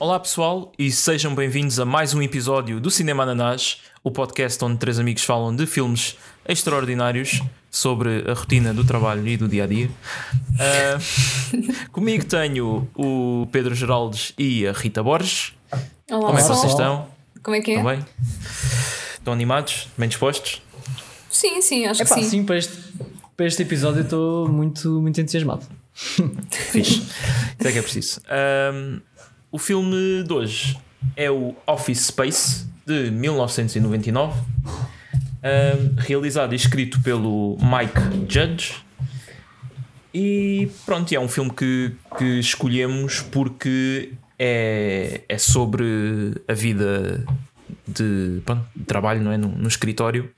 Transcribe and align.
Olá 0.00 0.18
pessoal 0.18 0.72
e 0.78 0.90
sejam 0.90 1.34
bem-vindos 1.34 1.78
a 1.78 1.84
mais 1.84 2.14
um 2.14 2.22
episódio 2.22 2.80
do 2.80 2.90
Cinema 2.90 3.22
Ananás, 3.22 3.82
o 4.02 4.10
podcast 4.10 4.64
onde 4.64 4.78
três 4.78 4.98
amigos 4.98 5.22
falam 5.24 5.54
de 5.54 5.66
filmes 5.66 6.16
extraordinários 6.48 7.42
sobre 7.70 8.24
a 8.26 8.32
rotina 8.32 8.72
do 8.72 8.82
trabalho 8.82 9.28
e 9.28 9.36
do 9.36 9.46
dia 9.46 9.64
a 9.64 9.66
dia. 9.66 9.90
Uh, 10.54 11.90
comigo 11.92 12.24
tenho 12.24 12.88
o 12.96 13.46
Pedro 13.52 13.74
Geraldes 13.74 14.32
e 14.38 14.66
a 14.66 14.72
Rita 14.72 15.02
Borges. 15.02 15.52
Olá, 16.10 16.28
Como 16.28 16.38
é 16.38 16.42
que 16.42 16.48
vocês 16.48 16.72
estão? 16.72 17.06
Como 17.42 17.56
é 17.56 17.60
que 17.60 17.72
é? 17.72 17.74
Estão 17.74 17.90
bem? 17.90 18.06
Estão 19.18 19.32
animados? 19.34 19.86
Bem 19.98 20.08
dispostos? 20.08 20.62
Sim, 21.28 21.60
sim, 21.60 21.84
acho 21.84 22.00
Epá, 22.00 22.14
que 22.14 22.22
sim. 22.22 22.30
sim, 22.30 22.44
para 22.44 22.56
este, 22.56 22.72
para 23.36 23.44
este 23.44 23.60
episódio 23.60 24.00
estou 24.00 24.48
muito, 24.48 24.88
muito 24.98 25.20
entusiasmado. 25.20 25.66
Fixe. 25.92 27.02
Isso 27.58 27.68
é 27.68 27.72
que 27.72 27.78
é 27.78 27.82
preciso. 27.82 28.22
Um, 28.72 29.00
o 29.52 29.58
filme 29.58 30.22
de 30.22 30.32
hoje 30.32 30.78
é 31.16 31.30
o 31.30 31.54
Office 31.66 32.06
Space 32.06 32.66
de 32.86 33.10
1999, 33.10 34.40
um, 34.64 36.00
realizado 36.00 36.52
e 36.52 36.56
escrito 36.56 37.00
pelo 37.02 37.56
Mike 37.60 38.32
Judge. 38.32 38.76
E 40.12 40.70
pronto, 40.84 41.12
é 41.12 41.20
um 41.20 41.28
filme 41.28 41.50
que, 41.50 41.92
que 42.18 42.38
escolhemos 42.38 43.22
porque 43.22 44.12
é, 44.38 45.22
é 45.28 45.38
sobre 45.38 46.34
a 46.48 46.52
vida 46.52 47.24
de, 47.86 48.40
pronto, 48.44 48.66
de 48.74 48.84
trabalho 48.84 49.22
não 49.22 49.32
é? 49.32 49.36
no, 49.36 49.48
no 49.48 49.68
escritório. 49.68 50.30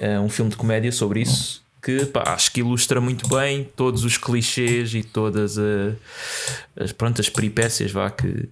É 0.00 0.18
um 0.18 0.28
filme 0.28 0.50
de 0.50 0.56
comédia 0.56 0.90
sobre 0.90 1.20
isso 1.20 1.61
que 1.82 2.06
pá, 2.06 2.22
acho 2.28 2.52
que 2.52 2.60
ilustra 2.60 3.00
muito 3.00 3.28
bem 3.28 3.68
todos 3.76 4.04
os 4.04 4.16
clichês 4.16 4.94
e 4.94 5.02
todas 5.02 5.58
a- 5.58 5.94
as, 6.78 6.92
pronto, 6.92 7.20
as 7.20 7.28
peripécias 7.28 7.90
vá, 7.90 8.10
que, 8.10 8.48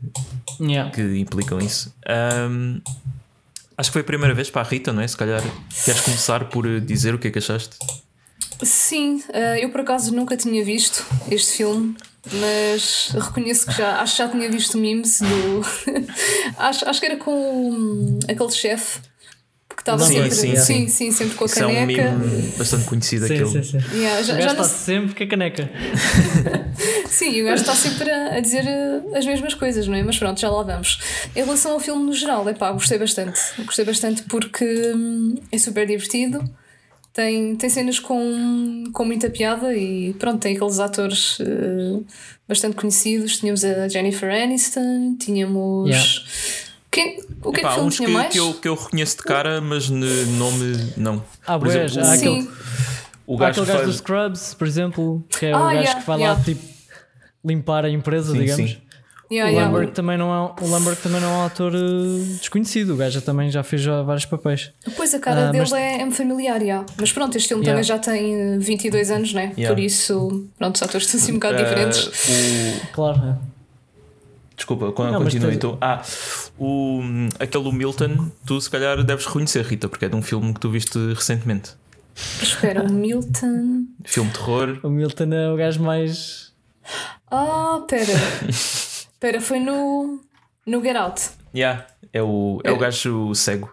Yeah. 0.60 0.90
que 0.90 1.00
implicam 1.18 1.58
isso. 1.58 1.94
Ahm, 2.06 2.80
acho 3.78 3.88
que 3.90 3.92
foi 3.92 4.02
a 4.02 4.04
primeira 4.04 4.34
vez 4.34 4.50
para 4.50 4.62
a 4.62 4.64
Rita, 4.68 4.92
não 4.92 5.00
é? 5.00 5.06
Se 5.08 5.16
calhar 5.16 5.40
queres 5.84 6.00
começar 6.00 6.44
por 6.46 6.66
eh, 6.66 6.80
dizer 6.80 7.14
o 7.14 7.18
que 7.18 7.28
é 7.28 7.30
que 7.30 7.38
achaste? 7.38 7.76
Sim, 8.62 9.22
eh, 9.32 9.64
eu 9.64 9.70
por 9.70 9.80
acaso 9.80 10.12
nunca 10.14 10.36
tinha 10.36 10.62
visto 10.64 11.06
este 11.30 11.56
filme, 11.58 11.96
mas 12.32 13.10
reconheço 13.14 13.64
que 13.66 13.72
já 13.78 14.00
acho 14.02 14.12
que 14.16 14.18
já 14.22 14.28
tinha 14.28 14.50
visto 14.50 14.76
memes 14.76 15.20
do. 15.20 15.62
acho, 16.58 16.86
acho 16.88 17.00
que 17.00 17.06
era 17.06 17.16
com 17.16 17.32
hum, 17.70 18.18
aquele 18.28 18.50
chefe 18.50 19.00
que 19.80 19.90
estava 19.90 20.04
Sim, 20.04 20.14
sempre. 20.14 20.30
sim, 20.30 20.56
sim, 20.56 20.88
sim, 20.88 21.10
sempre 21.10 21.34
com 21.36 21.44
a 21.44 21.46
Isso 21.46 21.62
é 21.62 21.66
um 21.66 21.74
caneca. 21.74 22.12
meme 22.12 22.52
bastante 22.58 22.84
conhecido 22.84 23.26
Sim, 23.26 23.34
aquele. 23.34 23.48
sim, 23.48 23.62
sim. 23.80 23.96
Yeah, 23.98 24.22
já, 24.22 24.34
o 24.34 24.36
já 24.36 24.44
gajo 24.44 24.46
não 24.56 24.62
está 24.62 24.64
sempre 24.64 25.14
com 25.14 25.24
a 25.24 25.26
caneca. 25.26 25.70
Sim, 27.08 27.42
o 27.42 27.44
gajo 27.46 27.62
está 27.62 27.74
sempre 27.74 28.10
a, 28.10 28.36
a 28.36 28.40
dizer 28.40 28.64
eh, 28.66 29.02
as 29.18 29.26
mesmas 29.26 29.52
coisas, 29.54 29.86
não 29.86 29.94
é? 29.94 30.02
Mas 30.02 30.16
pronto, 30.18 30.40
já 30.40 30.48
lá 30.48 30.62
vamos. 30.62 31.00
Em 31.34 31.40
relação 31.42 31.72
ao 31.72 31.80
filme 31.80 32.04
no 32.04 32.12
geral, 32.12 32.48
é 32.48 32.54
pá, 32.54 32.70
gostei 32.72 32.98
bastante. 32.98 33.38
Gostei 33.64 33.84
bastante 33.84 34.22
porque 34.24 34.64
hum, 34.94 35.34
é 35.50 35.58
super 35.58 35.86
divertido, 35.86 36.42
tem, 37.12 37.56
tem 37.56 37.68
cenas 37.68 37.98
com, 37.98 38.84
com 38.92 39.04
muita 39.04 39.28
piada 39.28 39.74
e 39.76 40.14
pronto, 40.14 40.38
tem 40.40 40.54
aqueles 40.56 40.78
atores 40.78 41.38
eh, 41.40 42.00
bastante 42.48 42.76
conhecidos. 42.76 43.38
Tínhamos 43.38 43.64
a 43.64 43.88
Jennifer 43.88 44.30
Aniston, 44.30 45.16
tínhamos. 45.18 45.88
Yeah. 45.90 46.69
Quem, 46.90 47.20
o 47.42 47.52
que 47.52 47.60
é 47.60 47.68
que 47.72 47.80
o 47.80 47.82
uns 47.84 47.98
que, 47.98 48.06
mais? 48.08 48.32
que, 48.32 48.38
eu, 48.40 48.54
que 48.54 48.68
eu 48.68 48.74
reconheço 48.74 49.16
de 49.18 49.22
cara, 49.22 49.60
mas 49.60 49.84
de 49.84 49.92
nome 49.92 50.92
não. 50.96 51.22
Ah, 51.46 51.58
Por 51.58 51.68
exemplo, 51.68 52.00
há 52.00 52.10
o- 52.10 52.12
aquele- 52.12 52.42
Sim, 52.42 52.48
o 53.26 53.36
Há 53.36 53.38
gajo 53.38 53.50
aquele 53.62 53.66
que 53.66 53.72
gajo 53.72 53.84
do 53.84 53.86
faz. 53.92 53.96
Scrubs, 53.96 54.54
por 54.54 54.66
exemplo, 54.66 55.24
que 55.28 55.46
é 55.46 55.52
o 55.52 55.56
Ah, 55.56 55.60
gajo 55.66 55.76
yeah, 55.82 56.00
que 56.00 56.06
vai 56.06 56.18
yeah. 56.18 56.38
lá 56.38 56.44
tipo 56.44 56.62
limpar 57.44 57.84
a 57.84 57.90
empresa, 57.90 58.32
Sim, 58.32 58.40
digamos. 58.40 58.70
sim. 58.72 58.78
yeah, 59.30 59.48
O 59.50 59.54
yeah. 59.54 59.70
Lamberg, 59.72 59.92
também 59.94 60.18
não 60.18 60.34
é, 60.34 60.62
o 60.64 60.68
Lamberg 60.68 61.00
também 61.00 61.20
não 61.20 61.28
é 61.30 61.36
um 61.38 61.46
ator 61.46 61.72
eh, 61.74 61.78
desconhecido, 62.40 62.94
o 62.94 62.96
gajo 62.96 63.20
também 63.22 63.48
já 63.50 63.62
fez 63.62 63.82
já 63.82 64.02
vários 64.02 64.26
papéis. 64.26 64.72
Depois 64.84 65.14
a 65.14 65.20
cara 65.20 65.48
Ah, 65.48 65.52
dele 65.52 65.60
mas- 65.60 65.72
é, 65.72 66.02
é 66.02 66.10
familiar, 66.10 66.60
já. 66.60 66.84
mas 66.98 67.12
pronto, 67.12 67.36
este 67.36 67.48
filme 67.48 67.62
Yeah. 67.64 67.80
também 67.80 67.84
já 67.84 67.98
tem 67.98 68.34
eh, 68.54 68.58
22 68.58 69.10
anos, 69.12 69.32
né? 69.32 69.52
Yeah. 69.56 69.74
Por 69.74 69.80
isso, 69.80 70.48
pronto, 70.58 70.74
os 70.74 70.82
atores 70.82 71.06
estão 71.06 71.20
assim 71.20 71.30
um 71.30 71.34
bocado 71.36 71.58
Ah, 71.58 71.62
diferentes. 71.62 72.06
o, 72.06 72.86
Claro, 72.92 73.22
é. 73.28 73.59
Desculpa, 74.60 74.92
quando 74.92 75.12
Não, 75.12 75.22
continua 75.22 75.46
tens- 75.48 75.56
então. 75.56 75.78
Ah, 75.80 76.02
o, 76.58 77.00
aquele 77.38 77.72
Milton, 77.72 78.30
tu 78.44 78.60
se 78.60 78.68
calhar 78.68 79.02
deves 79.02 79.24
reconhecer, 79.24 79.64
Rita, 79.64 79.88
porque 79.88 80.04
é 80.04 80.08
de 80.10 80.14
um 80.14 80.20
filme 80.20 80.52
que 80.52 80.60
tu 80.60 80.68
viste 80.70 80.98
recentemente. 81.14 81.70
Espera, 82.42 82.82
o 82.84 82.92
Milton. 82.92 83.86
Filme 84.04 84.28
de 84.30 84.36
terror. 84.38 84.78
O 84.82 84.90
Milton 84.90 85.32
é 85.32 85.50
o 85.50 85.56
gajo 85.56 85.82
mais. 85.82 86.52
Ah, 87.30 87.80
pera. 87.88 88.12
Pera, 89.18 89.40
foi 89.40 89.60
no. 89.60 90.20
No 90.66 90.82
Get 90.82 90.96
Out. 90.96 91.22
Yeah, 91.54 91.86
é 92.12 92.22
o, 92.22 92.60
é 92.62 92.70
o 92.70 92.74
É. 92.74 92.78
gajo 92.78 93.34
cego. 93.34 93.72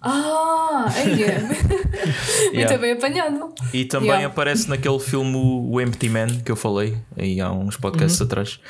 Ah, 0.00 0.86
aí 0.94 1.22
é. 1.24 1.38
Muito 1.40 2.54
Yeah. 2.54 2.78
bem 2.78 2.92
apanhado. 2.92 3.54
E 3.72 3.84
também 3.84 4.08
Yeah. 4.10 4.26
aparece 4.28 4.68
naquele 4.68 4.98
filme 4.98 5.36
O 5.36 5.80
Empty 5.80 6.08
Man 6.08 6.28
que 6.44 6.50
eu 6.50 6.56
falei 6.56 6.96
aí 7.18 7.40
há 7.40 7.50
uns 7.52 7.76
podcasts 7.76 8.20
atrás. 8.20 8.60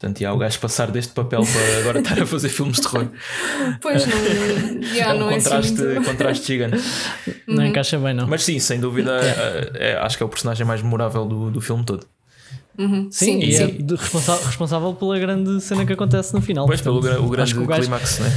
Portanto, 0.00 0.18
yeah, 0.22 0.34
o 0.34 0.38
gajo 0.38 0.58
passar 0.60 0.90
deste 0.90 1.12
papel 1.12 1.42
para 1.42 1.78
agora 1.80 1.98
estar 2.00 2.22
a 2.22 2.26
fazer 2.26 2.48
filmes 2.48 2.76
de 2.76 2.82
terror. 2.82 3.08
Pois 3.82 4.06
não. 4.06 4.16
É 4.98 5.12
um 5.14 5.18
não 5.18 5.30
é 5.30 5.34
contraste, 5.34 5.72
assim 5.74 5.84
muito. 5.84 6.04
contraste 6.06 6.46
gigante. 6.46 6.82
Não 7.46 7.66
encaixa 7.66 7.98
bem, 7.98 8.14
não. 8.14 8.26
Mas 8.26 8.42
sim, 8.42 8.58
sem 8.58 8.80
dúvida, 8.80 9.12
é- 9.20 9.90
é- 9.92 9.98
acho 9.98 10.16
que 10.16 10.22
é 10.22 10.26
o 10.26 10.28
personagem 10.28 10.66
mais 10.66 10.80
memorável 10.82 11.26
do, 11.26 11.50
do 11.50 11.60
filme 11.60 11.84
todo. 11.84 12.06
Uhum, 12.78 13.08
Sim, 13.10 13.40
Sim, 13.42 13.46
e 13.46 13.52
sim. 13.52 13.62
é 13.62 13.66
de- 13.66 13.94
responsa- 13.94 14.40
responsável 14.46 14.94
pela 14.94 15.18
grande 15.18 15.60
cena 15.60 15.84
que 15.84 15.92
acontece 15.92 16.32
no 16.32 16.40
final. 16.40 16.64
Pois, 16.66 16.80
pelo 16.80 16.98
Portanto, 17.00 17.18
gra- 17.18 17.26
o 17.26 17.28
grande 17.30 17.54
clímax, 17.54 18.18
né? 18.20 18.32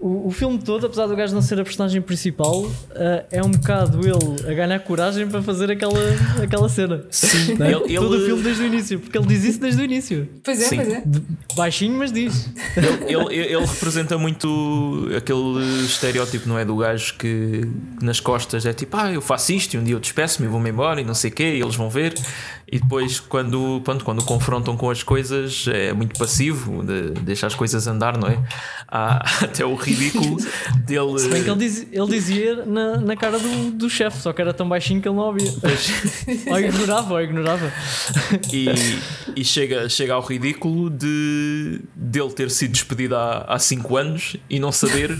O, 0.00 0.28
o 0.28 0.30
filme 0.30 0.58
todo, 0.58 0.84
apesar 0.86 1.06
do 1.06 1.16
gajo 1.16 1.34
não 1.34 1.40
ser 1.42 1.58
a 1.58 1.64
personagem 1.64 2.00
principal, 2.02 2.70
eh, 2.94 3.24
é 3.32 3.42
um 3.42 3.50
bocado 3.50 4.00
ele 4.06 4.50
a 4.50 4.54
ganhar 4.54 4.78
coragem 4.80 5.26
para 5.26 5.42
fazer 5.42 5.70
aquela, 5.70 5.98
aquela 6.42 6.68
cena. 6.68 7.04
Sim, 7.10 7.56
é? 7.62 7.68
ele, 7.72 7.96
Todo 7.96 8.10
o 8.10 8.14
ele- 8.16 8.26
filme 8.26 8.42
desde 8.42 8.62
o 8.62 8.66
início, 8.66 9.00
porque 9.00 9.16
ele 9.16 9.26
diz 9.26 9.44
isso 9.44 9.60
desde 9.60 9.80
o 9.80 9.84
início. 9.84 10.28
Pois 10.44 10.60
é, 10.60 10.64
Sim. 10.68 10.76
pois 10.76 10.88
é. 10.92 11.02
De- 11.06 11.22
baixinho, 11.56 11.96
mas 11.98 12.12
diz. 12.12 12.50
ele, 13.06 13.34
ele, 13.34 13.54
ele 13.54 13.64
representa 13.66 14.18
muito 14.18 15.08
aquele 15.16 15.64
estereótipo, 15.86 16.48
não 16.48 16.58
é? 16.58 16.64
Do 16.64 16.76
gajo 16.76 17.14
que, 17.18 17.62
nas 18.02 18.20
costas 18.20 18.66
é 18.66 18.72
tipo, 18.72 18.96
ah, 18.96 19.10
eu 19.12 19.22
faço 19.22 19.52
isto 19.52 19.74
e 19.74 19.78
um 19.78 19.84
dia 19.84 19.94
eu 19.94 20.00
despeço-me 20.00 20.46
e 20.48 20.50
vou-me 20.50 20.68
embora 20.70 21.00
e 21.00 21.04
não 21.04 21.14
sei 21.14 21.30
o 21.30 21.34
quê, 21.34 21.54
e 21.56 21.60
eles 21.62 21.76
vão 21.76 21.88
ver. 21.88 22.14
E 22.70 22.78
depois, 22.78 23.20
quando, 23.20 23.80
pronto, 23.84 24.04
quando 24.04 24.20
o 24.20 24.24
confrontam 24.24 24.76
com 24.76 24.90
as 24.90 25.02
coisas, 25.02 25.66
é 25.68 25.92
muito 25.92 26.18
passivo, 26.18 26.82
de, 26.82 27.10
deixa 27.20 27.46
as 27.46 27.54
coisas 27.54 27.86
andar, 27.86 28.16
não 28.16 28.26
é? 28.26 28.38
Há 28.88 29.22
até 29.44 29.64
o 29.64 29.73
ridículo 29.74 30.36
dele. 30.86 31.18
Se 31.18 31.28
bem 31.28 31.42
que 31.44 31.50
ele, 31.50 31.58
diz- 31.58 31.86
ele 31.90 32.06
dizia 32.06 32.64
na, 32.64 32.96
na 32.98 33.16
cara 33.16 33.38
do, 33.38 33.70
do 33.70 33.88
chefe, 33.90 34.18
só 34.20 34.32
que 34.32 34.40
era 34.40 34.52
tão 34.54 34.68
baixinho 34.68 35.00
que 35.00 35.08
ele 35.08 35.16
não 35.16 35.24
ouvia. 35.24 35.50
ou 36.50 36.58
ignorava, 36.60 37.14
ou 37.14 37.20
ignorava. 37.20 37.72
E, 38.52 38.66
e 39.36 39.44
chega, 39.44 39.88
chega 39.88 40.14
ao 40.14 40.22
ridículo 40.22 40.90
de 40.90 41.80
dele 41.94 42.30
ter 42.32 42.50
sido 42.50 42.72
despedido 42.72 43.16
há 43.16 43.58
5 43.58 43.96
anos 43.96 44.36
e 44.48 44.58
não 44.58 44.72
saber, 44.72 45.16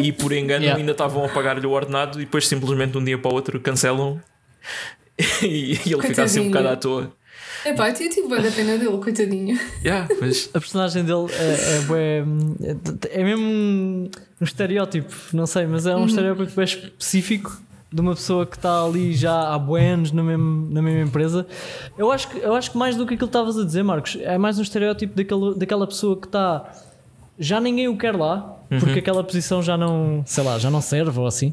e 0.00 0.12
por 0.12 0.32
engano 0.32 0.62
Yeah. 0.62 0.78
ainda 0.78 0.92
estavam 0.92 1.24
a 1.24 1.28
pagar-lhe 1.28 1.66
o 1.66 1.70
ordenado 1.70 2.20
e 2.20 2.24
depois 2.24 2.46
simplesmente 2.46 2.92
de 2.92 2.98
um 2.98 3.04
dia 3.04 3.18
para 3.18 3.30
o 3.30 3.34
outro 3.34 3.58
cancelam 3.60 4.20
e, 5.42 5.78
e 5.86 5.92
ele 5.92 6.02
fica 6.02 6.22
assim 6.22 6.40
um 6.40 6.46
bocado 6.48 6.68
à 6.68 6.76
toa. 6.76 7.12
Epá, 7.64 7.90
eu 7.90 7.94
tive 7.94 8.28
bem 8.28 8.46
a 8.46 8.50
pena 8.50 8.78
dele, 8.78 8.98
coitadinho. 8.98 9.58
Yeah, 9.84 10.08
mas, 10.20 10.50
A 10.52 10.60
personagem 10.60 11.04
dele 11.04 11.26
é, 11.32 11.52
é, 11.92 13.16
é, 13.16 13.20
é 13.20 13.24
mesmo 13.24 13.44
um, 13.44 14.10
um 14.40 14.44
estereótipo, 14.44 15.14
não 15.32 15.46
sei, 15.46 15.66
mas 15.66 15.86
é 15.86 15.94
um 15.94 16.06
estereótipo 16.06 16.52
bem 16.54 16.64
específico 16.64 17.60
de 17.92 18.00
uma 18.00 18.14
pessoa 18.14 18.46
que 18.46 18.56
está 18.56 18.82
ali 18.82 19.12
já 19.12 19.52
há 19.52 19.58
bué 19.58 19.90
anos 19.90 20.12
na 20.12 20.22
mesma, 20.22 20.66
na 20.70 20.82
mesma 20.82 21.02
empresa. 21.02 21.46
Eu 21.96 22.10
acho, 22.10 22.28
que, 22.28 22.38
eu 22.38 22.54
acho 22.54 22.70
que 22.70 22.78
mais 22.78 22.96
do 22.96 23.06
que 23.06 23.14
aquilo 23.14 23.28
que 23.28 23.36
estavas 23.36 23.58
a 23.58 23.64
dizer, 23.64 23.82
Marcos, 23.82 24.16
é 24.20 24.38
mais 24.38 24.58
um 24.58 24.62
estereótipo 24.62 25.14
daquele, 25.14 25.54
daquela 25.54 25.86
pessoa 25.86 26.16
que 26.16 26.26
está. 26.26 26.72
Já 27.38 27.60
ninguém 27.60 27.88
o 27.88 27.96
quer 27.96 28.16
lá, 28.16 28.56
porque 28.80 28.98
aquela 29.00 29.22
posição 29.22 29.62
já 29.62 29.76
não, 29.76 30.22
sei 30.26 30.44
lá, 30.44 30.58
já 30.58 30.70
não 30.70 30.80
serve 30.80 31.18
ou 31.18 31.26
assim. 31.26 31.52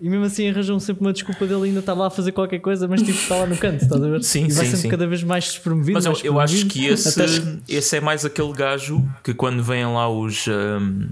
E 0.00 0.08
mesmo 0.10 0.24
assim 0.26 0.48
arranjam 0.50 0.78
sempre 0.78 1.00
uma 1.04 1.12
desculpa 1.12 1.46
dele 1.46 1.64
ainda 1.68 1.80
estar 1.80 1.94
lá 1.94 2.08
a 2.08 2.10
fazer 2.10 2.32
qualquer 2.32 2.58
coisa, 2.58 2.86
mas 2.86 3.00
tipo 3.02 3.18
está 3.18 3.36
lá 3.36 3.46
no 3.46 3.56
canto, 3.56 3.82
estás 3.82 4.02
a 4.02 4.08
ver? 4.08 4.22
Sim, 4.22 4.40
e 4.46 4.52
vai 4.52 4.64
sim, 4.66 4.70
sempre 4.72 4.76
sim. 4.82 4.88
cada 4.90 5.06
vez 5.06 5.22
mais 5.22 5.44
despromovido. 5.44 5.94
mas 5.94 6.04
eu, 6.04 6.12
mais 6.12 6.24
eu 6.24 6.38
acho 6.40 6.66
que 6.66 6.86
esse, 6.86 7.08
até- 7.22 7.58
esse 7.68 7.96
é 7.96 8.00
mais 8.00 8.24
aquele 8.24 8.52
gajo 8.52 9.02
que 9.24 9.32
quando 9.32 9.62
vêm 9.62 9.86
lá 9.86 10.06
os 10.08 10.46
hum, 10.48 11.08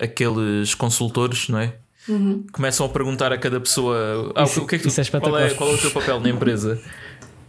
aqueles 0.00 0.74
consultores, 0.74 1.48
não 1.48 1.58
é? 1.58 1.74
Começam 2.52 2.84
a 2.84 2.88
perguntar 2.88 3.32
a 3.32 3.38
cada 3.38 3.58
pessoa 3.60 4.32
ah, 4.34 4.44
Isso- 4.44 4.62
o 4.62 4.66
que 4.66 4.74
é 4.76 4.78
que 4.78 4.84
tu- 4.84 4.88
isso 4.88 5.00
é 5.00 5.04
qual, 5.20 5.38
é, 5.38 5.50
qual 5.54 5.70
é 5.70 5.74
o 5.74 5.78
teu 5.78 5.90
papel 5.90 6.20
na 6.20 6.28
empresa? 6.28 6.80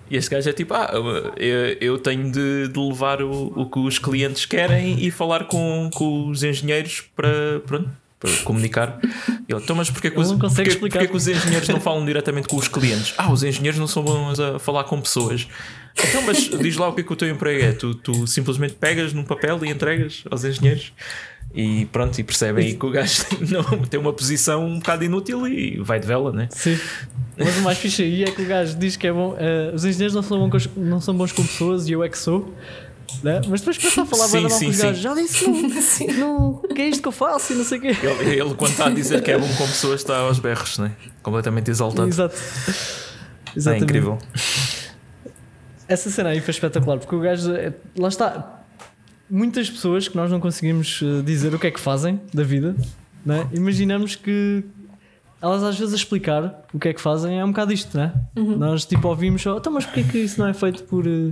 E 0.10 0.16
este 0.16 0.30
gajo 0.30 0.50
é 0.50 0.54
tipo, 0.54 0.74
ah, 0.74 0.92
eu, 1.38 1.78
eu 1.82 1.98
tenho 2.00 2.32
de, 2.32 2.68
de 2.68 2.80
levar 2.80 3.22
o, 3.22 3.32
o 3.62 3.70
que 3.70 3.80
os 3.80 3.98
clientes 3.98 4.46
querem 4.46 5.00
e 5.04 5.10
falar 5.10 5.46
com, 5.46 5.90
com 5.94 6.30
os 6.30 6.44
engenheiros 6.44 7.02
para, 7.16 7.60
pronto, 7.66 7.90
para 7.90 8.05
comunicar. 8.44 9.00
Ele, 9.48 9.62
então, 9.62 9.76
mas 9.76 9.90
porquê 9.90 10.10
que, 10.12 10.20
os, 10.20 10.32
porquê, 10.32 10.76
porquê 10.76 11.08
que 11.08 11.16
os 11.16 11.28
engenheiros 11.28 11.68
não 11.70 11.80
falam 11.80 12.06
diretamente 12.06 12.48
com 12.48 12.56
os 12.58 12.68
clientes? 12.68 13.14
Ah, 13.18 13.32
os 13.32 13.44
engenheiros 13.44 13.80
não 13.80 13.88
são 13.88 14.04
bons 14.04 14.40
a 14.40 14.60
falar 14.60 14.84
com 14.86 15.00
pessoas. 15.02 15.48
Então, 15.98 16.22
mas 16.24 16.50
diz 16.50 16.76
lá 16.78 16.90
o 16.90 16.94
que 16.94 17.02
é 17.02 17.04
que 17.04 17.14
o 17.14 17.16
teu 17.16 17.30
emprego 17.30 17.64
é. 17.64 17.72
Tu, 17.72 17.96
tu 17.96 18.28
simplesmente 18.28 18.74
pegas 18.74 19.14
num 19.14 19.24
papel 19.24 19.60
e 19.64 19.70
entregas 19.70 20.24
aos 20.30 20.44
engenheiros 20.44 20.92
e 21.54 21.86
pronto, 21.86 22.20
e 22.20 22.24
percebem 22.24 22.66
aí 22.68 22.74
que 22.76 22.86
o 22.86 22.90
gajo 22.92 23.24
não, 23.50 23.64
tem 23.86 23.98
uma 23.98 24.12
posição 24.12 24.66
um 24.66 24.80
bocado 24.80 25.06
inútil 25.06 25.48
e 25.48 25.78
vai 25.80 26.00
de 26.00 26.06
vela, 26.06 26.32
né? 26.34 26.48
Sim. 26.52 26.78
Mas 27.38 27.56
o 27.58 27.62
mais 27.62 27.78
fixe 27.78 28.04
aí 28.04 28.24
é 28.24 28.32
que 28.32 28.42
o 28.42 28.46
gajo 28.46 28.78
diz 28.78 28.98
que 28.98 29.08
é 29.08 29.14
bom. 29.14 29.36
eh, 29.40 29.72
os 29.74 29.86
engenheiros 29.86 30.14
não 30.16 30.22
são, 30.22 30.38
bons, 30.50 30.68
com- 30.68 30.80
não 30.82 31.00
são 31.00 31.16
bons 31.16 31.32
com 31.32 31.44
pessoas 31.46 31.88
e 31.88 31.94
eu 31.94 32.04
é 32.04 32.10
que 32.10 32.18
sou. 32.18 32.54
Né? 33.26 33.42
Mas 33.50 33.62
depois 33.62 33.78
começa 33.80 34.02
a 34.04 34.06
falar 34.06 34.26
Sim, 34.28 34.34
bem 34.34 34.42
mal 34.44 34.52
sim, 34.52 34.66
com 34.66 34.72
os 34.72 34.78
sim. 34.78 34.84
gajos. 34.84 35.02
Já 35.02 35.14
disse 35.16 35.40
que 36.06 36.14
não, 36.14 36.62
não, 36.62 36.76
que 36.76 36.82
é 36.84 36.90
isto 36.90 37.02
que 37.02 37.08
eu 37.08 37.12
faço 37.12 37.54
e 37.54 37.56
não 37.56 37.64
sei 37.66 37.80
o 37.80 37.82
quê. 37.82 37.88
Ele, 37.88 38.40
ele, 38.40 38.54
quando 38.54 38.70
está 38.72 38.86
a 38.86 38.90
dizer 38.92 39.24
que 39.24 39.32
é 39.32 39.38
bom 39.40 39.48
com 39.48 39.66
pessoas, 39.66 40.02
está 40.02 40.18
aos 40.18 40.38
berros, 40.38 40.78
né? 40.78 40.92
Completamente 41.24 41.72
exaltado. 41.72 42.08
Exato. 42.08 42.36
É 42.36 43.58
Exatamente. 43.58 43.84
incrível. 43.86 44.20
Essa 45.88 46.10
cena 46.12 46.30
aí 46.30 46.40
foi 46.40 46.52
espetacular 46.52 47.00
porque 47.00 47.16
o 47.16 47.20
gajo. 47.20 47.52
é- 47.56 47.74
Lá 47.98 48.10
está. 48.10 48.62
Muitas 49.28 49.72
pessoas 49.72 50.08
que 50.08 50.16
nós 50.16 50.30
não 50.30 50.40
conseguimos 50.40 51.00
eh, 51.02 51.24
dizer 51.24 51.52
o 51.56 51.58
que 51.58 51.66
é 51.66 51.72
que 51.72 51.80
fazem 51.80 52.22
da 52.32 52.44
vida, 52.44 52.76
né? 53.26 53.48
imaginamos 53.54 54.14
que 54.16 54.64
elas 55.42 55.64
às 55.64 55.80
vezes 55.80 55.94
a 55.96 55.98
explicar 55.98 56.64
o 56.72 56.78
que 56.78 56.90
é 56.90 56.94
que 56.94 57.02
fazem 57.02 57.40
é 57.40 57.44
um 57.44 57.48
bocado 57.50 57.74
isto, 57.74 57.98
né? 57.98 58.14
Nós 58.36 58.86
tipo 58.86 59.08
ouvimos 59.08 59.42
só, 59.42 59.58
então, 59.58 59.74
mas 59.74 59.84
porquê 59.84 60.04
que 60.04 60.20
isso 60.20 60.40
não 60.40 60.48
é 60.48 60.54
feito 60.54 60.84
por. 60.84 61.08
eh, 61.08 61.32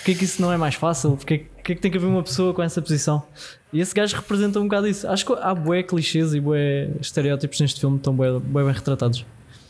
Porquê 0.00 0.14
que 0.14 0.24
isso 0.24 0.40
não 0.40 0.52
é 0.52 0.56
mais 0.56 0.74
fácil? 0.74 1.16
Porquê, 1.16 1.46
porquê 1.56 1.74
que 1.74 1.80
tem 1.80 1.90
que 1.90 1.98
haver 1.98 2.06
uma 2.06 2.22
pessoa 2.22 2.54
com 2.54 2.62
essa 2.62 2.80
posição? 2.80 3.22
E 3.72 3.80
esse 3.80 3.94
gajo 3.94 4.16
representa 4.16 4.58
um 4.58 4.64
bocado 4.64 4.88
isso. 4.88 5.06
Acho 5.06 5.24
que 5.26 5.32
há 5.34 5.54
bué 5.54 5.82
clichês 5.82 6.34
e 6.34 6.40
bué 6.40 6.88
estereótipos 7.00 7.60
neste 7.60 7.80
filme 7.80 7.96
estão 7.98 8.14
bué, 8.14 8.32
bué 8.38 8.64
bem 8.64 8.72
retratados. 8.72 9.24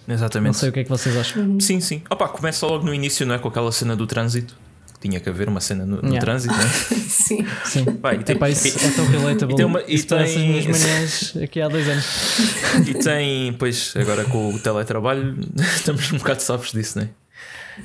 Não 0.06 0.14
Exatamente. 0.14 0.56
sei 0.56 0.68
o 0.70 0.72
que 0.72 0.80
é 0.80 0.84
que 0.84 0.88
vocês 0.90 1.16
acham. 1.16 1.60
Sim, 1.60 1.80
sim. 1.80 2.02
Opa, 2.08 2.28
começa 2.28 2.66
logo 2.66 2.84
no 2.84 2.94
início, 2.94 3.26
não 3.26 3.34
é? 3.34 3.38
Com 3.38 3.48
aquela 3.48 3.70
cena 3.72 3.94
do 3.94 4.06
trânsito. 4.06 4.56
Tinha 5.00 5.18
que 5.18 5.28
haver 5.30 5.48
uma 5.48 5.60
cena 5.60 5.86
no, 5.86 5.96
no 5.96 6.08
Yeah. 6.08 6.20
trânsito, 6.20 6.54
né? 6.54 6.68
Sim. 7.08 7.46
Sim. 7.64 7.84
Pá, 7.86 8.14
e, 8.14 8.18
tem, 8.22 8.36
Epá, 8.36 8.50
isso 8.50 8.68
é 8.84 8.90
tão 8.90 9.06
relatable. 9.06 9.54
e 9.54 9.56
tem 9.56 9.64
uma- 9.64 9.80
e 9.82 9.94
isso 9.94 10.06
tem- 10.06 10.18
as 10.18 10.34
manhãs 10.66 11.36
aqui 11.42 11.60
há 11.60 11.68
dois 11.68 11.88
anos. 11.88 12.04
e 12.86 12.94
tem, 12.94 13.52
pois, 13.54 13.94
agora 13.96 14.24
com 14.24 14.54
o 14.54 14.58
teletrabalho, 14.58 15.38
estamos 15.58 16.12
um 16.12 16.18
bocado 16.18 16.42
safos 16.42 16.72
disso, 16.72 16.98
né? 16.98 17.08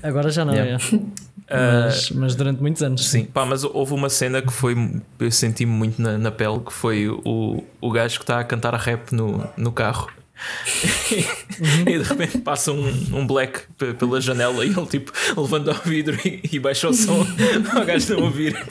Agora 0.04 0.30
já 0.30 0.44
não, 0.46 0.54
Yeah. 0.54 0.84
é. 0.94 1.00
Ah, 1.48 1.84
mas, 1.86 2.10
mas 2.10 2.36
durante 2.36 2.60
muitos 2.60 2.82
anos. 2.82 3.08
Sim, 3.08 3.26
pá, 3.26 3.46
mas 3.46 3.64
houve 3.64 3.94
uma 3.94 4.10
cena 4.10 4.42
que 4.42 4.52
foi. 4.52 4.76
Eu 5.20 5.30
senti-me 5.32 5.72
muito 5.72 6.02
na, 6.02 6.18
na 6.18 6.32
pele, 6.32 6.60
que 6.60 6.74
foi 6.74 7.08
o, 7.08 7.64
o 7.80 7.92
gajo 7.92 8.16
que 8.18 8.24
está 8.24 8.40
a 8.40 8.44
cantar 8.44 8.74
rap 8.74 9.12
no, 9.12 9.48
no 9.56 9.72
carro. 9.72 10.10
e 11.88 12.00
de 12.00 12.04
repente 12.04 12.40
passa 12.40 12.72
um, 12.72 12.88
um 13.14 13.28
black 13.28 13.62
pe- 13.78 13.94
pela 13.94 14.20
janela 14.20 14.66
e 14.66 14.70
ele 14.70 14.86
tipo 14.88 15.12
levanta 15.38 15.72
o 15.72 15.88
vidro 15.88 16.18
e, 16.26 16.42
e 16.52 16.60
baixa 16.60 16.90
o 16.90 16.94
som 16.94 17.24
para 17.70 17.82
o 17.82 17.86
gajo 17.86 18.16
não 18.16 18.24
ouvir. 18.24 18.54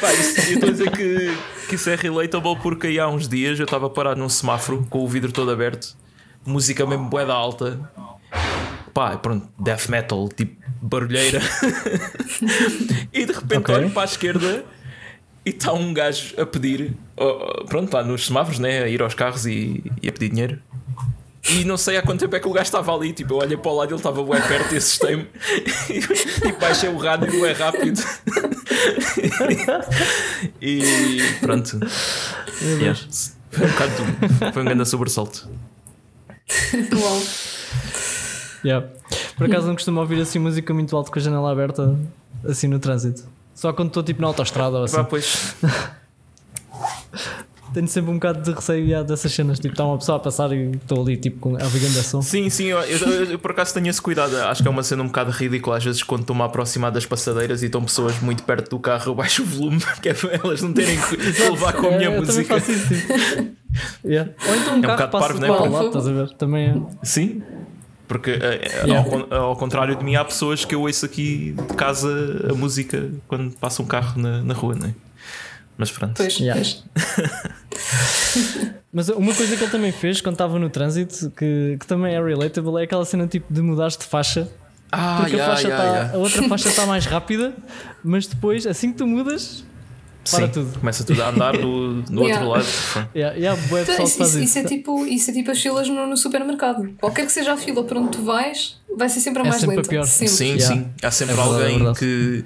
Pá, 0.00 0.12
isso, 0.12 0.40
eu 0.50 0.54
estou 0.54 0.68
a 0.68 0.72
dizer 0.72 0.90
que, 0.90 1.36
que 1.68 1.74
isso 1.76 1.88
é 1.88 1.94
relatable 1.94 2.56
porque 2.60 2.88
aí 2.88 2.98
há 2.98 3.08
uns 3.08 3.28
dias 3.28 3.58
eu 3.60 3.64
estava 3.64 3.88
parado 3.88 4.18
num 4.20 4.28
semáforo 4.28 4.84
com 4.90 5.04
o 5.04 5.08
vidro 5.08 5.30
todo 5.30 5.50
aberto, 5.52 5.96
música 6.44 6.84
mesmo 6.84 7.08
boeda 7.08 7.32
alta. 7.32 7.78
Pá, 8.94 9.18
pronto, 9.18 9.48
death 9.58 9.88
metal, 9.88 10.28
tipo 10.28 10.62
barulheira. 10.80 11.40
e 13.12 13.26
de 13.26 13.32
repente 13.32 13.58
Ok. 13.58 13.74
olho 13.74 13.90
para 13.90 14.02
a 14.02 14.04
esquerda 14.04 14.64
e 15.44 15.50
está 15.50 15.72
um 15.72 15.92
gajo 15.92 16.40
a 16.40 16.46
pedir, 16.46 16.94
pronto, 17.68 17.92
lá 17.92 18.04
nos 18.04 18.26
semáforos, 18.26 18.60
né? 18.60 18.84
A 18.84 18.88
ir 18.88 19.02
aos 19.02 19.14
carros 19.14 19.46
e, 19.46 19.82
e 20.00 20.08
a 20.08 20.12
pedir 20.12 20.28
dinheiro. 20.30 20.62
E 21.48 21.64
não 21.64 21.76
sei 21.76 21.96
há 21.98 22.02
quanto 22.02 22.20
tempo 22.20 22.34
é 22.36 22.40
que 22.40 22.48
o 22.48 22.52
gajo 22.52 22.64
estava 22.64 22.94
ali. 22.94 23.12
Tipo, 23.12 23.34
eu 23.34 23.38
olhei 23.38 23.56
para 23.56 23.70
o 23.70 23.74
lado 23.76 23.90
e 23.90 23.92
ele 23.92 23.96
estava 23.96 24.22
bem 24.24 24.40
perto 24.40 24.72
e 24.72 24.76
assustei-me. 24.78 25.26
E, 25.90 26.48
e 26.48 26.52
baixei 26.52 26.88
o 26.88 26.96
rádio, 26.96 27.44
é 27.44 27.52
rápido. 27.52 28.00
e 30.62 31.20
pronto. 31.40 31.78
Yeah. 32.62 32.98
Foi 33.50 33.66
um 33.66 33.70
bocado. 33.70 33.92
Foi 34.54 34.62
um 34.62 34.64
grande 34.64 34.88
sobressalto. 34.88 35.46
Uau. 36.94 37.22
Yeah. 38.64 38.86
Por 39.36 39.46
acaso 39.46 39.66
não 39.66 39.74
costumo 39.74 40.00
ouvir 40.00 40.20
assim 40.20 40.38
música 40.38 40.72
muito 40.72 40.96
alto 40.96 41.10
com 41.12 41.18
a 41.18 41.22
janela 41.22 41.50
aberta, 41.52 41.96
assim 42.48 42.66
no 42.68 42.78
trânsito. 42.78 43.24
Só 43.54 43.72
quando 43.72 43.88
estou 43.88 44.02
tipo 44.02 44.20
na 44.22 44.28
autostrada 44.28 44.78
ou 44.78 44.84
assim. 44.84 44.96
Pá, 44.96 45.04
pois. 45.04 45.54
Tenho 47.72 47.88
sempre 47.88 48.10
um 48.12 48.14
bocado 48.14 48.40
de 48.40 48.52
receio 48.52 48.84
yeah, 48.86 49.04
dessas 49.06 49.32
cenas. 49.32 49.58
Tipo, 49.58 49.74
está 49.74 49.84
uma 49.84 49.98
pessoa 49.98 50.14
a 50.16 50.20
passar 50.20 50.52
e 50.52 50.70
estou 50.76 51.02
ali 51.02 51.16
tipo 51.16 51.40
com 51.40 51.56
a 51.56 51.60
som. 52.04 52.22
Sim, 52.22 52.48
sim, 52.48 52.66
eu, 52.66 52.78
eu- 52.82 52.98
eu- 52.98 53.24
eu 53.32 53.38
por 53.38 53.50
acaso 53.50 53.74
tenho 53.74 53.88
esse 53.88 54.00
cuidado. 54.00 54.36
Acho 54.36 54.62
que 54.62 54.68
é 54.68 54.70
uma 54.70 54.82
cena 54.84 55.02
um 55.02 55.06
bocado 55.06 55.32
ridícula. 55.32 55.76
Às 55.78 55.84
vezes, 55.84 56.00
quando 56.04 56.20
estou-me 56.20 56.42
a 56.42 56.44
aproximar 56.44 56.92
das 56.92 57.04
passadeiras 57.04 57.62
e 57.62 57.66
estão 57.66 57.82
pessoas 57.82 58.20
muito 58.20 58.44
perto 58.44 58.70
do 58.70 58.78
carro, 58.78 59.10
eu 59.10 59.14
baixo 59.16 59.42
o 59.42 59.44
volume, 59.44 59.80
que 60.00 60.08
é 60.08 60.14
para 60.14 60.34
elas 60.34 60.62
não 60.62 60.72
terem 60.72 60.96
que 61.00 61.16
levar 61.50 61.72
com 61.72 61.88
a 61.88 61.90
minha 61.96 62.10
É, 62.10 62.20
música. 62.20 62.60
faço 62.60 62.70
isso. 62.70 62.94
Yeah. 64.04 64.30
Ou 64.48 64.54
então 64.54 64.74
um 64.74 64.78
um 64.78 64.82
carro 64.82 64.98
passa 65.08 65.18
parvo, 65.26 65.34
de 65.34 65.40
né? 65.40 65.46
para 65.48 65.68
lá, 65.68 65.84
estás 65.86 66.06
a 66.06 66.12
ver? 66.12 66.28
Também 66.34 66.66
é. 66.68 66.76
Sim, 67.02 67.42
porque 68.08 68.30
eh, 68.32 68.84
ao, 69.32 69.42
ao 69.50 69.56
contrário 69.56 69.96
de 69.96 70.04
mim, 70.04 70.14
há 70.16 70.24
pessoas 70.24 70.64
que 70.64 70.74
eu 70.74 70.82
ouço 70.82 71.04
aqui 71.06 71.54
de 71.68 71.74
casa 71.74 72.48
a 72.50 72.54
música 72.54 73.10
quando 73.26 73.54
passa 73.56 73.82
um 73.82 73.86
carro 73.86 74.20
na, 74.20 74.42
na 74.42 74.54
rua, 74.54 74.74
não 74.74 74.86
é? 74.88 74.94
Mas 75.76 75.90
pronto. 75.90 76.14
Pois, 76.16 76.38
Yeah. 76.38 76.60
pois. 76.60 76.84
Mas 78.92 79.08
uma 79.08 79.34
coisa 79.34 79.56
que 79.56 79.62
ele 79.64 79.72
também 79.72 79.90
fez 79.90 80.20
quando 80.20 80.34
estava 80.34 80.56
no 80.58 80.70
trânsito, 80.70 81.30
que, 81.36 81.76
que 81.80 81.86
também 81.86 82.14
é 82.14 82.22
relatable, 82.22 82.78
é 82.80 82.84
aquela 82.84 83.04
cena 83.04 83.26
tipo 83.26 83.52
de 83.52 83.60
mudares 83.60 83.96
de 83.96 84.04
faixa. 84.04 84.48
Ah, 84.92 85.16
Porque 85.20 85.34
a, 85.34 85.38
yeah, 85.38 85.54
faixa 85.54 85.68
yeah, 85.68 85.84
tá- 85.84 85.92
yeah. 85.96 86.14
a 86.14 86.18
outra 86.18 86.42
faixa 86.48 86.68
está 86.68 86.86
mais 86.86 87.04
rápida, 87.06 87.52
mas 88.04 88.26
depois, 88.28 88.64
assim 88.68 88.92
que 88.92 88.98
tu 88.98 89.06
mudas, 89.06 89.64
para 90.30 90.46
Sim, 90.46 90.52
tudo. 90.52 90.78
Começa 90.80 91.04
tudo 91.04 91.22
a 91.22 91.28
andar 91.28 91.52
do, 91.56 92.02
do 92.02 92.22
Yeah. 92.24 92.44
outro 92.46 92.48
lado. 92.58 93.08
Yeah, 93.14 93.36
yeah, 93.36 93.60
Então, 93.82 94.04
isso, 94.04 94.22
isso- 94.22 94.40
isso. 94.40 94.58
é 94.58 94.64
tipo, 94.64 95.06
isso 95.06 95.30
é 95.30 95.34
tipo 95.34 95.50
as 95.50 95.60
filas 95.60 95.88
no, 95.88 96.06
no 96.06 96.16
supermercado. 96.16 96.88
Qualquer 97.00 97.26
que 97.26 97.32
seja 97.32 97.52
a 97.52 97.56
fila 97.56 97.84
para 97.84 97.98
onde 97.98 98.10
tu 98.16 98.22
vais, 98.22 98.76
vai 98.96 99.08
ser 99.08 99.20
sempre 99.20 99.42
a 99.42 99.44
É 99.44 99.48
mais 99.48 99.60
sempre 99.60 99.74
a 99.76 99.78
lenta. 99.78 99.88
pior. 99.88 100.04
Sempre. 100.06 100.28
Sim, 100.34 100.54
Yeah. 100.56 100.66
sim. 100.74 100.86
Há 101.02 101.10
sempre 101.10 101.34
É 101.34 101.36
verdade, 101.36 101.60
é 101.60 101.62
alguém 101.64 101.78
verdade. 101.78 101.98
que, 101.98 102.44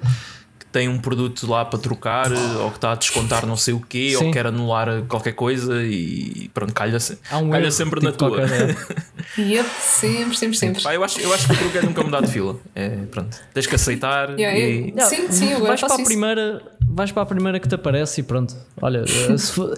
tem 0.71 0.87
um 0.87 0.99
produto 0.99 1.47
lá 1.47 1.65
para 1.65 1.79
trocar 1.79 2.31
ou 2.31 2.69
que 2.69 2.77
está 2.77 2.91
a 2.91 2.95
descontar 2.95 3.43
não 3.43 3.57
sei 3.57 3.73
o 3.73 3.79
quê 3.79 4.11
ou 4.15 4.25
Sim. 4.25 4.31
quer 4.31 4.45
anular 4.45 5.01
qualquer 5.07 5.31
coisa 5.33 5.81
e 5.83 6.47
pronto, 6.53 6.71
calha, 6.73 6.95
um 7.41 7.49
calha 7.49 7.71
sempre 7.71 7.99
tipo 7.99 8.11
na 8.11 8.11
tua. 8.29 8.43
é. 8.43 8.75
Yep, 9.41 9.69
sempre, 9.79 10.37
sempre, 10.37 10.57
sempre. 10.57 10.83
Pá, 10.83 10.93
eu, 10.93 11.03
acho, 11.03 11.19
eu 11.21 11.33
acho 11.33 11.47
que 11.47 11.53
o 11.53 11.57
truque 11.57 11.77
é 11.79 11.81
nunca 11.81 12.03
mudar 12.03 12.21
de 12.21 12.31
fila. 12.31 12.55
É, 12.75 12.89
pronto, 13.11 13.35
tens 13.53 13.65
que 13.65 13.73
aceitar 13.75 14.29
Yeah, 14.39 14.59
e. 14.59 14.89
yeah. 14.91 15.05
Sim, 15.05 15.31
sim, 15.31 15.45
eu 15.49 15.57
agora 15.57 15.69
vais 15.69 15.81
para 15.81 15.93
a 15.93 15.95
isso. 15.97 16.05
primeira, 16.05 16.61
vais 16.89 17.11
para 17.11 17.23
a 17.23 17.25
primeira 17.25 17.59
que 17.59 17.67
te 17.67 17.75
aparece 17.75 18.21
e 18.21 18.23
pronto. 18.23 18.55
Olha, 18.81 19.03
eh, 19.07 19.37
se 19.37 19.51
for, 19.53 19.77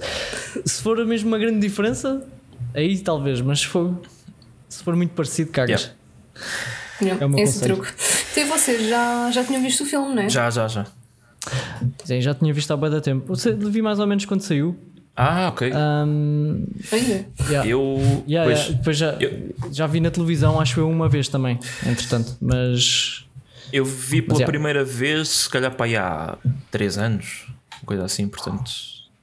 se 0.65 0.81
for 0.81 1.05
mesmo 1.05 1.27
uma 1.29 1.37
grande 1.37 1.59
diferença, 1.59 2.23
aí 2.73 2.97
talvez, 2.99 3.41
mas 3.41 3.59
se 3.59 3.67
for, 3.67 3.93
se 4.69 4.83
for 4.83 4.95
muito 4.95 5.11
parecido, 5.13 5.51
cagas. 5.51 5.81
Yeah. 5.81 6.01
Yeah, 7.01 7.23
É 7.23 7.25
o 7.25 7.29
meu 7.29 7.39
esse 7.39 7.53
conselho. 7.59 7.75
truque. 7.77 7.93
Então, 8.31 8.47
vocês 8.57 8.87
já, 8.89 9.31
já 9.31 9.43
tinham 9.43 9.61
visto 9.61 9.81
o 9.81 9.85
filme, 9.85 10.13
não 10.15 10.21
é? 10.23 10.29
Já, 10.29 10.49
já, 10.51 10.67
já. 10.67 10.85
Sim, 12.05 12.21
já 12.21 12.33
tinha 12.35 12.53
visto 12.53 12.71
há 12.71 12.77
bem 12.77 12.89
da 12.91 13.01
tempo. 13.01 13.25
Você- 13.27 13.53
Vi 13.53 13.81
mais 13.81 13.99
ou 13.99 14.05
menos 14.05 14.23
quando 14.25 14.41
saiu. 14.41 14.77
Ah, 15.15 15.49
ok. 15.49 15.71
Ahm, 15.73 16.63
Ainda. 16.91 17.25
yeah. 17.49 17.67
Eu. 17.67 18.23
Yeah, 18.27 18.45
pois, 18.49 18.59
yeah, 18.59 18.77
Depois 18.77 18.97
já, 18.97 19.11
eu- 19.19 19.55
já 19.71 19.87
vi 19.87 19.99
na 19.99 20.09
televisão, 20.11 20.59
acho 20.61 20.79
eu, 20.79 20.87
uma 20.89 21.09
vez 21.09 21.27
também, 21.27 21.59
entretanto. 21.85 22.37
Mas 22.39 23.25
Eu 23.71 23.85
vi 23.85 24.21
pela 24.21 24.39
Mas, 24.39 24.47
primeira 24.49 24.83
vez, 24.83 25.29
se 25.29 25.49
calhar 25.49 25.71
para 25.75 25.85
aí 25.85 25.95
há 25.95 26.37
3 26.69 26.97
anos, 26.97 27.47
coisa 27.85 28.03
assim, 28.05 28.27
portanto. 28.27 28.71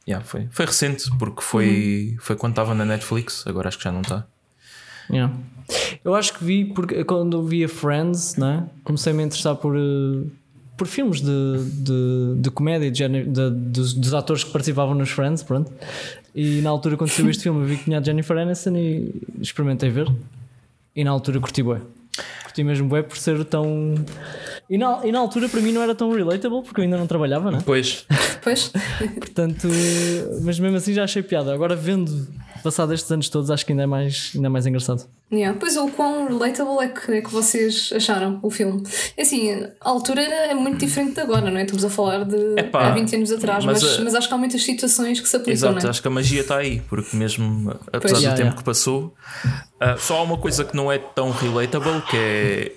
Yeah, 0.06 0.24
foi, 0.24 0.48
foi 0.50 0.64
recente, 0.64 1.10
porque 1.18 1.42
foi, 1.42 2.16
foi 2.20 2.34
quando 2.34 2.52
estava 2.52 2.74
na 2.74 2.84
Netflix, 2.86 3.44
agora 3.46 3.68
acho 3.68 3.76
que 3.76 3.84
já 3.84 3.92
não 3.92 4.00
está. 4.00 4.26
Yeah. 5.10 5.34
Eu 6.02 6.14
acho 6.14 6.32
que 6.34 6.44
vi, 6.44 6.64
porque 6.64 7.04
quando 7.04 7.42
via 7.46 7.68
Friends, 7.68 8.36
né, 8.36 8.66
comecei-me 8.84 9.22
a 9.22 9.26
interessar 9.26 9.56
por, 9.56 9.76
eh, 9.76 10.26
por 10.78 10.86
filmes 10.86 11.20
de, 11.20 11.30
de, 11.82 12.34
de 12.40 12.50
comédia 12.50 12.90
de, 12.90 13.24
de- 13.24 13.50
dos, 13.50 13.92
dos 13.92 14.14
atores 14.14 14.44
que 14.44 14.50
participavam 14.50 14.94
nos 14.94 15.10
Friends. 15.10 15.42
Pronto. 15.42 15.70
E 16.34 16.60
na 16.62 16.70
altura, 16.70 16.96
quando 16.96 17.10
saiu 17.10 17.28
este 17.28 17.42
filme, 17.44 17.60
eu 17.60 17.66
vi 17.66 17.76
que 17.76 17.84
tinha 17.84 17.98
a 17.98 18.02
Jennifer 18.02 18.36
Aniston 18.38 18.76
e 18.76 19.14
experimentei 19.40 19.90
ver. 19.90 20.10
E 20.96 21.04
na 21.04 21.10
altura 21.10 21.38
curti 21.38 21.62
bué. 21.62 21.80
Curti 22.44 22.64
mesmo 22.64 22.88
bué 22.88 23.02
por 23.02 23.16
ser 23.16 23.44
tão. 23.44 23.94
E 24.68 24.76
na, 24.76 25.00
e 25.04 25.12
na 25.12 25.18
altura, 25.18 25.48
para 25.48 25.60
mim, 25.60 25.72
não 25.72 25.82
era 25.82 25.94
tão 25.94 26.10
relatable 26.12 26.62
porque 26.62 26.80
eu 26.80 26.84
ainda 26.84 26.96
não 26.98 27.06
trabalhava, 27.06 27.50
né? 27.50 27.58
Pois, 27.64 28.06
Pois. 28.42 28.72
Portanto, 29.18 29.68
mas 30.42 30.58
mesmo 30.58 30.76
assim 30.76 30.92
já 30.94 31.04
achei 31.04 31.22
piada. 31.22 31.52
Agora, 31.52 31.74
vendo, 31.76 32.26
passado 32.62 32.92
estes 32.94 33.10
anos 33.10 33.28
todos, 33.28 33.50
acho 33.50 33.64
que 33.64 33.72
ainda 33.72 33.84
é 33.84 33.86
mais, 33.86 34.32
ainda 34.34 34.46
é 34.46 34.50
mais 34.50 34.66
engraçado. 34.66 35.06
Yeah. 35.30 35.56
Pois 35.60 35.76
o 35.76 35.88
quão 35.88 36.26
relatable 36.26 36.82
é 36.82 36.88
que, 36.88 37.12
é 37.12 37.20
que 37.20 37.30
vocês 37.30 37.90
acharam 37.94 38.38
o 38.42 38.50
filme? 38.50 38.82
É 39.16 39.22
Assim, 39.22 39.52
a 39.80 39.88
altura 39.90 40.22
era- 40.22 40.52
é 40.52 40.54
muito 40.54 40.78
diferente 40.78 41.14
de 41.14 41.20
agora, 41.20 41.50
não 41.50 41.58
é? 41.58 41.62
Estamos 41.62 41.84
a 41.84 41.90
falar 41.90 42.24
de 42.24 42.36
Epá, 42.58 42.88
há 42.88 42.90
20 42.92 43.16
anos 43.16 43.32
atrás, 43.32 43.64
mas, 43.64 43.82
mas, 43.82 43.98
mas, 44.00 44.14
acho 44.14 44.28
que 44.28 44.34
há 44.34 44.38
muitas 44.38 44.62
situações 44.62 45.20
que 45.20 45.28
se 45.28 45.36
aplicam, 45.36 45.52
exato, 45.52 45.74
não 45.80 45.86
é? 45.86 45.90
acho 45.90 46.00
que 46.00 46.08
a 46.08 46.10
magia 46.10 46.40
está 46.40 46.56
aí, 46.56 46.80
porque 46.88 47.14
mesmo 47.16 47.70
apesar 47.92 48.00
Pois. 48.00 48.12
do 48.14 48.18
Yeah, 48.20 48.36
tempo 48.36 48.46
yeah. 48.46 48.56
que 48.58 48.64
passou, 48.64 49.14
ah, 49.80 49.96
só 49.98 50.18
há 50.18 50.22
uma 50.22 50.38
coisa 50.38 50.64
que 50.64 50.74
não 50.76 50.90
é 50.90 50.98
tão 50.98 51.30
relatable 51.30 52.00
que 52.08 52.16
é 52.16 52.72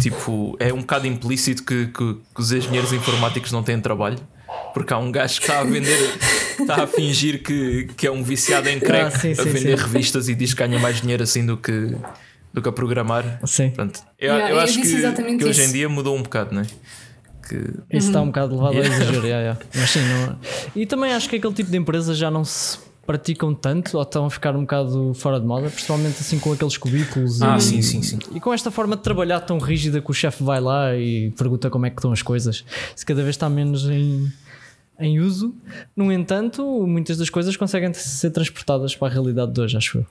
Tipo, 0.00 0.56
é 0.60 0.72
um 0.72 0.78
bocado 0.80 1.06
implícito 1.08 1.64
que, 1.64 1.86
que, 1.88 2.14
que 2.14 2.40
os 2.40 2.52
engenheiros 2.52 2.92
informáticos 2.92 3.50
não 3.50 3.62
têm 3.64 3.80
trabalho. 3.80 4.16
Porque 4.74 4.92
há 4.92 4.98
um 4.98 5.12
gajo 5.12 5.34
que 5.40 5.42
está 5.46 5.60
a 5.60 5.64
vender, 5.64 5.98
está 6.60 6.82
a 6.84 6.86
fingir 6.86 7.42
que, 7.42 7.88
que 7.96 8.06
é 8.06 8.10
um 8.10 8.22
viciado 8.22 8.68
em 8.68 8.80
crack 8.80 9.14
Ah, 9.14 9.18
sim, 9.18 9.32
a 9.32 9.34
sim, 9.36 9.44
vender 9.44 9.78
sim. 9.78 9.84
revistas 9.84 10.28
e 10.28 10.34
diz 10.34 10.54
que 10.54 10.66
ganha 10.66 10.78
mais 10.78 11.00
dinheiro 11.00 11.22
assim 11.22 11.44
do 11.44 11.56
que, 11.56 11.94
do 12.52 12.62
que 12.62 12.68
a 12.68 12.72
programar. 12.72 13.40
Sim. 13.44 13.70
Pronto. 13.70 14.00
Eu, 14.18 14.32
Yeah, 14.32 14.50
eu 14.50 14.56
eu 14.56 14.60
acho 14.62 14.80
que, 14.80 15.36
que 15.38 15.44
hoje 15.44 15.62
em 15.62 15.72
dia 15.72 15.88
mudou 15.88 16.16
um 16.16 16.22
bocado, 16.22 16.54
não 16.54 16.62
é? 16.62 16.66
Que, 17.48 17.56
Isso 17.96 18.06
está 18.08 18.20
um 18.22 18.26
bocado 18.26 18.54
levado 18.54 18.72
Yeah. 18.74 18.94
a 18.94 18.96
exagero, 19.02 19.26
yeah, 19.26 19.40
yeah. 19.42 19.60
mas 19.74 19.90
sim, 19.90 20.00
não... 20.00 20.38
e 20.80 20.86
também 20.86 21.12
acho 21.12 21.28
que 21.28 21.36
aquele 21.36 21.52
tipo 21.52 21.70
de 21.70 21.76
empresas 21.76 22.16
já 22.16 22.30
não 22.30 22.44
se 22.44 22.78
praticam 23.04 23.52
tanto 23.52 23.96
ou 23.96 24.02
estão 24.04 24.24
a 24.26 24.30
ficar 24.30 24.54
um 24.54 24.60
bocado 24.60 25.12
fora 25.14 25.40
de 25.40 25.44
moda, 25.44 25.68
principalmente 25.68 26.20
assim 26.20 26.38
com 26.38 26.52
aqueles 26.52 26.76
cubículos 26.76 27.42
Ah, 27.42 27.56
e, 27.56 27.60
sim, 27.60 27.82
sim, 27.82 28.00
sim. 28.00 28.18
e 28.32 28.38
com 28.40 28.54
esta 28.54 28.70
forma 28.70 28.96
de 28.96 29.02
trabalhar 29.02 29.40
tão 29.40 29.58
rígida 29.58 30.00
que 30.00 30.08
o 30.08 30.14
chefe 30.14 30.42
vai 30.44 30.60
lá 30.60 30.94
e 30.96 31.32
pergunta 31.36 31.68
como 31.68 31.84
é 31.84 31.90
que 31.90 31.96
estão 31.96 32.12
as 32.12 32.22
coisas. 32.22 32.64
Isso 32.96 33.04
cada 33.04 33.20
vez 33.22 33.34
está 33.34 33.50
menos 33.50 33.86
em, 33.90 34.32
em 35.02 35.20
uso. 35.20 35.54
No 35.96 36.12
entanto, 36.12 36.86
muitas 36.86 37.16
das 37.16 37.30
coisas 37.30 37.56
conseguem 37.56 37.92
ser 37.94 38.30
transportadas 38.30 38.94
para 38.96 39.08
a 39.08 39.10
realidade 39.10 39.52
de 39.52 39.60
hoje, 39.60 39.76
acho 39.76 39.98
eu. 39.98 40.06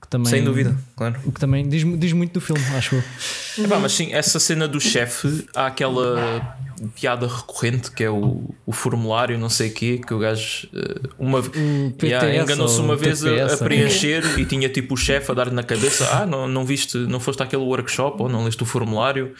Que 0.00 0.08
também, 0.08 0.30
sem 0.30 0.42
dúvida, 0.42 0.76
claro. 0.96 1.16
O 1.24 1.32
que 1.32 1.38
também 1.38 1.68
diz, 1.68 1.84
diz 1.98 2.12
muito 2.12 2.32
do 2.32 2.40
filme, 2.40 2.62
acho 2.74 2.96
eu. 2.96 3.64
Epá, 3.64 3.78
mas 3.78 3.92
sim, 3.92 4.12
essa 4.12 4.40
cena 4.40 4.66
do 4.66 4.80
chefe, 4.80 5.46
há 5.54 5.66
aquela 5.66 6.56
piada 6.94 7.26
recorrente 7.26 7.90
que 7.90 8.02
é 8.02 8.10
o, 8.10 8.54
o 8.64 8.72
formulário, 8.72 9.38
não 9.38 9.50
sei 9.50 9.68
o 9.68 9.74
quê, 9.74 10.00
que 10.04 10.14
o 10.14 10.18
gajo 10.18 10.66
eh, 10.74 11.08
uma, 11.18 11.42
PTS 11.42 12.06
yeah, 12.06 12.42
enganou-se 12.42 12.78
ou 12.78 12.84
uma 12.84 12.96
vez 12.96 13.24
a, 13.24 13.52
a 13.52 13.56
preencher 13.58 14.38
e 14.38 14.46
tinha 14.46 14.68
tipo 14.68 14.94
o 14.94 14.96
chefe 14.96 15.30
a 15.30 15.34
dar-lhe 15.34 15.54
na 15.54 15.62
cabeça: 15.62 16.08
Ah, 16.10 16.24
não, 16.24 16.48
não 16.48 16.64
viste, 16.64 16.96
não 16.96 17.20
foste 17.20 17.42
àquele 17.42 17.62
workshop 17.62 18.22
ou 18.22 18.28
não 18.28 18.44
leste 18.44 18.62
o 18.62 18.66
formulário. 18.66 19.34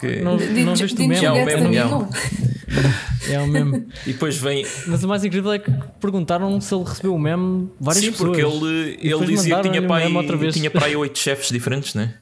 Que... 0.00 0.16
Não, 0.20 0.36
não 0.36 0.42
you- 0.42 0.76
viste 0.76 1.00
o 1.00 1.04
you 1.04 1.12
É 1.24 1.30
o 1.30 1.46
the 1.46 1.52
é. 1.52 1.60
memo? 1.60 2.08
É 3.30 3.40
o 3.40 3.46
meme. 3.46 3.86
E 4.06 4.12
depois 4.12 4.36
vem. 4.36 4.66
Mas 4.86 5.04
o 5.04 5.08
mais 5.08 5.24
incrível 5.24 5.52
é 5.52 5.58
que 5.58 5.70
perguntaram 6.00 6.60
se 6.60 6.74
ele 6.74 6.84
recebeu 6.84 7.14
o 7.14 7.18
meme 7.18 7.68
várias 7.80 8.04
Sim, 8.04 8.10
pessoas. 8.12 8.30
porque 8.36 8.42
ele, 8.44 8.90
ele 9.00 9.08
depois 9.10 9.28
dizia 9.30 9.56
que 9.60 9.68
tinha 9.70 9.82
o 9.82 9.86
para, 9.86 10.04
aí, 10.04 10.14
outra 10.16 10.36
vez. 10.36 10.54
tinha 10.54 10.70
para 10.70 10.86
aí 10.86 10.96
oito 10.96 11.18
chefes 11.20 11.48
diferentes, 11.50 11.94
né? 11.94 12.14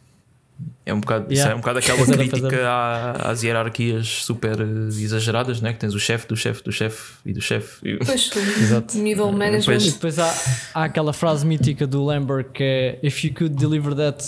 É 0.85 0.93
um 0.93 1.01
bocado, 1.01 1.33
isso 1.33 1.35
Yeah. 1.43 1.53
é 1.53 1.55
um 1.55 1.59
bocado 1.61 1.79
aquela 1.79 2.05
crítica 2.07 2.69
à- 2.69 3.31
às 3.31 3.43
hierarquias 3.43 4.07
super 4.25 4.61
eh, 4.61 4.89
exageradas, 4.89 5.61
né? 5.61 5.73
Que 5.73 5.79
tens 5.79 5.95
o 5.95 5.99
chefe 5.99 6.27
do 6.29 6.37
chefe 6.37 6.63
do 6.63 6.71
chefe 6.73 7.15
e 7.25 7.33
do 7.33 7.41
chefe. 7.41 7.99
Pois, 8.05 8.31
Exato. 8.61 8.99
middle 8.99 9.33
management. 9.33 9.65
Pois. 9.65 9.87
E 9.87 9.91
depois 9.93 10.19
há, 10.19 10.35
há 10.75 10.85
aquela 10.85 11.13
frase 11.13 11.47
mítica 11.47 11.87
do 11.87 12.05
Lambert 12.05 12.47
que 12.53 12.63
é 12.63 12.99
If 13.03 13.25
you 13.25 13.33
could 13.33 13.55
deliver 13.57 13.95
that 13.95 14.23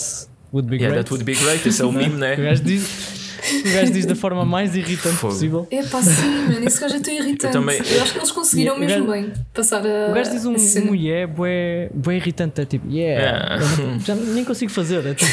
would 0.51 0.69
be 0.69 0.77
Yeah, 0.77 0.93
great. 0.95 1.03
that 1.05 1.13
would 1.13 1.23
be 1.25 1.35
great. 1.35 1.67
Esse 1.67 1.81
é 1.81 1.85
o 1.85 1.91
meme, 1.91 2.15
O 2.15 2.17
né? 2.17 2.35
gajo 2.37 2.63
diz, 2.63 3.24
o 3.69 3.73
gajo 3.73 3.91
diz 3.91 4.05
da 4.05 4.15
forma 4.15 4.45
mais 4.45 4.75
irritante 4.75 5.15
Fogo. 5.17 5.33
possível. 5.33 5.67
É 5.71 5.83
pá, 5.83 6.01
sim, 6.01 6.27
mano, 6.47 6.67
esse 6.67 6.79
gajo 6.81 6.95
é 6.95 6.99
tão 6.99 7.13
irritante. 7.13 7.45
Eu 7.45 7.51
também- 7.51 7.77
Eu 7.79 8.01
acho 8.03 8.11
que 8.13 8.19
eles 8.19 8.31
conseguiram 8.31 8.75
o 8.75 8.79
mesmo 8.79 9.05
gajo- 9.07 9.11
bem 9.27 9.33
passar 9.53 9.81
a. 9.85 10.11
O 10.11 10.13
gajo 10.13 10.31
diz 10.31 10.45
um, 10.45 10.55
um 10.89 10.95
yeah 10.95 11.31
bué, 11.31 11.89
bué 11.93 12.15
irritante. 12.17 12.61
É 12.61 12.65
tipo, 12.65 12.87
yeah. 12.89 13.57
Yeah. 13.59 13.77
Não- 13.83 13.99
já 13.99 14.15
nem 14.15 14.43
consigo 14.45 14.71
fazer. 14.71 15.05
É, 15.05 15.13
tipo, 15.13 15.31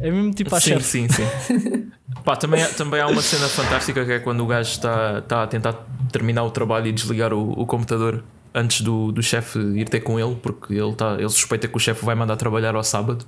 é 0.00 0.10
mesmo 0.10 0.32
tipo 0.32 0.54
a 0.54 0.60
Sim, 0.60 0.80
sim, 0.80 1.08
sim. 1.08 1.90
Pá, 2.24 2.34
também, 2.36 2.62
há- 2.62 2.68
também 2.68 3.00
há 3.00 3.06
uma 3.06 3.22
cena 3.22 3.46
fantástica 3.48 4.04
que 4.04 4.12
é 4.12 4.18
quando 4.18 4.40
o 4.42 4.46
gajo 4.46 4.70
está, 4.70 5.18
está 5.18 5.42
a 5.44 5.46
tentar 5.46 5.74
terminar 6.10 6.44
o 6.44 6.50
trabalho 6.50 6.86
e 6.88 6.92
desligar 6.92 7.32
o, 7.32 7.52
o 7.52 7.66
computador 7.66 8.24
antes 8.54 8.80
do, 8.80 9.12
do 9.12 9.22
chefe 9.22 9.58
ir 9.58 9.88
ter 9.88 10.00
com 10.00 10.18
ele, 10.18 10.34
porque 10.42 10.72
ele, 10.74 10.90
está, 10.90 11.14
ele 11.18 11.28
suspeita 11.28 11.68
que 11.68 11.76
o 11.76 11.78
chefe 11.78 12.04
vai 12.04 12.14
mandar 12.14 12.36
trabalhar 12.36 12.74
ao 12.74 12.82
sábado. 12.82 13.24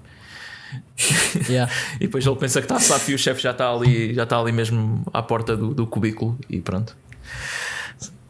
Yeah. 1.49 1.73
E 1.97 2.07
depois 2.07 2.27
ele 2.27 2.37
pensa 2.37 2.61
que 2.61 2.65
está 2.67 2.77
a 2.77 2.81
SAF 2.81 3.11
e 3.11 3.15
o 3.15 3.19
chefe 3.19 3.43
já 3.43 3.51
está 3.53 3.71
ali, 3.73 4.15
já 4.15 4.25
está 4.25 4.39
ali 4.39 4.53
mesmo 4.53 5.03
à 5.13 5.23
porta 5.23 5.57
do, 5.57 5.73
do 5.75 5.87
cubículo 5.87 6.39
e 6.49 6.61
pronto. 6.61 6.97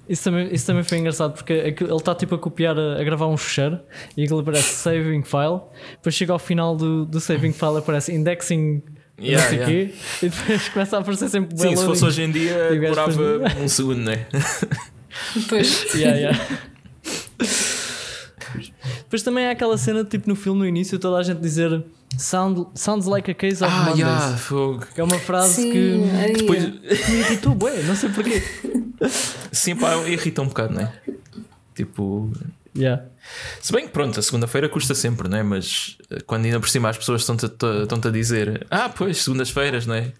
Isso 0.08 0.24
também, 0.24 0.48
isso 0.54 0.66
também 0.66 0.82
foi 0.82 0.98
engraçado 0.98 1.34
porque 1.34 1.52
ele 1.52 1.94
está 1.94 2.14
tipo 2.14 2.34
a 2.34 2.38
copiar, 2.38 2.78
a, 2.78 2.98
a 3.00 3.04
gravar 3.04 3.26
um 3.26 3.36
fecheiro 3.36 3.78
e 4.16 4.24
aquilo 4.24 4.40
aparece 4.40 4.68
saving 4.74 5.22
file. 5.22 5.60
Depois 5.96 6.14
chega 6.14 6.32
ao 6.32 6.38
final 6.38 6.74
do, 6.76 7.04
do 7.04 7.20
saving 7.20 7.52
file 7.52 7.78
aparece 7.78 8.12
indexing 8.12 8.82
Yeah, 9.20 9.42
não 9.42 9.50
sei 9.50 9.58
yeah. 9.58 9.90
quê 10.20 10.26
e 10.26 10.28
depois 10.28 10.68
começa 10.70 10.96
a 10.96 11.00
aparecer 11.00 11.28
sempre 11.28 11.58
Sim, 11.58 11.74
se 11.74 11.84
fosse 11.84 12.04
hoje 12.04 12.22
em 12.22 12.30
dia 12.30 12.70
demorava 12.70 13.10
depois- 13.10 13.56
um 13.58 13.68
segundo, 13.68 13.98
né? 14.02 14.26
Pois. 15.48 15.86
Yeah, 15.94 16.16
yeah. 16.16 16.38
Depois 19.02 19.22
também 19.22 19.46
há 19.46 19.50
aquela 19.50 19.76
cena 19.76 20.04
tipo 20.04 20.28
no 20.28 20.36
filme 20.36 20.60
no 20.60 20.66
início 20.66 20.98
toda 20.98 21.18
a 21.18 21.22
gente 21.22 21.40
dizer 21.40 21.82
Sound, 22.16 22.66
sounds 22.74 23.06
like 23.06 23.30
a 23.30 23.34
case 23.34 23.62
of 23.62 23.72
Ah, 23.72 23.80
Mondays. 23.90 23.98
yeah, 24.00 24.36
fogo. 24.38 24.86
Que 24.94 25.00
é 25.00 25.04
uma 25.04 25.18
frase 25.18 25.54
Sim, 25.56 25.72
que 25.72 26.10
aí, 26.16 26.32
Depois, 26.32 26.64
me 27.08 27.20
irritou, 27.20 27.54
bué, 27.54 27.82
não 27.82 27.94
sei 27.94 28.08
porquê. 28.08 28.42
sim, 29.52 29.76
pá, 29.76 29.94
irrita 30.06 30.42
um 30.42 30.48
bocado, 30.48 30.74
né? 30.74 30.92
Tipo, 31.74 32.30
Yeah. 32.76 33.02
Se 33.60 33.72
bem 33.72 33.86
que 33.86 33.92
pronto, 33.92 34.20
a 34.20 34.22
segunda-feira 34.22 34.68
custa 34.68 34.94
sempre, 34.94 35.28
não 35.28 35.36
é? 35.38 35.42
Mas 35.42 35.96
eh, 36.10 36.18
quando 36.24 36.44
ainda 36.44 36.60
por 36.60 36.68
cima 36.68 36.88
as 36.88 36.96
pessoas 36.96 37.22
estão-te 37.22 37.44
a, 37.46 37.82
estão-te 37.82 38.06
a 38.08 38.10
dizer 38.10 38.66
Ah, 38.70 38.88
pois, 38.88 39.22
segundas-feiras, 39.24 39.84
não 39.84 39.94
é? 39.96 40.12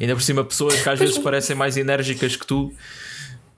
Ainda 0.00 0.14
por 0.14 0.22
cima 0.22 0.44
pessoas 0.44 0.80
que 0.80 0.88
às 0.88 0.98
vezes 0.98 1.18
parecem 1.20 1.56
mais 1.56 1.76
enérgicas 1.76 2.36
que 2.36 2.46
tu 2.46 2.72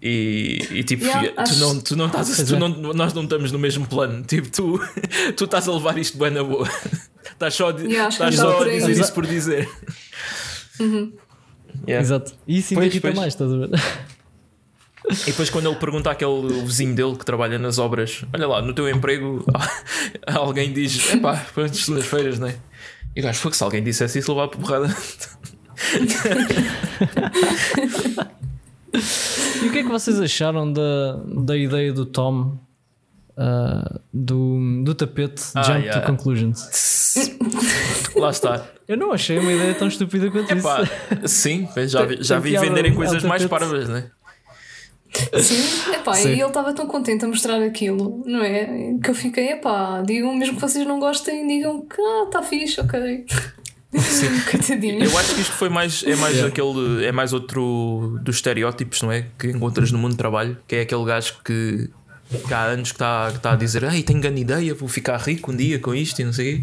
e, 0.03 0.67
e 0.71 0.85
tipo, 0.85 1.05
Yeah, 1.05 1.31
tu, 1.33 1.41
acho- 1.41 1.59
não, 1.61 1.81
tu 1.81 1.97
não 1.97 2.07
estás 2.07 2.41
a- 2.41 2.45
tu 2.45 2.55
é. 2.55 2.59
não, 2.59 2.69
nós 2.69 3.13
não 3.15 3.25
estamos 3.25 3.51
no 3.53 3.59
mesmo 3.59 3.87
plano, 3.87 4.23
tipo, 4.25 4.51
tu, 4.51 4.79
tu 5.37 5.45
estás 5.45 5.69
a 5.69 5.73
levar 5.73 5.97
isto 5.99 6.19
bem 6.19 6.31
na 6.31 6.43
boa, 6.45 6.69
estás 7.25 7.55
só, 7.55 7.71
Yeah, 7.71 8.09
estás 8.09 8.35
só 8.37 8.63
a 8.63 8.69
dizer 8.69 8.93
isso 8.93 9.13
por 9.13 9.27
dizer. 9.27 9.69
Yeah. 11.87 12.03
Exato. 12.03 12.35
E 12.47 12.59
isso 12.59 12.75
ainda 12.75 12.83
Pois, 12.83 12.93
irrita 12.93 13.09
pois. 13.09 13.17
mais, 13.19 13.35
estás 13.35 13.53
a 13.53 13.57
ver? 13.57 13.71
E 15.23 15.31
depois 15.31 15.51
quando 15.51 15.67
ele 15.69 15.77
pergunta 15.77 16.11
àquele 16.11 16.63
vizinho 16.65 16.95
dele 16.95 17.17
que 17.17 17.25
trabalha 17.25 17.59
nas 17.59 17.79
obras, 17.79 18.25
olha 18.35 18.47
lá, 18.49 18.63
no 18.63 18.75
teu 18.75 18.89
emprego 18.89 19.45
alguém 20.27 20.73
diz, 20.73 21.11
epá, 21.15 21.47
pois 21.55 21.77
segundas-feiras, 21.77 22.39
não 22.39 22.49
é? 22.49 22.57
E 23.15 23.23
gajo, 23.23 23.39
foi 23.39 23.51
que 23.53 23.57
se 23.57 23.63
alguém 23.65 23.83
dissesse 23.85 24.19
isso, 24.19 24.33
levava 24.33 24.51
por 24.51 24.61
porrada. 24.61 24.95
E 28.93 29.67
o 29.69 29.73
que 29.73 29.79
é 29.79 29.83
que 29.83 29.89
vocês 29.89 30.21
acharam 30.21 30.73
da, 30.73 31.21
da 31.45 31.57
ideia 31.57 31.93
do 31.93 32.07
Tom 32.07 32.57
ah, 33.37 34.01
do, 34.13 34.83
do 34.83 34.95
tapete 34.95 35.43
Ah, 35.55 35.63
Jump 35.63 35.81
yeah. 35.81 36.01
to 36.01 36.07
Conclusions? 36.07 37.15
Lá 38.17 38.31
está. 38.31 38.67
Eu 38.89 38.97
não 38.97 39.13
achei 39.13 39.39
uma 39.39 39.53
ideia 39.53 39.75
tão 39.75 39.89
estúpida 39.89 40.31
quanto 40.31 40.51
Epá, 40.51 40.83
isso. 41.23 41.29
sim, 41.29 41.69
já 41.87 42.05
vi, 42.05 42.19
já 42.23 42.39
vi 42.39 42.57
venderem 42.57 42.93
ao 42.93 42.97
coisas 42.97 43.23
mais 43.25 43.45
parvas, 43.47 43.89
né? 43.89 44.11
Sim, 45.41 45.93
epá, 45.95 46.15
Sim. 46.15 46.29
e 46.29 46.33
ele 46.33 46.45
estava 46.45 46.75
tão 46.75 46.87
contente 46.87 47.25
a 47.25 47.29
mostrar 47.29 47.63
aquilo, 47.63 48.23
não 48.27 48.43
é? 48.43 48.95
Que 49.03 49.11
eu 49.11 49.15
fiquei, 49.15 49.53
epá, 49.53 50.03
digam, 50.03 50.35
mesmo 50.35 50.57
que 50.57 50.61
vocês 50.61 50.87
não 50.87 50.99
gostem, 51.01 51.47
digam 51.47 51.87
que 51.87 52.01
ah, 52.01 52.25
está 52.27 52.43
fixe, 52.43 52.81
ok. 52.81 53.25
Coitadinho. 54.51 55.05
Eu 55.05 55.19
acho 55.19 55.35
que 55.35 55.41
isto 55.41 55.55
foi 55.55 55.69
mais, 55.69 56.03
é 56.05 56.15
mais 56.17 56.35
Yeah. 56.37 56.49
aquele, 56.49 57.05
é 57.05 57.13
mais 57.13 57.33
outro 57.33 58.19
dos 58.23 58.37
estereótipos, 58.37 59.03
não 59.03 59.11
é? 59.13 59.27
Que 59.39 59.49
encontras 59.49 59.91
no 59.91 59.99
mundo 59.99 60.13
do 60.13 60.19
trabalho, 60.19 60.57
que 60.67 60.77
é 60.77 60.81
aquele 60.83 61.05
gajo 61.05 61.35
que, 61.45 61.89
que 62.47 62.55
há 62.55 62.65
anos 62.65 62.91
que 62.91 62.97
está 62.97 63.31
que 63.33 63.39
tá 63.39 63.53
a 63.53 63.57
dizer, 63.57 63.83
ei, 63.85 64.03
tenho 64.03 64.21
grande 64.21 64.41
ideia, 64.41 64.75
vou 64.75 64.89
ficar 64.89 65.17
rico 65.19 65.51
um 65.53 65.57
dia 65.57 65.79
com 65.79 65.95
isto 65.95 66.21
e 66.21 66.25
não 66.25 66.33
sei. 66.33 66.63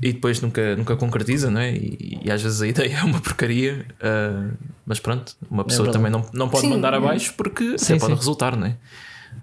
E 0.00 0.12
depois 0.12 0.40
nunca, 0.40 0.76
nunca 0.76 0.96
concretiza, 0.96 1.50
não 1.50 1.60
é? 1.60 1.72
E, 1.72 2.20
e 2.24 2.30
às 2.30 2.40
vezes 2.42 2.62
a 2.62 2.66
ideia 2.68 2.96
é 2.98 3.04
uma 3.04 3.20
porcaria, 3.20 3.84
ah, 4.00 4.50
mas 4.86 5.00
pronto, 5.00 5.36
uma 5.50 5.64
pessoa 5.64 5.86
verdade. 5.86 6.04
também 6.04 6.10
não, 6.12 6.30
não 6.32 6.48
pode 6.48 6.62
Sim, 6.62 6.70
mandar 6.70 6.94
é. 6.94 6.96
abaixo 6.96 7.34
porque 7.36 7.64
até 7.64 7.78
Sim, 7.78 7.98
pode 7.98 8.12
sim. 8.12 8.18
resultar, 8.18 8.56
não 8.56 8.66
é? 8.68 8.76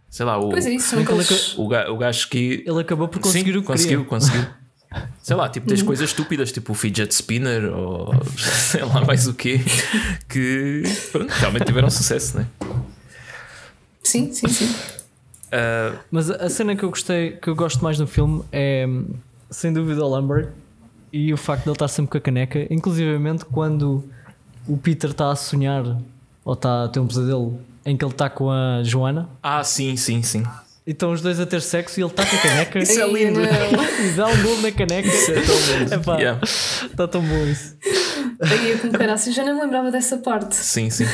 Sei 0.10 0.26
lá, 0.26 0.38
o, 0.40 0.50
Pois 0.50 0.66
é 0.66 0.72
isso, 0.74 0.98
aqueles... 0.98 1.58
o, 1.58 1.64
o 1.64 1.98
gajo 1.98 2.30
que 2.30 2.64
Ele 2.66 2.80
acabou 2.80 3.08
por 3.10 3.20
conseguir 3.20 3.52
Sim, 3.52 3.58
o 3.58 3.62
que 3.62 3.68
conseguiu, 3.68 4.00
queria. 4.06 4.10
conseguiu. 4.10 4.46
Sei 5.22 5.36
lá, 5.36 5.50
tipo, 5.50 5.68
tens 5.68 5.82
coisas 5.82 6.10
estúpidas, 6.10 6.52
tipo 6.52 6.72
o 6.72 6.76
fidget 6.76 7.14
spinner 7.14 7.66
ou 7.74 8.12
sei 8.38 8.84
lá 8.84 9.02
mais 9.06 9.28
o 9.28 9.34
quê, 9.34 9.60
que 10.30 10.84
pronto, 11.12 11.30
realmente 11.32 11.66
tiveram 11.66 11.90
sucesso, 11.90 12.38
né? 12.38 12.48
Sim, 14.04 14.32
sim, 14.34 14.48
sim. 14.48 14.76
Ah, 15.52 15.94
Mas 16.12 16.30
a 16.30 16.46
a 16.46 16.50
cena 16.50 16.76
que 16.76 16.84
eu 16.84 16.90
gostei, 16.90 17.32
que 17.32 17.50
eu 17.50 17.56
gosto 17.56 17.84
mais 17.84 17.98
no 18.00 18.06
filme 18.08 18.44
é 18.52 18.86
sem 19.50 19.72
dúvida 19.74 20.04
o 20.04 20.10
Lambert 20.10 20.50
e 21.12 21.34
o 21.34 21.38
facto 21.38 21.64
de 21.64 21.70
ele 21.70 21.76
estar 21.76 21.88
sempre 21.88 22.12
com 22.12 22.18
a 22.18 22.22
caneca, 22.22 22.68
inclusivamente 22.74 23.46
quando 23.46 24.04
o 24.68 24.78
Peter 24.78 25.12
está 25.12 25.32
a 25.32 25.36
sonhar 25.36 25.84
ou 26.44 26.54
está 26.54 26.84
a 26.84 26.88
ter 26.90 27.00
um 27.00 27.08
pesadelo 27.08 27.60
em 27.86 27.96
que 27.96 28.04
ele 28.04 28.12
está 28.12 28.30
com 28.30 28.50
a 28.52 28.82
Joana 28.84 29.30
ah, 29.42 29.64
sim, 29.64 29.96
sim, 29.96 30.22
sim. 30.24 30.44
E 30.88 30.92
estão 30.92 31.12
os 31.12 31.22
dois 31.22 31.40
a 31.40 31.46
ter 31.46 31.62
sexo 31.62 32.00
e 32.00 32.04
ele 32.04 32.10
está 32.12 32.26
com 32.26 32.36
a 32.36 32.40
caneca 32.40 32.80
Isso 32.80 33.02
é 33.02 33.08
lindo. 33.12 33.40
e 33.44 34.10
dá 34.16 34.28
um 34.28 34.44
gol 34.44 34.62
na 34.62 34.72
caneca. 34.72 35.08
Isso 35.08 35.32
é 35.32 35.42
tão 35.42 35.56
lindo. 35.80 35.94
Epá, 35.96 36.18
Yeah. 36.18 36.42
Está 36.44 37.08
tão 37.08 37.22
bom 37.22 37.46
isso. 37.46 37.76
Aí 38.42 38.72
eu 38.72 38.92
caraças 38.92 39.34
já 39.34 39.44
não 39.44 39.56
me 39.56 39.62
lembrava 39.62 39.90
dessa 39.92 40.18
parte. 40.18 40.56
Sim, 40.56 40.90
sim. 40.90 41.06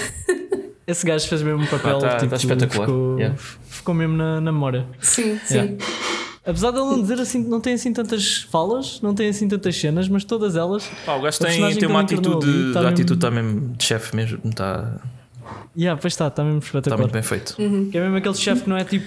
Esse 0.87 1.05
gajo 1.05 1.27
fez 1.27 1.41
mesmo 1.41 1.61
um 1.61 1.67
papel 1.67 1.97
Ah, 1.97 1.99
tá- 2.01 2.17
tipo, 2.17 2.29
tá 2.31 2.35
espetacular. 2.35 2.85
Ficou, 2.87 3.17
Yeah. 3.17 3.37
ficou 3.69 3.95
mesmo 3.95 4.17
na, 4.17 4.41
na 4.41 4.51
memória. 4.51 4.85
Sim, 4.99 5.39
sim. 5.45 5.53
Yeah. 5.55 5.75
Apesar 6.43 6.71
de 6.71 6.77
ele 6.79 6.87
não 6.87 7.01
dizer 7.01 7.19
assim, 7.21 7.43
não 7.47 7.61
tem 7.61 7.73
assim 7.75 7.93
tantas 7.93 8.47
falas, 8.51 8.99
não 9.01 9.13
tem 9.13 9.29
assim 9.29 9.47
tantas 9.47 9.75
cenas, 9.77 10.09
mas 10.09 10.23
todas 10.23 10.55
elas. 10.55 10.83
Pá, 11.05 11.13
o 11.15 11.21
gajo 11.21 11.37
tem, 11.37 11.75
tem 11.77 11.87
uma 11.87 12.01
atitude, 12.01 12.47
ali 12.49 12.73
tá 12.73 12.89
atitude 12.89 13.13
está 13.13 13.29
mesmo 13.31 13.75
de 13.77 13.83
chefe 13.83 14.15
mesmo, 14.15 14.39
está 14.43 14.99
Yeah, 15.77 15.99
pois 16.01 16.13
está, 16.13 16.27
está 16.27 16.43
mesmo 16.43 16.57
está 16.57 16.79
espetacular. 16.79 16.99
muito 16.99 17.13
bem 17.13 17.21
feito. 17.21 17.55
Que 17.91 17.97
é 17.97 18.01
mesmo 18.01 18.17
aquele 18.17 18.35
chefe 18.35 18.63
que 18.63 18.69
não 18.69 18.75
é 18.77 18.83
tipo 18.83 19.05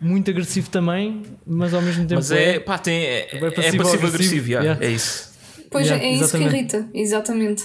muito 0.00 0.30
agressivo 0.30 0.68
também, 0.70 1.22
mas 1.46 1.72
ao 1.74 1.80
mesmo 1.82 2.02
tempo 2.06 2.16
Mas 2.16 2.30
é, 2.30 2.58
pá, 2.60 2.78
tem, 2.78 3.02
é, 3.04 3.28
É 3.32 3.36
é 3.36 3.50
passivo-agressivo, 3.50 3.82
passivo-agressivo, 3.84 4.48
yeah, 4.48 4.64
yeah. 4.72 4.86
é 4.86 4.90
isso. 4.90 5.32
Pois 5.70 5.86
Yeah, 5.86 6.04
é 6.04 6.10
isso 6.12 6.24
exatamente. 6.24 6.50
que 6.50 6.56
irrita, 6.56 6.88
exatamente. 6.94 7.64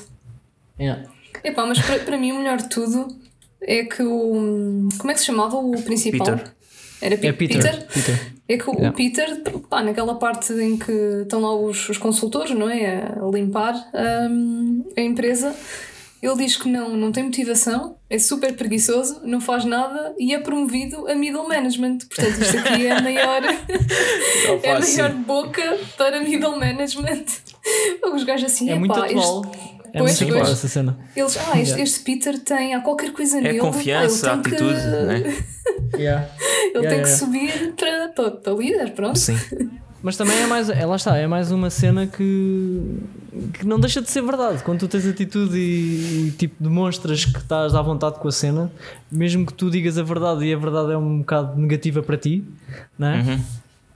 Yeah. 0.80 1.04
Epá, 1.44 1.66
mas 1.66 1.80
para, 1.80 2.00
para 2.00 2.18
mim 2.18 2.32
o 2.32 2.38
melhor 2.40 2.58
de 2.58 2.70
tudo 2.70 3.08
é 3.62 3.84
que 3.84 4.02
o. 4.02 4.90
Como 4.98 5.12
é 5.12 5.14
que 5.14 5.20
se 5.20 5.26
chamava 5.26 5.58
o 5.58 5.72
principal? 5.84 6.26
Peter. 6.38 6.52
Era 7.02 7.18
Pi- 7.18 7.28
É 7.28 7.34
Peter. 7.34 7.86
Peter. 7.88 8.20
É 8.48 8.58
que 8.58 8.70
o 8.70 8.74
Yeah. 8.74 8.92
Peter, 8.96 9.42
pá, 9.70 9.84
naquela 9.84 10.16
parte 10.16 10.52
em 10.54 10.76
que 10.78 10.92
estão 11.22 11.40
lá 11.42 11.56
os, 11.56 11.88
os 11.90 11.98
consultores, 11.98 12.52
não 12.58 12.70
é? 12.70 13.04
A 13.04 13.30
limpar 13.32 13.76
hum, 14.32 14.84
a 14.98 15.02
empresa, 15.02 15.56
ele 16.22 16.36
diz 16.36 16.58
que 16.58 16.68
não, 16.70 16.96
não 16.98 17.12
tem 17.12 17.24
motivação, 17.24 17.98
é 18.10 18.18
super 18.20 18.56
preguiçoso, 18.56 19.22
não 19.24 19.40
faz 19.40 19.64
nada 19.66 20.14
e 20.20 20.34
é 20.34 20.40
promovido 20.40 21.08
a 21.08 21.16
middle 21.16 21.48
management. 21.48 22.00
Portanto, 22.00 22.42
isto 22.42 22.58
aqui 22.58 22.88
é 22.88 22.92
a 22.92 23.02
maior, 23.02 23.42
é 24.64 24.72
a 24.72 24.76
pá, 24.76 24.82
sim. 24.82 25.02
maior 25.02 25.14
boca 25.16 25.78
para 25.98 26.20
middle 26.22 26.58
management. 26.60 27.24
Os 28.14 28.24
gajos 28.24 28.52
assim, 28.52 28.70
É 28.70 28.76
muito 28.76 28.94
este- 29.06 29.18
atual. 29.18 29.46
É 29.92 29.98
Pois, 29.98 30.22
muito 30.22 30.36
pois. 30.38 30.50
essa 30.52 30.68
cena. 30.68 31.00
eles, 31.16 31.36
ah, 31.38 31.42
este, 31.60 31.70
Yeah. 31.72 31.82
este 31.84 32.00
Peter 32.02 32.38
tem, 32.40 32.76
há 32.76 32.82
qualquer 32.82 33.12
coisa 33.12 33.40
É 33.40 33.42
nele. 33.42 33.58
confiança, 33.60 34.28
pá, 34.28 34.34
ele 34.36 34.44
tem 34.44 34.54
atitude, 34.70 34.82
que, 34.82 34.88
né? 35.06 35.44
Yeah. 35.98 36.30
Ele 36.38 36.78
Yeah, 36.78 36.90
tem 36.90 37.00
yeah. 37.00 37.02
que 37.04 37.08
subir 37.10 37.74
para, 37.76 38.10
para, 38.10 38.32
para 38.32 38.54
líder, 38.54 38.92
pronto. 38.94 39.18
Sim. 39.18 39.36
Mas 40.02 40.16
também 40.16 40.38
é 40.38 40.48
mais, 40.48 40.70
é, 40.70 40.86
lá 40.86 40.96
está, 40.96 41.18
é 41.18 41.28
mais 41.28 41.52
uma 41.52 41.70
cena 41.70 42.08
que, 42.08 43.00
que 43.54 43.66
não 43.66 43.80
deixa 43.80 44.02
de 44.02 44.10
ser 44.10 44.22
verdade. 44.22 44.64
Quando 44.64 44.80
tu 44.80 44.88
tens 44.88 45.06
atitude 45.06 45.58
e, 45.58 46.28
e, 46.28 46.32
tipo 46.32 46.56
demonstras 46.60 47.26
que 47.26 47.38
estás 47.38 47.76
à 47.76 47.82
vontade 47.82 48.18
com 48.20 48.28
a 48.28 48.32
cena, 48.32 48.72
mesmo 49.12 49.46
que 49.46 49.54
tu 49.54 49.70
digas 49.70 49.98
a 49.98 50.04
verdade 50.04 50.46
e 50.46 50.54
a 50.54 50.58
verdade 50.58 50.94
é 50.94 50.98
um 50.98 51.20
bocado 51.20 51.60
negativa 51.60 52.02
para 52.02 52.18
ti, 52.18 52.44
não 52.98 53.08
é? 53.10 53.20
Uhum. 53.20 53.40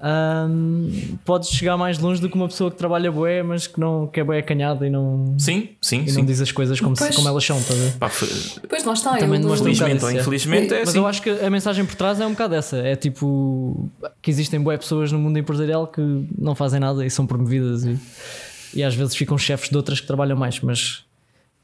Ahm, 0.05 0.89
podes 1.23 1.47
chegar 1.49 1.77
mais 1.77 1.97
longe 1.97 2.19
do 2.19 2.27
que 2.29 2.35
uma 2.35 2.49
pessoa 2.49 2.69
que 2.69 2.75
trabalha 2.77 3.09
bué, 3.09 3.41
mas 3.41 3.67
que, 3.67 3.79
não, 3.79 4.05
que 4.05 4.19
é 4.19 4.23
bué 4.23 4.39
acanhada 4.39 4.85
e 4.85 4.89
não, 4.89 5.33
Sim, 5.39 5.69
sim, 5.81 6.01
e 6.01 6.05
não 6.07 6.13
sim. 6.15 6.25
diz 6.25 6.41
as 6.41 6.51
coisas 6.51 6.77
como, 6.81 6.93
se- 6.95 7.03
Pois. 7.05 7.15
como 7.15 7.27
elas 7.29 7.43
são, 7.45 7.57
estás 7.57 7.79
a 7.79 7.83
ver? 7.83 7.93
Pá, 7.93 8.09
foi- 8.09 8.27
Depois 8.61 8.83
lá 8.83 8.91
está, 8.93 9.15
Também 9.17 9.39
demonstra 9.39 9.69
um 9.69 9.73
bocado 9.73 9.89
felizmente 9.89 10.03
ou 10.03 10.09
isso, 10.09 10.17
é. 10.17 10.21
infelizmente 10.21 10.73
é 10.73 10.79
Mas 10.81 10.89
assim. 10.89 10.97
eu 10.97 11.07
acho 11.07 11.21
que 11.21 11.29
a 11.29 11.49
mensagem 11.49 11.85
por 11.85 11.95
trás 11.95 12.19
é 12.19 12.27
um 12.27 12.31
bocado 12.31 12.53
essa: 12.55 12.77
é 12.77 12.95
tipo 12.97 13.89
que 14.21 14.29
existem 14.29 14.59
boas 14.59 14.77
pessoas 14.79 15.09
no 15.11 15.19
mundo 15.19 15.39
empresarial 15.39 15.87
que 15.87 16.01
não 16.37 16.53
fazem 16.53 16.81
nada 16.81 17.05
e 17.05 17.09
são 17.09 17.25
promovidas 17.25 17.85
e, 17.85 17.97
e 18.73 18.83
às 18.83 18.93
vezes 18.93 19.15
ficam 19.15 19.37
chefes 19.37 19.69
de 19.69 19.77
outras 19.77 20.01
que 20.01 20.07
trabalham 20.07 20.35
mais. 20.37 20.59
Mas, 20.59 21.05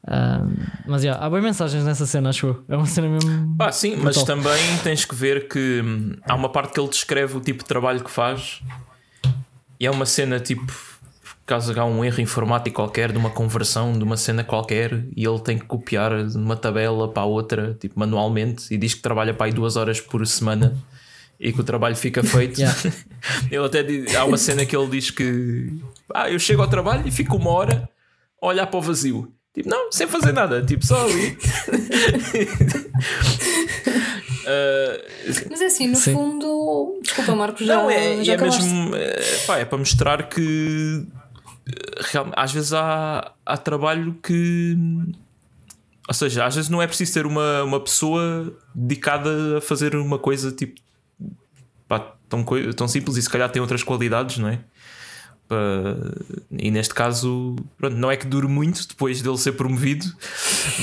ah, 0.08 0.46
mas 0.88 1.03
yeah, 1.03 1.24
há 1.24 1.29
boas 1.29 1.44
mensagens 1.44 1.84
nessa 1.84 2.06
cena, 2.06 2.29
acho 2.29 2.48
eu. 2.48 2.63
É 2.70 2.75
uma 2.75 2.86
cena 2.86 3.10
mesmo. 3.10 3.56
Pá, 3.58 3.72
sim, 3.72 3.96
mas 3.98 4.24
também 4.24 4.77
tens 4.84 5.06
que 5.06 5.13
ver 5.13 5.48
que 5.48 5.82
hum, 5.84 6.15
há 6.27 6.36
uma 6.36 6.50
parte 6.50 6.74
que 6.74 6.79
ele 6.79 6.89
descreve 6.89 7.38
o 7.38 7.41
tipo 7.41 7.60
de 7.60 7.65
trabalho 7.65 8.03
que 8.03 8.10
faz 8.10 8.62
e 9.79 9.86
é 9.86 9.91
uma 9.91 10.06
cena 10.06 10.39
tipo 10.39 10.72
caso 11.46 11.79
há 11.79 11.86
um 11.86 12.06
erro 12.06 12.22
informático 12.22 12.75
qualquer 12.75 13.12
de 13.12 13.18
uma 13.18 13.32
conversão 13.32 13.94
de 13.94 14.03
uma 14.03 14.15
cena 14.15 14.44
qualquer 14.44 15.06
e 15.15 15.25
ele 15.25 15.39
tem 15.39 15.58
que 15.58 15.65
copiar 15.65 16.24
de 16.24 16.38
uma 16.38 16.56
tabela 16.56 17.08
para 17.08 17.24
a 17.24 17.25
outra 17.25 17.74
tipo 17.74 18.00
manualmente 18.00 18.72
e 18.72 18.77
diz 18.77 18.94
que 18.94 19.01
trabalha 19.01 19.34
para 19.34 19.48
aí 19.48 19.51
duas 19.51 19.75
horas 19.75 20.00
por 20.00 20.25
semana 20.27 20.77
e 21.39 21.51
que 21.51 21.60
o 21.60 21.63
trabalho 21.63 21.96
fica 21.96 22.24
feito 22.24 22.60
Yeah. 22.62 22.77
ele 23.50 23.65
até 23.65 23.82
diz, 23.82 24.15
há 24.15 24.25
uma 24.25 24.38
cena 24.38 24.63
que 24.63 24.75
ele 24.75 24.88
diz 24.89 25.10
que 25.10 25.74
ah, 26.13 26.29
eu 26.29 26.38
chego 26.38 26.62
ao 26.62 26.68
trabalho 26.68 27.08
e 27.08 27.12
fico 27.12 27.36
uma 27.36 27.50
hora 27.50 27.89
a 28.39 28.46
olhar 28.46 28.68
para 28.68 28.77
o 28.77 28.82
vazio 28.82 29.33
tipo 29.53 29.68
não, 29.70 29.92
sem 29.92 30.07
fazer 30.07 30.31
nada 30.31 30.64
tipo 30.66 30.85
só 30.85 31.05
ali 31.05 31.38
Ah, 34.46 34.98
Mas 35.50 35.62
é 35.62 35.66
assim, 35.66 35.88
no 35.88 35.96
Sim. 35.96 36.14
fundo. 36.14 37.00
Desculpa, 37.03 37.35
Marcos, 37.35 37.66
já, 37.68 37.75
não, 37.75 37.90
é, 37.90 38.24
já 38.24 38.33
é 38.33 38.38
mesmo. 38.38 38.96
É, 38.96 39.38
pá, 39.46 39.57
é 39.57 39.66
para 39.66 39.77
mostrar 39.77 40.27
que 40.29 41.05
eh, 41.68 42.01
real- 42.12 42.31
às 42.35 42.51
vezes 42.51 42.74
há, 42.74 43.31
há 43.46 43.57
trabalho 43.57 44.16
que. 44.24 44.75
Ou 46.07 46.14
seja, 46.14 46.46
às 46.46 46.55
vezes 46.55 46.70
não 46.70 46.81
é 46.81 46.88
preciso 46.88 47.14
ter 47.14 47.25
uma, 47.27 47.64
uma 47.64 47.79
pessoa 47.79 48.51
dedicada 48.74 49.57
a 49.57 49.62
fazer 49.62 49.96
uma 49.96 50.18
coisa 50.18 50.51
tipo. 50.51 50.81
pá, 51.88 52.00
tão, 52.27 52.44
tão 52.75 52.88
simples 52.88 53.18
e 53.18 53.22
se 53.22 53.29
calhar 53.29 53.50
tem 53.51 53.62
outras 53.62 53.83
qualidades, 53.83 54.38
não 54.40 54.50
é? 54.50 54.59
E 56.51 56.70
neste 56.72 56.94
caso, 56.94 57.55
pronto, 57.77 57.96
não 57.96 58.12
é 58.12 58.16
que 58.18 58.25
dure 58.27 58.48
muito 58.48 58.88
depois 58.88 59.22
dele 59.22 59.38
ser 59.38 59.53
promovido, 59.53 60.05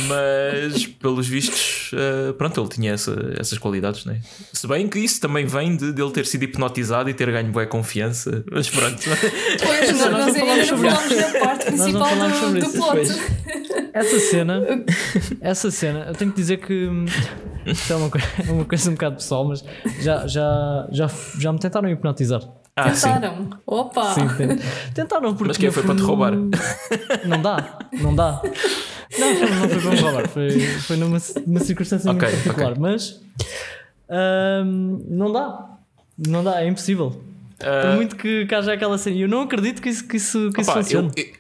mas 0.09 0.87
pelos 1.01 1.27
vistos, 1.27 1.91
eh, 1.95 2.33
pronto, 2.33 2.61
ele 2.61 2.69
tinha 2.69 2.93
essa- 2.93 3.33
essas 3.39 3.59
qualidades, 3.59 4.05
né? 4.05 4.21
Se 4.53 4.67
bem 4.67 4.89
que 4.89 4.99
isso 4.99 5.21
também 5.21 5.47
vem 5.47 5.77
de 5.77 5.93
dele 5.93 6.11
ter 6.11 6.27
sido 6.27 6.43
hipnotizado 6.45 7.09
e 7.11 7.15
ter 7.15 7.31
ganho 7.31 7.51
boa 7.53 7.67
confiança, 7.67 8.45
mas 8.51 8.69
pronto. 8.69 8.97
Pois, 9.07 9.91
Nós 9.99 10.11
nós, 10.11 10.27
não 10.27 10.35
falámos 10.35 10.67
sobre 10.67 10.91
falámos 10.91 11.17
da 11.17 11.39
parte 11.41 11.71
Nós 11.77 11.93
não 11.93 12.01
principal 12.01 12.51
do, 12.51 12.53
do 12.53 12.59
isso. 12.59 12.73
plot. 12.73 12.93
Pois. 12.93 13.91
Essa 13.93 14.19
cena, 14.21 14.63
essa 15.41 15.71
cena, 15.71 16.05
eu 16.09 16.15
tenho 16.15 16.31
que 16.31 16.37
dizer 16.37 16.59
que 16.59 16.87
hum, 16.87 17.07
isto 17.65 17.93
é 17.93 17.97
uma, 17.97 18.11
coi- 18.11 18.21
é 18.47 18.53
uma 18.53 18.65
coisa 18.65 18.91
um 18.91 18.95
bocado 18.95 19.17
pessoal, 19.17 19.45
mas 19.47 19.65
já, 20.01 20.27
já, 20.27 20.89
já, 20.93 21.11
já 21.39 21.53
me 21.53 21.59
tentaram 21.59 21.89
hipnotizar. 21.89 22.43
Ah, 22.77 22.93
sim. 22.93 23.07
Tentaram. 23.07 23.49
Opa! 23.67 24.13
Sim, 24.15 24.29
ten- 24.37 24.59
tentaram 24.95 25.35
porque. 25.35 25.49
Mas 25.49 25.57
quem 25.57 25.71
foi 25.71 25.83
para 25.83 25.95
te 25.97 26.03
roubar? 26.03 26.33
Não 27.25 27.41
dá, 27.43 27.79
não 28.01 28.15
dá. 28.15 28.43
Não, 29.19 29.33
não, 29.33 29.49
não 29.61 29.69
foi 29.71 29.81
para 29.81 29.91
me 29.93 30.01
roubar, 30.01 30.29
foi, 30.29 30.51
foi 30.81 30.97
numa, 30.97 31.17
numa 31.47 31.61
circunstância 31.61 32.11
Ok, 32.11 32.21
muito 32.29 32.43
particular, 32.43 32.73
ok. 32.73 32.83
mas 32.83 33.23
hum, 34.67 35.05
não 35.09 35.33
dá, 35.33 35.71
não 36.19 36.45
dá, 36.45 36.61
é 36.63 36.69
impossível. 36.69 37.11
Por 37.59 37.67
Ah, 37.67 37.95
muito 37.95 38.15
que, 38.17 38.45
que 38.45 38.55
haja 38.55 38.73
aquela 38.75 38.99
cena, 38.99 39.17
e 39.17 39.23
eu 39.23 39.29
não 39.29 39.43
acredito 39.43 39.81
que 39.81 39.89
isso, 39.89 40.07
que 40.07 40.17
isso, 40.19 40.51
que 40.53 40.61
isso 40.61 40.71
opá, 40.71 40.83
funcione. 40.83 41.11
eu, 41.17 41.25
eu, 41.25 41.31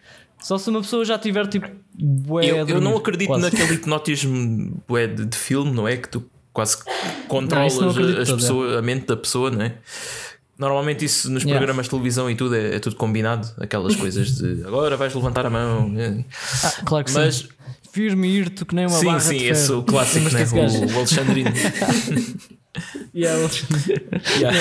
Só 0.40 0.56
se 0.56 0.70
uma 0.70 0.80
pessoa 0.80 1.04
já 1.04 1.18
tiver 1.18 1.46
tipo. 1.48 1.68
bué 1.98 2.44
a 2.44 2.46
eu, 2.46 2.68
eu 2.68 2.80
não 2.80 2.96
acredito 2.96 3.26
quase. 3.28 3.42
naquele 3.42 3.74
hipnotismo 3.74 4.82
bué, 4.88 5.06
de, 5.08 5.26
de 5.26 5.36
filme, 5.36 5.70
não 5.72 5.86
é? 5.86 5.96
Que 5.98 6.08
tu 6.08 6.24
quase 6.54 6.78
controlas 7.28 7.72
isso 7.74 7.82
não 7.82 7.90
acredito 7.90 8.20
as 8.20 8.28
é. 8.30 8.34
pessoas, 8.36 8.76
a 8.78 8.80
mente 8.80 9.06
da 9.06 9.16
pessoa, 9.18 9.50
não 9.50 9.60
é? 9.62 9.74
Normalmente 10.58 11.04
isso 11.04 11.30
nos 11.30 11.42
Yeah. 11.42 11.58
programas 11.58 11.86
de 11.86 11.90
televisão 11.90 12.30
e 12.30 12.34
tudo 12.34 12.54
é, 12.56 12.76
é 12.76 12.78
tudo 12.78 12.96
combinado, 12.96 13.46
aquelas 13.58 13.94
coisas 13.96 14.36
de 14.36 14.64
agora 14.66 14.96
vais 14.96 15.14
levantar 15.14 15.44
a 15.46 15.50
mão. 15.50 15.92
é. 15.98 16.24
Ah, 16.64 16.72
claro 16.84 17.04
que 17.04 17.12
Mas 17.12 17.36
sim. 17.36 17.48
Fiz-me 17.92 18.28
ir-te 18.28 18.64
que 18.66 18.74
nem 18.74 18.86
uma 18.86 18.98
sim, 18.98 19.06
barra 19.06 19.20
sim, 19.20 19.38
de 19.38 19.44
esse 19.46 19.62
é 19.64 19.66
ferro. 19.68 19.78
o 19.78 19.82
clássico, 19.84 20.24
Mas 20.24 20.32
né? 20.34 20.42
esse 20.42 20.54
o, 20.54 20.58
o 20.94 20.96
Alexandrino. 20.98 21.50
Yeah, 23.14 23.48
Yeah. 24.38 24.58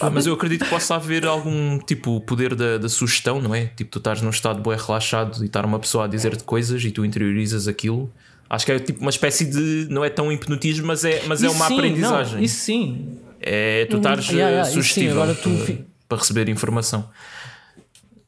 Ah, 0.00 0.10
mas 0.10 0.26
eu 0.26 0.34
acredito 0.34 0.64
que 0.64 0.70
possa 0.70 0.96
haver 0.96 1.24
algum 1.24 1.78
tipo 1.78 2.20
poder 2.22 2.56
da, 2.56 2.78
da 2.78 2.88
sugestão, 2.88 3.40
não 3.40 3.54
é? 3.54 3.66
Tipo, 3.66 3.92
tu 3.92 3.98
estás 3.98 4.20
num 4.22 4.30
estado 4.30 4.60
bem 4.68 4.76
relaxado 4.76 5.40
e 5.42 5.46
estar 5.46 5.64
uma 5.64 5.78
pessoa 5.78 6.04
a 6.04 6.08
dizer-te 6.08 6.42
coisas 6.42 6.82
e 6.84 6.90
tu 6.90 7.04
interiorizas 7.04 7.68
aquilo. 7.68 8.10
Acho 8.50 8.66
que 8.66 8.72
é 8.72 8.78
tipo 8.80 9.00
uma 9.00 9.10
espécie 9.10 9.44
de. 9.44 9.86
Não 9.88 10.04
é 10.04 10.10
tão 10.10 10.32
hipnotismo, 10.32 10.86
mas 10.88 11.04
é, 11.04 11.22
mas 11.26 11.42
é 11.44 11.48
uma 11.48 11.68
sim, 11.68 11.74
aprendizagem. 11.74 12.34
não, 12.36 12.42
isso 12.42 12.60
sim. 12.60 13.18
É 13.48 13.86
tu 13.86 13.96
estares 13.98 14.28
Yeah, 14.28 14.50
yeah, 14.50 14.68
eh, 14.78 14.82
sim, 14.82 15.08
tu 15.08 15.14
para, 15.14 15.34
fi- 15.64 15.84
para 16.08 16.18
receber 16.18 16.48
informação. 16.48 17.08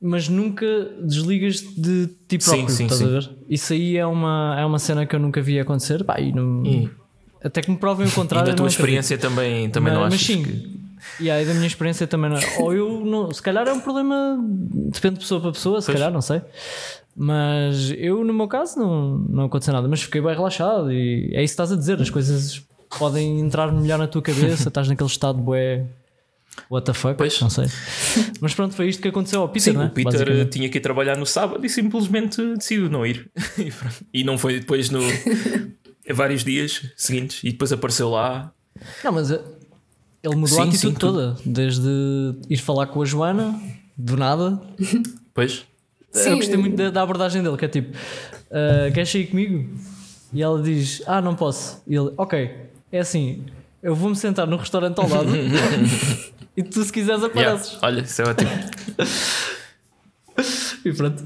Mas 0.00 0.28
nunca 0.28 0.64
desligas 1.02 1.56
de 1.60 2.06
ti 2.28 2.38
Sim, 2.40 2.50
próprio, 2.50 2.68
sim, 2.70 2.84
estás 2.84 3.00
sim. 3.00 3.04
a 3.06 3.08
ver? 3.08 3.30
Isso 3.48 3.72
aí 3.72 3.96
é 3.96 4.06
uma, 4.06 4.56
é 4.58 4.64
uma 4.64 4.78
cena 4.78 5.04
que 5.04 5.16
eu 5.16 5.18
nunca 5.18 5.42
vi 5.42 5.58
acontecer. 5.58 6.04
Pá, 6.04 6.20
e 6.20 6.32
não- 6.32 6.64
E- 6.64 6.88
Até 7.42 7.60
que 7.62 7.70
me 7.70 7.76
provem 7.76 8.06
o 8.06 8.08
E 8.08 8.12
contrário. 8.12 8.46
da 8.46 8.52
eu 8.52 8.56
tua 8.56 8.64
não 8.66 8.72
acredito. 8.72 8.80
experiência 8.80 9.18
também, 9.18 9.68
também 9.70 9.92
mas, 9.92 9.98
não 10.00 10.04
mas 10.06 10.14
achas 10.14 10.26
sim. 10.26 10.42
que. 10.44 10.78
E 11.20 11.30
aí 11.30 11.44
da 11.44 11.52
minha 11.54 11.66
experiência 11.66 12.06
também 12.06 12.30
não. 12.30 12.38
Ou 12.60 12.72
eu 12.74 13.04
não. 13.04 13.32
Se 13.32 13.42
calhar 13.42 13.66
é 13.66 13.72
um 13.72 13.80
problema. 13.80 14.38
Depende 14.92 15.14
de 15.14 15.20
pessoa 15.20 15.40
para 15.40 15.50
pessoa, 15.52 15.80
se 15.80 15.86
Pois. 15.86 15.98
calhar, 15.98 16.12
não 16.12 16.20
sei. 16.20 16.42
Mas 17.16 17.92
eu, 17.96 18.22
no 18.24 18.32
meu 18.32 18.46
caso, 18.46 18.78
não, 18.78 19.18
não 19.18 19.44
aconteceu 19.46 19.74
nada. 19.74 19.88
Mas 19.88 20.02
fiquei 20.02 20.20
bem 20.20 20.32
relaxado. 20.34 20.92
E 20.92 21.30
é 21.34 21.42
isso 21.42 21.54
que 21.56 21.62
estás 21.62 21.72
a 21.72 21.76
dizer. 21.76 22.00
As 22.00 22.10
coisas 22.10 22.62
podem 22.98 23.40
entrar 23.40 23.72
melhor 23.72 23.98
na 23.98 24.06
tua 24.06 24.22
cabeça. 24.22 24.68
estás 24.68 24.88
naquele 24.88 25.08
estado 25.08 25.38
bué. 25.38 25.84
What 26.70 26.86
the 26.86 26.92
fuck? 26.92 27.14
Pois. 27.16 27.40
Não 27.40 27.50
sei. 27.50 27.66
Mas 28.40 28.54
pronto, 28.54 28.74
foi 28.74 28.88
isto 28.88 29.00
que 29.00 29.08
aconteceu 29.08 29.40
ao 29.42 29.48
Peter, 29.48 29.72
Sim, 29.72 29.78
né? 29.78 29.86
o 29.86 29.90
Peter 29.90 30.12
Basicamente. 30.12 30.50
tinha 30.50 30.68
que 30.68 30.78
ir 30.78 30.80
trabalhar 30.80 31.16
no 31.16 31.24
sábado 31.26 31.64
e 31.64 31.68
simplesmente 31.68 32.42
decidiu 32.56 32.90
não 32.90 33.06
ir. 33.06 33.30
E 34.12 34.24
não 34.24 34.36
foi 34.38 34.60
depois 34.60 34.90
no. 34.90 35.00
vários 36.10 36.42
dias 36.42 36.90
seguintes 36.96 37.44
e 37.44 37.50
depois 37.52 37.72
apareceu 37.72 38.10
lá. 38.10 38.52
Não, 39.04 39.12
mas 39.12 39.30
eh, 39.30 39.40
ele 40.22 40.34
mudou 40.34 40.48
Sim, 40.56 40.60
a 40.62 40.64
atitude 40.64 40.94
sim, 40.94 40.98
toda. 40.98 41.36
Desde 41.44 41.88
ir 42.48 42.56
falar 42.56 42.86
com 42.86 43.02
a 43.02 43.04
Joana, 43.04 43.60
do 43.96 44.16
nada. 44.16 44.60
Pois. 45.34 45.64
Sim, 46.10 46.30
eu 46.30 46.36
gostei 46.36 46.56
muito 46.56 46.76
da, 46.76 46.90
da 46.90 47.02
abordagem 47.02 47.42
dele, 47.42 47.56
que 47.56 47.64
é 47.64 47.68
tipo, 47.68 47.96
"Ah, 48.50 48.90
queres 48.92 49.10
sair 49.10 49.26
comigo? 49.26 49.68
E 50.32 50.42
ela 50.42 50.62
diz, 50.62 51.02
ah, 51.06 51.20
não 51.20 51.34
posso. 51.34 51.82
E 51.86 51.94
ele, 51.94 52.12
ok, 52.16 52.50
é 52.92 52.98
assim, 53.00 53.44
eu 53.82 53.94
vou-me 53.94 54.16
sentar 54.16 54.46
no 54.46 54.56
restaurante 54.56 54.98
ao 54.98 55.08
lado 55.08 55.30
E 56.56 56.62
tu, 56.62 56.82
se 56.82 56.92
quiseres, 56.92 57.22
Yeah. 57.22 57.52
apareces. 57.52 57.78
Olha, 57.82 58.00
isso 58.00 58.20
é 58.22 58.24
ótimo. 58.28 58.50
E 60.84 60.92
pronto. 60.92 61.24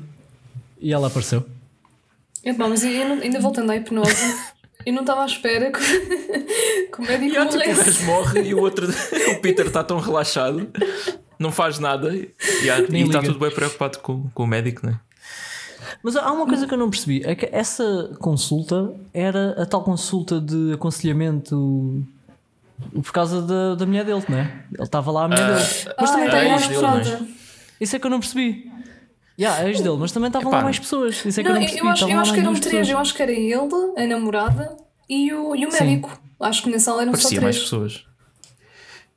E 0.81 0.93
ela 0.93 1.07
apareceu. 1.07 1.47
Epá, 2.45 2.69
mas 2.69 2.85
eu 2.85 3.09
não- 3.09 3.23
ainda 3.23 3.41
voltando 3.41 3.71
à 3.71 3.77
hipnose, 3.77 4.35
eu 4.85 4.93
não 4.93 5.03
estava 5.03 5.23
à 5.23 5.27
espera 5.27 5.71
que, 5.71 5.79
que 6.91 6.99
o 6.99 7.03
médico 7.03 7.37
E 7.37 7.47
tipo, 7.47 7.55
morresse. 7.55 7.85
gajo 7.85 8.05
morre 8.05 8.43
e 8.43 8.55
o 8.55 8.59
outro, 8.61 8.87
o 9.31 9.41
Peter 9.41 9.67
está 9.69 9.85
tão 9.85 9.99
relaxado, 10.01 10.69
não 11.39 11.53
faz 11.53 11.79
nada 11.79 12.15
e 12.15 12.31
e 12.91 13.03
está 13.03 13.23
tudo 13.23 13.39
bem 13.39 13.51
preocupado 13.51 13.99
com, 14.01 14.29
com 14.35 14.43
o 14.43 14.47
médico, 14.47 14.85
não 14.85 14.93
é? 14.93 15.01
Mas 16.03 16.17
há 16.17 16.31
uma 16.33 16.47
coisa 16.47 16.67
que 16.67 16.75
eu 16.75 16.79
não 16.79 16.91
percebi: 16.91 17.23
é 17.25 17.35
que 17.35 17.49
essa 17.53 18.15
consulta 18.21 18.95
era 19.13 19.61
a 19.61 19.67
tal 19.67 19.83
consulta 19.83 20.41
de 20.41 20.73
aconselhamento 20.75 22.05
por 22.93 23.13
causa 23.13 23.43
da, 23.43 23.75
da 23.75 23.87
mulher 23.87 24.05
dele, 24.05 24.25
não 24.29 24.39
é? 24.39 24.65
Ele 24.73 24.83
estava 24.83 25.11
lá 25.11 25.25
a 25.25 25.29
mulher 25.29 25.47
dele. 25.47 25.95
Mas 26.01 26.11
ah, 26.11 26.13
também 26.13 26.29
era 26.29 26.31
tem 26.33 26.41
tem 26.41 26.51
a 26.51 26.55
ex 26.55 26.67
mais 26.67 26.83
namorada. 26.83 27.27
Isso 27.81 27.97
é 27.97 27.99
que 27.99 28.07
eu 28.07 28.11
não 28.11 28.21
percebi. 28.21 28.71
Yeah, 29.39 29.63
a 29.63 29.69
ex 29.69 29.81
dele, 29.81 29.97
mas 29.99 30.13
também 30.13 30.29
estavam 30.29 30.53
lá 30.53 30.63
mais 30.63 30.79
pessoas. 30.79 31.25
Isso 31.25 31.41
é 31.41 31.43
que 31.43 31.49
Não, 31.49 31.57
eu 31.57 31.61
não 31.61 31.67
percebi. 31.67 31.87
eu 31.87 31.91
acho, 31.93 32.09
eu 32.09 32.21
acho 32.21 32.33
que 32.33 32.41
mais 32.41 32.49
eram 32.49 32.61
três. 32.61 32.65
pessoas. 32.65 32.89
Eu 32.89 32.99
acho 32.99 33.15
que 33.15 33.23
era 33.23 33.33
ele, 33.33 33.95
a 33.97 34.07
namorada 34.07 34.77
e 35.09 35.33
o, 35.33 35.57
e 35.57 35.67
o 35.67 35.71
Sim. 35.71 35.85
médico. 35.85 36.21
Acho 36.39 36.63
que 36.63 36.71
na 36.71 36.79
sala 36.79 37.03
eram 37.03 37.13
só 37.13 37.19
Parecia 37.19 37.41
três. 37.41 37.43
mais 37.43 37.59
pessoas. 37.59 38.05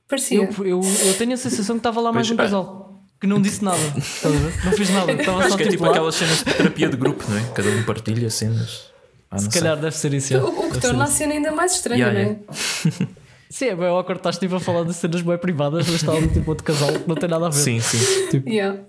Parecia. 0.07 0.37
Eu, 0.37 0.65
eu, 0.65 0.81
eu 0.81 1.17
tenho 1.17 1.33
a 1.33 1.37
sensação 1.37 1.75
que 1.75 1.79
estava 1.79 1.99
lá 1.99 2.11
mais 2.11 2.27
Pois, 2.27 2.37
um 2.37 2.41
ah. 2.41 2.43
casal 2.43 2.94
que 3.19 3.27
não 3.27 3.41
disse 3.41 3.63
nada. 3.63 3.77
Estás 3.97 4.35
a 4.35 4.37
ver? 4.37 4.65
Não 4.65 4.71
fiz 4.73 4.89
nada. 4.89 5.11
Estava 5.13 5.39
Acho 5.39 5.49
só 5.49 5.57
que 5.57 5.63
é 5.63 5.65
tipo, 5.65 5.71
tipo 5.77 5.83
lá. 5.85 5.89
aquelas 5.91 6.15
cenas 6.15 6.37
de 6.39 6.43
terapia 6.45 6.89
de 6.89 6.97
grupo, 6.97 7.23
não 7.29 7.37
é? 7.37 7.41
Cada 7.53 7.69
um 7.69 7.83
partilha 7.83 8.29
cenas. 8.29 8.91
Ah, 9.31 9.37
Se 9.37 9.45
não 9.45 9.51
sei. 9.51 9.61
calhar 9.61 9.77
deve 9.77 9.95
ser 9.95 10.13
isso. 10.13 10.37
O, 10.37 10.67
o 10.67 10.71
que 10.71 10.79
torna 10.79 11.03
a 11.03 11.07
cena 11.07 11.33
ainda 11.33 11.51
mais 11.51 11.73
estranha, 11.75 12.07
Yeah, 12.07 12.23
não 12.23 12.31
é? 13.03 13.07
Sim, 13.49 13.65
é 13.67 13.75
bem 13.75 13.87
awkward. 13.87 14.19
Estás 14.19 14.37
tipo 14.37 14.55
a 14.55 14.59
falar 14.59 14.83
de 14.83 14.93
cenas 14.93 15.21
bem 15.21 15.37
privadas, 15.37 15.85
mas 15.87 15.95
está 15.95 16.11
ali 16.11 16.27
tipo 16.27 16.49
outro 16.49 16.63
casal 16.65 16.91
que 16.91 17.07
não 17.07 17.15
tem 17.15 17.29
nada 17.29 17.47
a 17.47 17.49
ver. 17.49 17.55
Sim, 17.55 17.79
sim. 17.79 18.43
Yeah. 18.45 18.79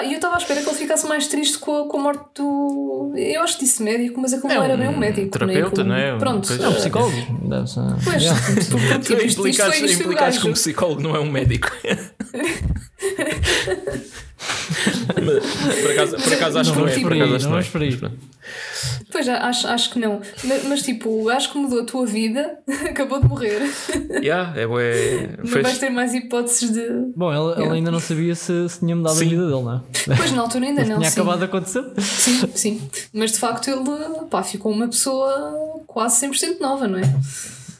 Ah, 0.00 0.04
E 0.04 0.12
eu 0.12 0.16
estava 0.16 0.34
à 0.36 0.38
espera 0.38 0.60
que 0.62 0.68
ele 0.68 0.76
ficasse 0.78 1.06
mais 1.06 1.26
triste 1.26 1.58
com 1.58 1.82
a, 1.84 1.88
com 1.88 1.98
a 1.98 2.02
morte 2.02 2.24
do. 2.36 3.12
Eu 3.16 3.42
acho 3.42 3.58
que 3.58 3.64
disse 3.64 3.82
médico, 3.82 4.20
mas 4.20 4.32
aquilo 4.32 4.50
É 4.52 4.54
não 4.56 4.64
era 4.64 4.74
um 4.74 4.78
bem 4.78 4.88
um 4.88 4.98
médico. 4.98 5.30
terapeuta, 5.30 5.68
Aquilo- 5.68 5.84
não 5.88 5.94
é? 5.94 6.18
Pronto. 6.18 6.52
É 6.52 6.68
um 6.68 6.74
psicólogo. 6.74 7.16
Deve 7.48 7.66
ser. 7.66 7.80
Pois, 8.04 8.22
Yeah. 8.22 8.40
implicares 9.24 9.78
foi 9.78 9.86
isto 9.88 10.00
o 10.00 10.02
implicares 10.04 10.38
que 10.38 10.48
um 10.48 10.52
psicólogo 10.52 11.00
não 11.02 11.14
é 11.16 11.20
um 11.20 11.30
médico. 11.30 11.70
Por 15.14 15.90
acaso, 15.90 16.16
por 16.16 16.32
acaso 16.32 16.58
acho 16.58 16.70
Não 16.70 16.76
que 16.76 16.82
não 16.82 16.88
é. 16.88 17.00
Por 17.00 17.12
acaso 17.12 17.34
acho 17.34 17.44
que 17.70 17.78
não 17.78 18.00
não 18.00 18.08
é. 18.08 18.12
Pois, 19.12 19.28
acho, 19.28 19.66
acho 19.68 19.90
que 19.90 19.98
não. 19.98 20.20
Mas, 20.44 20.64
mas, 20.64 20.82
tipo, 20.82 21.28
acho 21.28 21.52
que 21.52 21.58
mudou 21.58 21.80
a 21.80 21.84
tua 21.84 22.06
vida, 22.06 22.58
acabou 22.88 23.20
de 23.20 23.28
morrer. 23.28 23.60
Yeah, 24.22 24.58
é, 24.58 24.66
bué- 24.66 25.36
Não 25.38 25.46
fez- 25.46 25.62
vais 25.64 25.78
ter 25.78 25.90
mais 25.90 26.14
hipóteses 26.14 26.70
de. 26.70 26.86
Bom, 27.14 27.30
ele, 27.32 27.42
ele 27.42 27.50
Yeah. 27.60 27.74
ainda 27.74 27.90
não 27.90 28.00
sabia 28.00 28.34
se, 28.34 28.68
se 28.68 28.78
tinha 28.80 28.94
mudado 28.96 29.14
Sim. 29.16 29.26
a 29.26 29.28
vida 29.28 29.42
dele, 29.48 29.62
não 29.62 29.76
é? 29.76 29.80
Pois 30.16 30.32
na 30.32 30.42
altura 30.42 30.66
ainda 30.66 30.84
não. 30.84 30.98
tinha 30.98 31.10
sim. 31.10 31.20
acabado 31.20 31.38
de 31.38 31.44
acontecer. 31.44 31.84
sim, 32.00 32.48
sim. 32.54 32.90
Mas 33.12 33.32
de 33.32 33.38
facto 33.38 33.68
ele 33.68 33.80
pá, 34.30 34.42
ficou 34.42 34.72
uma 34.72 34.88
pessoa 34.88 35.82
quase 35.86 36.26
100% 36.26 36.60
nova, 36.60 36.86
não 36.88 36.98
é? 36.98 37.02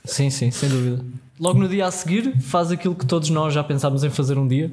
Sim, 0.05 0.31
sim, 0.31 0.51
sem 0.51 0.69
dúvida. 0.69 1.05
Logo 1.39 1.59
no 1.59 1.69
dia 1.69 1.87
a 1.87 1.91
seguir, 1.91 2.35
faz 2.43 2.71
aquilo 2.71 2.95
que 2.95 3.07
todos 3.07 3.31
nós 3.31 3.55
já 3.55 3.65
pensámos 3.65 4.05
em 4.05 4.11
fazer 4.11 4.37
um 4.37 4.47
dia, 4.47 4.71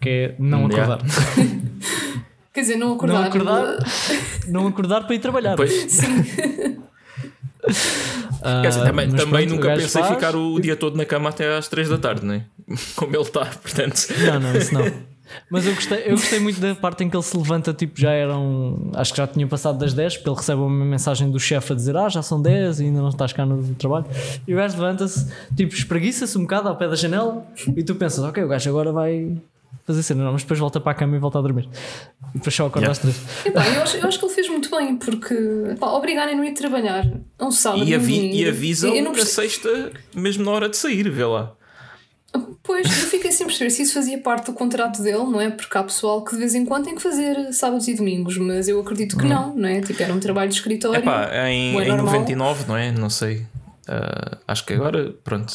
que 0.00 0.08
é 0.08 0.34
não 0.38 0.68
Yeah. 0.68 0.94
acordar. 0.94 1.06
Quer 2.52 2.60
dizer, 2.62 2.76
não 2.76 2.94
acordar. 2.94 3.14
Não 3.20 3.24
acordar, 3.28 3.76
não 4.48 4.66
acordar 4.66 5.06
para 5.06 5.14
ir 5.14 5.18
trabalhar. 5.20 5.54
Pois, 5.54 6.00
Ah, 8.42 8.60
quer 8.62 8.68
dizer, 8.70 8.82
também, 8.84 9.08
mas 9.08 9.22
também 9.22 9.46
pronto, 9.46 9.62
nunca 9.62 9.76
pensei 9.76 10.02
faz. 10.02 10.14
ficar 10.14 10.34
o 10.34 10.58
dia 10.60 10.74
todo 10.74 10.96
na 10.96 11.04
cama 11.04 11.28
até 11.28 11.56
às 11.56 11.68
3 11.68 11.88
da 11.90 11.98
tarde, 11.98 12.24
não 12.26 12.34
é? 12.34 12.44
Como 12.96 13.14
ele 13.14 13.22
está, 13.22 13.44
portanto. 13.46 14.06
Não, 14.18 14.40
não, 14.40 14.56
isso 14.56 14.74
não. 14.74 14.82
Mas 15.50 15.66
eu 15.66 15.74
gostei, 15.74 16.02
eu 16.06 16.10
gostei 16.12 16.38
muito 16.40 16.60
da 16.60 16.74
parte 16.74 17.04
em 17.04 17.10
que 17.10 17.16
ele 17.16 17.22
se 17.22 17.36
levanta, 17.36 17.72
tipo, 17.72 17.98
já 18.00 18.10
eram. 18.12 18.90
Acho 18.94 19.12
que 19.12 19.18
já 19.18 19.26
tinha 19.26 19.46
passado 19.46 19.78
das 19.78 19.92
10, 19.94 20.16
porque 20.18 20.30
ele 20.30 20.36
recebe 20.36 20.60
uma 20.60 20.84
mensagem 20.84 21.30
do 21.30 21.38
chefe 21.40 21.72
a 21.72 21.76
dizer: 21.76 21.96
Ah, 21.96 22.08
já 22.08 22.22
são 22.22 22.40
10 22.40 22.80
e 22.80 22.84
ainda 22.84 23.00
não 23.00 23.08
estás 23.10 23.32
cá 23.32 23.44
no 23.46 23.74
trabalho. 23.74 24.06
E 24.46 24.52
o 24.54 24.56
gajo 24.56 24.74
levanta-se, 24.80 25.26
tipo, 25.56 25.74
espreguiça-se 25.74 26.36
um 26.38 26.42
bocado 26.42 26.68
ao 26.68 26.76
pé 26.76 26.88
da 26.88 26.94
janela 26.96 27.44
e 27.76 27.82
tu 27.82 27.94
pensas: 27.94 28.24
Ok, 28.24 28.42
o 28.42 28.48
gajo 28.48 28.68
agora 28.70 28.92
vai 28.92 29.36
fazer 29.86 30.02
cena, 30.02 30.22
não, 30.24 30.32
mas 30.32 30.42
depois 30.42 30.58
volta 30.60 30.78
para 30.80 30.92
a 30.92 30.94
cama 30.94 31.16
e 31.16 31.18
volta 31.18 31.38
a 31.38 31.42
dormir. 31.42 31.68
E 32.34 32.38
depois 32.38 32.54
só 32.54 32.66
acorda 32.66 32.86
Yeah. 32.88 32.92
às 32.92 32.98
3. 32.98 33.46
Epá, 33.46 33.66
eu, 33.76 33.82
acho, 33.82 33.96
eu 33.96 34.06
acho 34.06 34.18
que 34.18 34.24
ele 34.24 34.34
fez 34.34 34.48
muito 34.48 34.70
bem, 34.70 34.96
porque 34.96 35.34
pá, 35.80 35.88
obrigarem 35.88 36.36
no 36.36 36.44
ir 36.44 36.52
trabalhar 36.54 37.04
a 37.38 37.44
um 37.44 37.50
sábado. 37.50 37.82
E, 37.84 37.94
avi 37.94 38.32
e 38.36 38.46
avisam 38.48 38.94
eu 38.94 39.02
não 39.02 39.12
perce- 39.12 39.32
sexta, 39.34 39.90
mesmo 40.14 40.44
na 40.44 40.50
hora 40.52 40.68
de 40.68 40.76
sair, 40.76 41.08
vê 41.10 41.24
lá. 41.24 41.52
Pois, 42.62 42.86
eu 42.86 43.06
fiquei 43.08 43.32
sem 43.32 43.46
perceber 43.46 43.70
se 43.70 43.82
isso 43.82 43.94
fazia 43.94 44.18
parte 44.18 44.46
do 44.46 44.52
contrato 44.52 45.02
dele, 45.02 45.24
não 45.24 45.40
é? 45.40 45.50
Porque 45.50 45.76
há 45.76 45.82
pessoal 45.82 46.22
que 46.22 46.32
de 46.32 46.38
vez 46.38 46.54
em 46.54 46.64
quando 46.64 46.84
tem 46.84 46.94
que 46.94 47.02
fazer 47.02 47.52
sábados 47.52 47.88
e 47.88 47.94
domingos, 47.94 48.36
mas 48.38 48.68
eu 48.68 48.78
acredito 48.80 49.16
que 49.16 49.24
não, 49.26 49.56
não 49.56 49.68
é? 49.68 49.80
Tipo, 49.80 50.00
era 50.02 50.12
um 50.14 50.20
trabalho 50.20 50.48
de 50.50 50.54
escritório. 50.56 51.00
Epá, 51.00 51.28
em, 51.48 51.72
Bué 51.72 51.84
em 51.86 51.88
normal. 51.88 52.06
99, 52.06 52.64
não 52.68 52.76
é? 52.76 52.92
Não 52.92 53.10
sei. 53.10 53.44
Ah, 53.88 54.38
acho 54.46 54.64
que 54.64 54.72
agora, 54.74 55.12
pronto. 55.24 55.52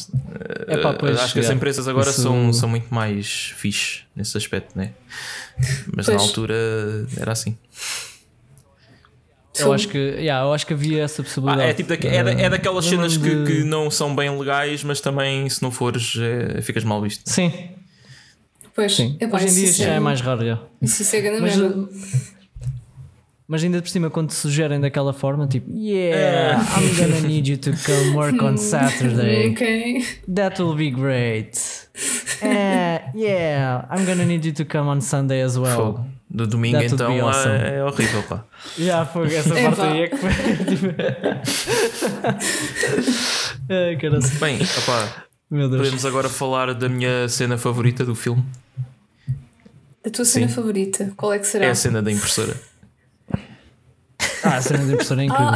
Ah, 0.68 0.74
Epá, 0.74 0.92
pois, 0.92 1.18
acho 1.18 1.32
que 1.32 1.40
as 1.40 1.48
empresas 1.48 1.88
agora 1.88 2.10
Isso- 2.10 2.22
são, 2.22 2.52
são 2.52 2.68
muito 2.68 2.92
mais 2.94 3.54
fixe 3.56 4.02
nesse 4.14 4.36
aspecto, 4.36 4.76
né? 4.76 4.90
Mas 5.96 6.06
na 6.08 6.16
Pois. 6.16 6.22
altura 6.28 6.54
era 7.18 7.32
assim. 7.32 7.56
Eu 9.62 9.72
acho 9.72 9.88
que, 9.88 9.98
yeah, 9.98 10.44
eu 10.46 10.52
acho 10.52 10.66
que 10.66 10.72
havia 10.74 11.02
essa 11.02 11.22
Ah, 11.22 11.24
possibilidade. 11.24 11.62
é, 11.70 11.74
tipo 11.74 11.88
daque- 11.88 12.06
é, 12.06 12.22
da- 12.24 12.32
é 12.32 12.48
daquelas 12.50 12.84
Lembro-me 12.90 13.10
cenas 13.10 13.28
que, 13.30 13.36
de- 13.44 13.52
que 13.60 13.64
não 13.64 13.90
são 13.90 14.14
bem 14.14 14.30
legais, 14.38 14.82
mas 14.84 15.00
também 15.00 15.48
se 15.48 15.62
não 15.62 15.70
fores, 15.70 16.14
é, 16.18 16.60
ficas 16.62 16.84
mal 16.84 17.00
visto. 17.02 17.22
Sim, 17.28 17.52
Pois, 18.74 18.94
sim. 18.94 19.16
epá, 19.20 19.36
Hoje 19.36 19.48
em 19.48 19.54
dia 19.54 19.64
isso 19.64 19.82
já 19.82 19.92
é 19.94 20.00
mais 20.00 20.20
raro. 20.20 20.44
já. 20.44 20.58
Isso, 20.82 21.16
é 21.16 21.20
grande 21.20 21.40
Mas. 21.40 21.56
Mas 23.48 23.62
ainda 23.62 23.80
por 23.80 23.88
cima, 23.88 24.10
quando 24.10 24.28
te 24.30 24.34
sugerem 24.34 24.80
daquela 24.80 25.12
forma, 25.12 25.46
tipo, 25.46 25.70
yeah, 25.70 26.60
I'm 26.76 26.96
gonna 27.00 27.20
need 27.20 27.48
you 27.48 27.56
to 27.58 27.70
come 27.84 28.10
work 28.16 28.42
on 28.42 28.56
Saturday. 28.58 29.50
Ok. 29.50 30.04
That 30.34 30.60
will 30.60 30.74
be 30.74 30.90
great. 30.90 31.52
Eh, 32.42 33.00
yeah, 33.14 33.88
I'm 33.90 34.04
gonna 34.04 34.24
need 34.26 34.44
you 34.44 34.52
to 34.52 34.64
come 34.66 34.90
on 34.90 35.00
Sunday 35.00 35.42
as 35.42 35.56
well. 35.56 35.74
Fogo. 35.74 36.06
Do 36.36 36.46
domingo 36.46 36.78
be 36.78 36.84
então 36.84 37.18
awesome. 37.26 37.54
é, 37.54 37.76
é 37.76 37.82
horrível, 37.84 38.22
pá. 38.24 38.44
Já 38.76 39.06
foi 39.06 39.34
essa 39.34 39.58
Epá. 39.58 39.74
parte 39.74 39.80
aí 39.80 40.02
é 40.02 40.08
que 40.08 40.16
foi. 40.18 40.30
Ai, 43.88 43.96
caralho. 43.96 44.22
Bem, 44.38 44.58
opá, 44.62 45.24
podemos 45.48 46.04
agora 46.04 46.28
falar 46.28 46.74
da 46.74 46.90
minha 46.90 47.26
cena 47.26 47.56
favorita 47.56 48.04
do 48.04 48.14
filme. 48.14 48.44
A 50.06 50.10
tua 50.10 50.26
cena 50.26 50.46
Sim. 50.46 50.54
favorita, 50.54 51.10
qual 51.16 51.32
é 51.32 51.38
que 51.38 51.46
será? 51.46 51.64
É 51.64 51.70
a 51.70 51.74
cena 51.74 52.02
da 52.02 52.12
impressora. 52.12 52.54
Ah, 54.44 54.56
a 54.56 54.60
cena 54.60 54.84
da 54.84 54.92
impressora 54.92 55.22
é 55.22 55.24
incrível. 55.32 55.54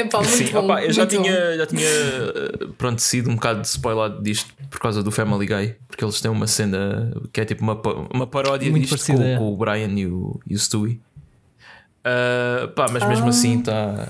Epá, 0.00 0.18
muito 0.18 0.32
Sim, 0.32 0.52
bom, 0.52 0.64
opá, 0.64 0.84
eu 0.84 0.92
já 0.92 1.02
muito 1.02 1.16
bom. 1.16 1.22
tinha, 1.22 1.56
já 1.56 1.66
tinha 1.66 1.86
eh, 1.86 2.66
pronto, 2.76 3.00
sido 3.00 3.30
um 3.30 3.34
bocado 3.34 3.62
spoilado 3.62 4.22
disto 4.22 4.52
por 4.70 4.78
causa 4.78 5.02
do 5.02 5.10
Family 5.10 5.46
Guy, 5.46 5.76
porque 5.88 6.04
eles 6.04 6.20
têm 6.20 6.30
uma 6.30 6.46
cena 6.46 7.12
que 7.32 7.40
é 7.40 7.44
tipo 7.44 7.62
uma, 7.62 7.80
uma 8.14 8.26
paródia 8.26 8.70
Muito 8.70 8.82
disto 8.82 8.92
parecida, 8.92 9.18
com, 9.18 9.24
é. 9.24 9.36
com 9.36 9.52
o 9.52 9.56
Brian 9.56 9.98
e 9.98 10.06
o, 10.06 10.40
e 10.46 10.54
o 10.54 10.58
Stewie. 10.58 11.00
Ah, 12.04 12.68
pá, 12.74 12.86
mas 12.90 13.06
mesmo 13.06 13.28
assim 13.28 13.58
está 13.58 14.08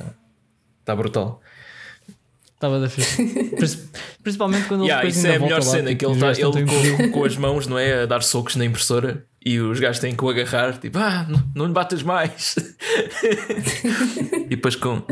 tá 0.84 0.94
brutal. 0.94 1.40
Estava 2.58 2.80
da 2.80 2.88
fixe. 2.90 3.22
Princi- 3.56 3.88
Principalmente 4.20 4.66
quando 4.66 4.80
ele 4.80 4.88
Yeah, 4.88 5.00
depois 5.08 5.16
isso 5.16 5.26
ainda 5.26 5.36
é 5.36 5.38
a 5.38 5.44
melhor 5.44 5.60
lá, 5.60 5.64
cena, 5.64 5.88
tipo, 5.90 5.98
que 5.98 6.06
ele 6.06 6.20
gajos 6.20 6.56
ele 6.56 6.96
com, 7.06 7.10
com 7.12 7.24
as 7.24 7.36
mãos, 7.36 7.66
não 7.68 7.78
é? 7.78 8.02
A 8.02 8.06
dar 8.06 8.20
socos 8.20 8.56
na 8.56 8.64
impressora 8.64 9.24
e 9.46 9.60
os 9.60 9.78
gajos 9.78 10.00
têm 10.00 10.12
que 10.14 10.24
o 10.24 10.28
agarrar, 10.28 10.76
tipo, 10.76 10.98
ah, 10.98 11.24
não, 11.28 11.42
não 11.54 11.66
lhe 11.66 11.72
batas 11.72 12.02
mais. 12.02 12.56
e 14.44 14.48
depois 14.50 14.74
com. 14.76 15.02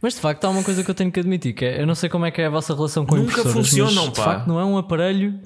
Mas 0.00 0.14
de 0.14 0.20
facto 0.20 0.44
há 0.44 0.50
uma 0.50 0.62
coisa 0.62 0.84
que 0.84 0.90
eu 0.90 0.94
tenho 0.94 1.10
que 1.10 1.18
admitir 1.20 1.52
que 1.54 1.64
é, 1.64 1.80
eu 1.80 1.86
não 1.86 1.94
sei 1.94 2.08
como 2.08 2.26
é 2.26 2.30
que 2.30 2.40
é 2.42 2.46
a 2.46 2.50
vossa 2.50 2.74
relação 2.74 3.06
com 3.06 3.16
Nunca 3.16 3.42
funcionam, 3.44 3.94
mas, 4.04 4.12
de 4.12 4.16
pá. 4.16 4.24
facto 4.24 4.46
não 4.46 4.60
é 4.60 4.64
um 4.64 4.76
aparelho 4.76 5.38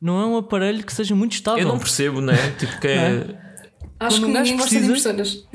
não 0.00 0.20
é 0.20 0.26
um 0.26 0.36
aparelho 0.36 0.84
que 0.84 0.92
seja 0.92 1.14
muito 1.14 1.32
estável 1.32 1.62
Eu 1.62 1.68
não 1.68 1.78
percebo, 1.78 2.20
né? 2.20 2.34
Tipo, 2.58 2.80
que 2.80 2.86
é. 2.88 3.26
Acho 4.00 4.16
quando 4.20 4.24
que 4.24 4.30
um 4.30 4.32
gajo 4.32 4.50
ninguém 4.52 4.56
gosta 4.56 4.80
de 4.80 4.86
precisa- 4.86 5.10
impressoras. 5.12 5.48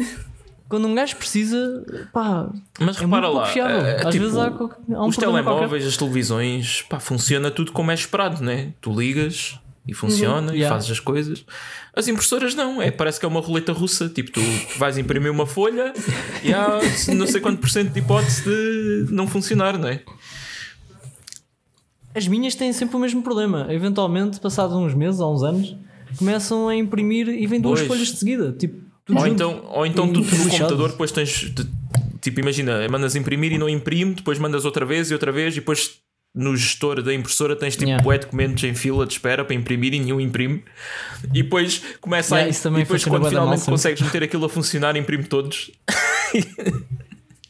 Quando 0.70 0.88
um 0.88 0.94
gajo 0.96 1.16
precisa 1.16 1.86
pá 2.14 2.50
Mas 2.80 2.98
é 2.98 3.02
repara 3.02 3.28
lá, 3.30 3.46
fiável. 3.48 3.86
é, 3.86 3.96
às 4.06 4.12
tipo, 4.12 4.24
vezes 4.26 4.38
há, 4.38 4.52
qualquer- 4.52 4.96
há 4.96 5.04
um 5.04 5.08
os 5.08 5.18
telemóveis, 5.18 5.86
as 5.86 5.96
televisões, 5.98 6.82
pá, 6.90 7.00
funciona 7.00 7.50
tudo 7.52 7.72
como 7.72 7.92
é 7.92 7.94
esperado, 7.94 8.44
né? 8.44 8.74
Tu 8.82 8.92
ligas 8.92 9.60
e 9.88 9.94
funciona 9.94 10.48
e 10.48 10.50
Uhum. 10.50 10.56
Yeah. 10.56 10.76
fazes 10.76 10.92
as 10.92 11.00
coisas. 11.00 11.46
As 11.96 12.08
impressoras 12.10 12.54
não, 12.54 12.82
é, 12.82 12.92
parece 12.92 13.20
que 13.20 13.26
é 13.26 13.30
uma 13.30 13.40
roleta 13.40 13.72
russa. 13.72 14.10
Tipo, 14.10 14.32
tu 14.32 14.42
vais 14.78 14.98
imprimir 14.98 15.32
uma 15.32 15.46
folha 15.48 15.94
e 16.44 16.54
há 16.54 16.80
não 17.16 17.26
sei 17.26 17.40
quanto 17.42 17.60
por 17.60 17.70
cento 17.70 17.92
de 17.94 18.00
hipótese 18.00 18.44
de 18.44 19.08
não 19.10 19.26
funcionar, 19.28 19.78
não 19.78 19.88
é? 19.88 20.02
as 22.16 22.28
minhas 22.28 22.56
têm 22.56 22.74
sempre 22.74 22.96
o 22.96 23.00
mesmo 23.00 23.22
problema 23.22 23.68
eventualmente 23.70 24.40
passados 24.40 24.76
uns 24.76 24.94
meses 24.94 25.20
ou 25.20 25.34
uns 25.36 25.44
anos 25.44 25.76
começam 26.18 26.68
a 26.68 26.76
imprimir 26.76 27.28
e 27.30 27.46
vêm 27.46 27.62
duas 27.62 27.80
Pois. 27.82 27.88
folhas 27.88 28.08
de 28.08 28.18
seguida 28.18 28.52
tipo 28.54 28.87
tudo 29.08 29.18
Ou 29.20 29.24
junto. 29.26 29.34
então, 29.34 29.66
ou 29.72 29.86
então 29.86 30.06
E 30.08 30.14
tu, 30.14 30.22
tu 30.22 30.36
no 30.36 30.50
computador 30.50 30.90
depois 30.92 31.12
tens. 31.12 31.30
de- 31.52 31.68
tipo, 32.22 32.40
imagina, 32.40 32.88
mandas 32.90 33.16
imprimir 33.16 33.54
e 33.54 33.58
não 33.58 33.70
imprime, 33.70 34.14
depois 34.16 34.38
mandas 34.38 34.66
outra 34.66 34.86
vez 34.86 35.10
e 35.10 35.14
outra 35.14 35.32
vez 35.32 35.54
e 35.56 35.60
depois 35.62 36.00
no 36.36 36.56
gestor 36.56 37.02
da 37.02 37.14
impressora 37.14 37.56
tens 37.56 37.74
tipo 37.76 37.86
Yeah. 37.86 38.04
bué 38.04 38.18
documentos 38.20 38.64
em 38.64 38.76
fila 38.76 39.08
de 39.08 39.14
espera 39.14 39.44
para 39.46 39.56
imprimir 39.56 39.94
e 39.94 40.00
nenhum 40.00 40.20
imprime. 40.20 40.64
E 41.34 41.42
depois 41.42 41.82
começa 42.02 42.36
Yeah, 42.36 42.48
a. 42.48 42.52
isso 42.52 42.64
também 42.64 42.82
e 42.82 42.84
depois 42.84 43.04
quando 43.06 43.28
finalmente 43.30 43.62
sim. 43.62 43.72
consegues 43.72 44.02
meter 44.02 44.24
aquilo 44.24 44.46
a 44.46 44.50
funcionar, 44.50 44.96
imprime 44.98 45.24
todos. 45.24 45.72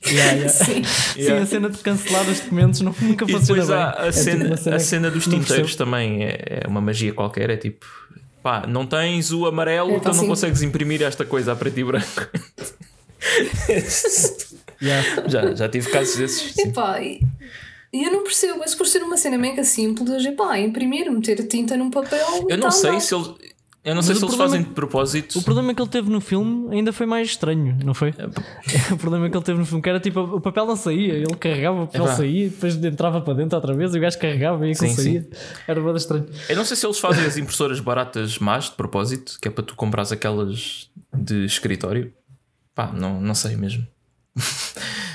Yeah, 0.09 0.33
yeah. 0.33 0.47
Sim. 0.53 0.83
Sim, 0.83 1.19
Yeah. 1.21 1.43
a 1.43 1.45
cena 1.45 1.69
de 1.69 1.77
cancelar 1.79 2.29
os 2.29 2.39
documentos 2.39 2.79
não, 2.81 2.95
nunca 3.01 3.25
E 3.25 3.31
funciona 3.31 3.61
depois 3.61 3.67
bem. 3.67 3.77
há 3.77 3.89
a, 3.89 4.07
É 4.07 4.11
tipo 4.11 4.23
cena, 4.23 4.75
a 4.75 4.79
cena 4.79 5.11
dos 5.11 5.27
tinteiros 5.27 5.75
também 5.75 6.23
é, 6.23 6.61
é 6.63 6.67
uma 6.67 6.79
magia 6.79 7.11
qualquer. 7.13 7.49
É 7.49 7.57
tipo, 7.57 7.85
pá, 8.47 8.65
não 8.65 8.85
tens 8.85 9.33
o 9.33 9.45
amarelo, 9.45 9.89
É, 9.89 9.93
pá, 9.95 9.99
então 9.99 10.13
não 10.13 10.21
sim. 10.21 10.27
consegues 10.27 10.61
imprimir 10.61 11.01
esta 11.01 11.25
coisa 11.25 11.51
a 11.51 11.55
preto 11.55 11.79
e 11.79 11.83
branco. 11.83 12.07
Yeah. 14.79 15.27
já, 15.27 15.55
já 15.55 15.67
tive 15.67 15.89
casos 15.89 16.17
desses. 16.17 16.55
Epá, 16.59 17.01
e 17.01 17.19
eu 17.91 18.11
não 18.11 18.21
percebo, 18.21 18.59
mas 18.59 18.75
por 18.75 18.85
ser 18.85 19.01
uma 19.01 19.17
cena 19.17 19.35
mega 19.35 19.63
simples, 19.63 20.23
epá, 20.23 20.59
imprimir, 20.59 21.11
meter 21.11 21.47
tinta 21.47 21.75
num 21.75 21.89
papel. 21.89 22.45
Eu 22.47 22.57
não 22.59 22.67
tá 22.67 22.71
sei 22.71 22.91
lá. 22.91 22.99
se 22.99 23.15
eles. 23.15 23.27
Eu 23.87 23.95
não 23.95 23.99
Mas 23.99 24.07
sei 24.07 24.15
se 24.15 24.25
eles 24.25 24.35
fazem 24.35 24.59
é- 24.59 24.63
de 24.63 24.69
propósito. 24.71 25.39
O 25.39 25.43
problema 25.43 25.73
que 25.73 25.81
ele 25.81 25.89
teve 25.89 26.09
no 26.09 26.19
filme 26.19 26.75
ainda 26.75 26.91
foi 26.91 27.05
mais 27.05 27.29
estranho, 27.29 27.77
não 27.85 27.93
foi? 27.93 28.09
o 28.91 28.97
problema 28.97 29.29
que 29.29 29.37
ele 29.37 29.43
teve 29.45 29.57
no 29.57 29.65
filme 29.65 29.81
que 29.81 29.87
era 29.87 29.97
tipo 29.97 30.19
o 30.19 30.41
papel 30.41 30.65
não 30.65 30.75
saía, 30.75 31.13
ele 31.13 31.33
carregava, 31.39 31.83
o 31.83 31.87
papel 31.87 32.03
Epá. 32.03 32.15
saía, 32.15 32.49
depois 32.49 32.75
entrava 32.83 33.21
para 33.21 33.33
dentro 33.35 33.55
outra 33.55 33.73
vez 33.73 33.95
e 33.95 33.97
o 33.97 34.01
gajo 34.01 34.19
carregava 34.19 34.67
e 34.67 34.71
aquilo 34.73 34.89
Sim, 34.89 34.95
saía. 34.95 35.29
Era 35.65 35.79
bastante 35.79 36.01
estranho. 36.01 36.25
Eu 36.49 36.57
não 36.57 36.65
sei 36.65 36.75
se 36.75 36.85
eles 36.85 36.99
fazem 36.99 37.25
as 37.25 37.37
impressoras 37.37 37.79
baratas 37.79 38.37
más 38.39 38.65
de 38.65 38.71
propósito, 38.71 39.37
que 39.41 39.47
é 39.47 39.51
para 39.51 39.63
tu 39.63 39.73
comprares 39.73 40.11
aquelas 40.11 40.89
de 41.15 41.45
escritório. 41.45 42.11
Pá, 42.75 42.91
não, 42.93 43.21
não 43.21 43.33
sei 43.33 43.55
mesmo. 43.55 43.87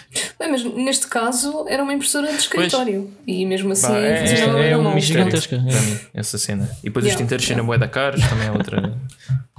Bem, 0.43 0.51
mas 0.51 0.65
neste 0.65 1.07
caso 1.07 1.67
era 1.69 1.81
uma 1.85 1.95
impressora 1.95 2.27
de 2.33 2.39
escritório. 2.39 3.09
E 3.25 3.47
mesmo 3.47 3.71
assim 3.71 3.87
Pá, 3.87 3.97
é, 3.97 4.27
funcionava 4.27 4.65
é, 4.65 4.71
é 4.71 4.75
um 4.75 4.79
normal. 4.79 4.95
mistério 4.97 5.23
Gigantesca, 5.25 5.57
para 5.57 5.71
é. 5.71 5.81
mim, 5.81 5.99
essa 6.13 6.37
cena. 6.37 6.69
E 6.81 6.87
depois 6.87 7.05
os 7.05 7.11
Yeah. 7.11 7.23
tinteiros 7.25 7.47
cheiram 7.47 7.65
bué 7.65 7.79
da 7.79 7.87
caros, 7.87 8.21
também 8.29 8.49
é 8.49 8.51
outra. 8.51 8.93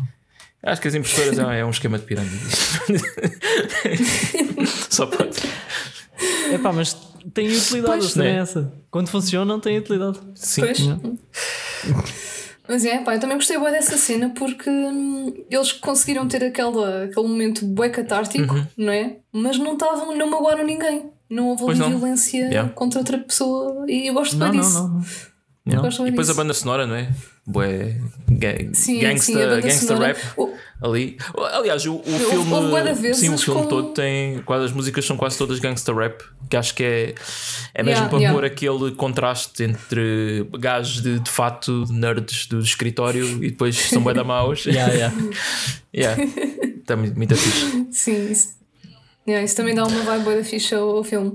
Acho 0.61 0.81
que 0.81 0.87
as 0.89 0.95
impressoras 0.95 1.39
é 1.39 1.59
é 1.59 1.65
um 1.65 1.69
esquema 1.69 1.97
de 1.97 2.03
pirâmide. 2.05 2.35
Só 4.89 5.05
pode. 5.05 5.37
Epá, 6.53 6.73
mas 6.73 6.97
tem 7.33 7.47
utilidade, 7.47 7.99
Pois, 7.99 8.15
né? 8.15 8.31
é 8.31 8.35
essa. 8.39 8.73
Quando 8.91 9.07
funcionam, 9.07 9.61
tem 9.61 9.77
utilidade. 9.77 10.19
Sim. 10.35 10.61
Pois. 10.61 10.79
Mas 12.67 12.85
é, 12.85 12.97
pá, 12.99 13.15
eu 13.15 13.19
também 13.19 13.35
gostei 13.37 13.57
bué 13.57 13.71
dessa 13.71 13.97
cena 13.97 14.29
porque 14.29 14.69
hum, 14.69 15.33
eles 15.49 15.71
conseguiram 15.73 16.27
ter 16.27 16.43
aquela, 16.45 17.03
aquele 17.05 17.27
momento 17.27 17.65
bué 17.65 17.89
catártico, 17.89 18.55
não 18.77 18.91
é? 18.93 19.17
Mas 19.33 19.57
não 19.57 19.73
estavam, 19.73 20.15
não 20.15 20.29
magoaram 20.29 20.63
ninguém. 20.65 21.11
Não 21.29 21.47
houve 21.49 21.63
Uhum. 21.63 21.69
Ali 21.71 21.79
não. 21.79 21.89
violência 21.89 22.45
Yeah. 22.47 22.69
contra 22.73 22.99
outra 22.99 23.17
pessoa 23.17 23.85
e 23.89 24.07
eu 24.09 24.13
gosto 24.13 24.37
Não, 24.37 24.49
bem 24.49 24.59
não, 24.59 24.65
disso. 24.67 24.79
não. 24.81 24.89
não. 24.89 25.03
Yeah. 25.67 25.81
Gosto 25.81 25.99
bem 26.03 26.07
E 26.07 26.11
depois 26.11 26.29
a 26.29 26.31
disso. 26.31 26.41
banda 26.41 26.53
sonora, 26.53 26.85
não 26.87 26.95
é? 26.95 27.09
Bué. 27.45 27.99
ga- 28.29 28.55
Sim, 28.73 28.99
gangsta, 29.01 29.25
sim, 29.25 29.33
banda 29.33 29.59
gangsta 29.59 29.95
rap 29.97 30.17
O- 30.37 30.53
ali. 30.81 31.17
Aliás, 31.51 31.85
o, 31.85 31.95
o 31.97 32.03
filme. 32.03 33.13
sim, 33.13 33.33
o 33.33 33.37
filme 33.37 33.61
com- 33.63 33.67
todo 33.67 33.89
tem. 33.89 34.41
Quase, 34.43 34.65
as 34.65 34.71
músicas 34.71 35.03
são 35.05 35.17
quase 35.17 35.37
todas 35.37 35.59
gangsta 35.59 35.93
rap. 35.93 36.23
Que 36.49 36.55
acho 36.55 36.73
que 36.73 36.83
é. 36.83 37.15
É 37.73 37.83
mesmo 37.83 38.05
Yeah, 38.05 38.09
para 38.09 38.19
yeah. 38.19 38.33
pôr 38.33 38.45
aquele 38.45 38.91
contraste 38.95 39.61
entre 39.63 40.47
gajos 40.57 41.01
de, 41.01 41.19
de 41.19 41.29
fato, 41.29 41.83
nerds 41.89 42.45
do 42.47 42.59
escritório 42.59 43.25
e 43.43 43.49
depois 43.51 43.75
são 43.77 44.01
bué 44.01 44.13
da 44.13 44.23
maus. 44.23 44.63
Yeah, 44.73 44.93
yeah. 44.93 45.15
yeah. 45.93 46.23
Está 46.79 46.95
muito, 46.95 47.17
muito 47.17 47.35
fixe. 47.35 47.87
Sim, 47.91 48.31
isso, 48.31 48.49
yeah, 49.27 49.43
isso 49.43 49.55
também 49.57 49.75
dá 49.75 49.85
uma 49.85 50.01
vibe 50.03 50.23
bué 50.23 50.37
da 50.37 50.43
ficha 50.45 50.77
ao, 50.77 50.97
ao 50.97 51.03
filme. 51.03 51.33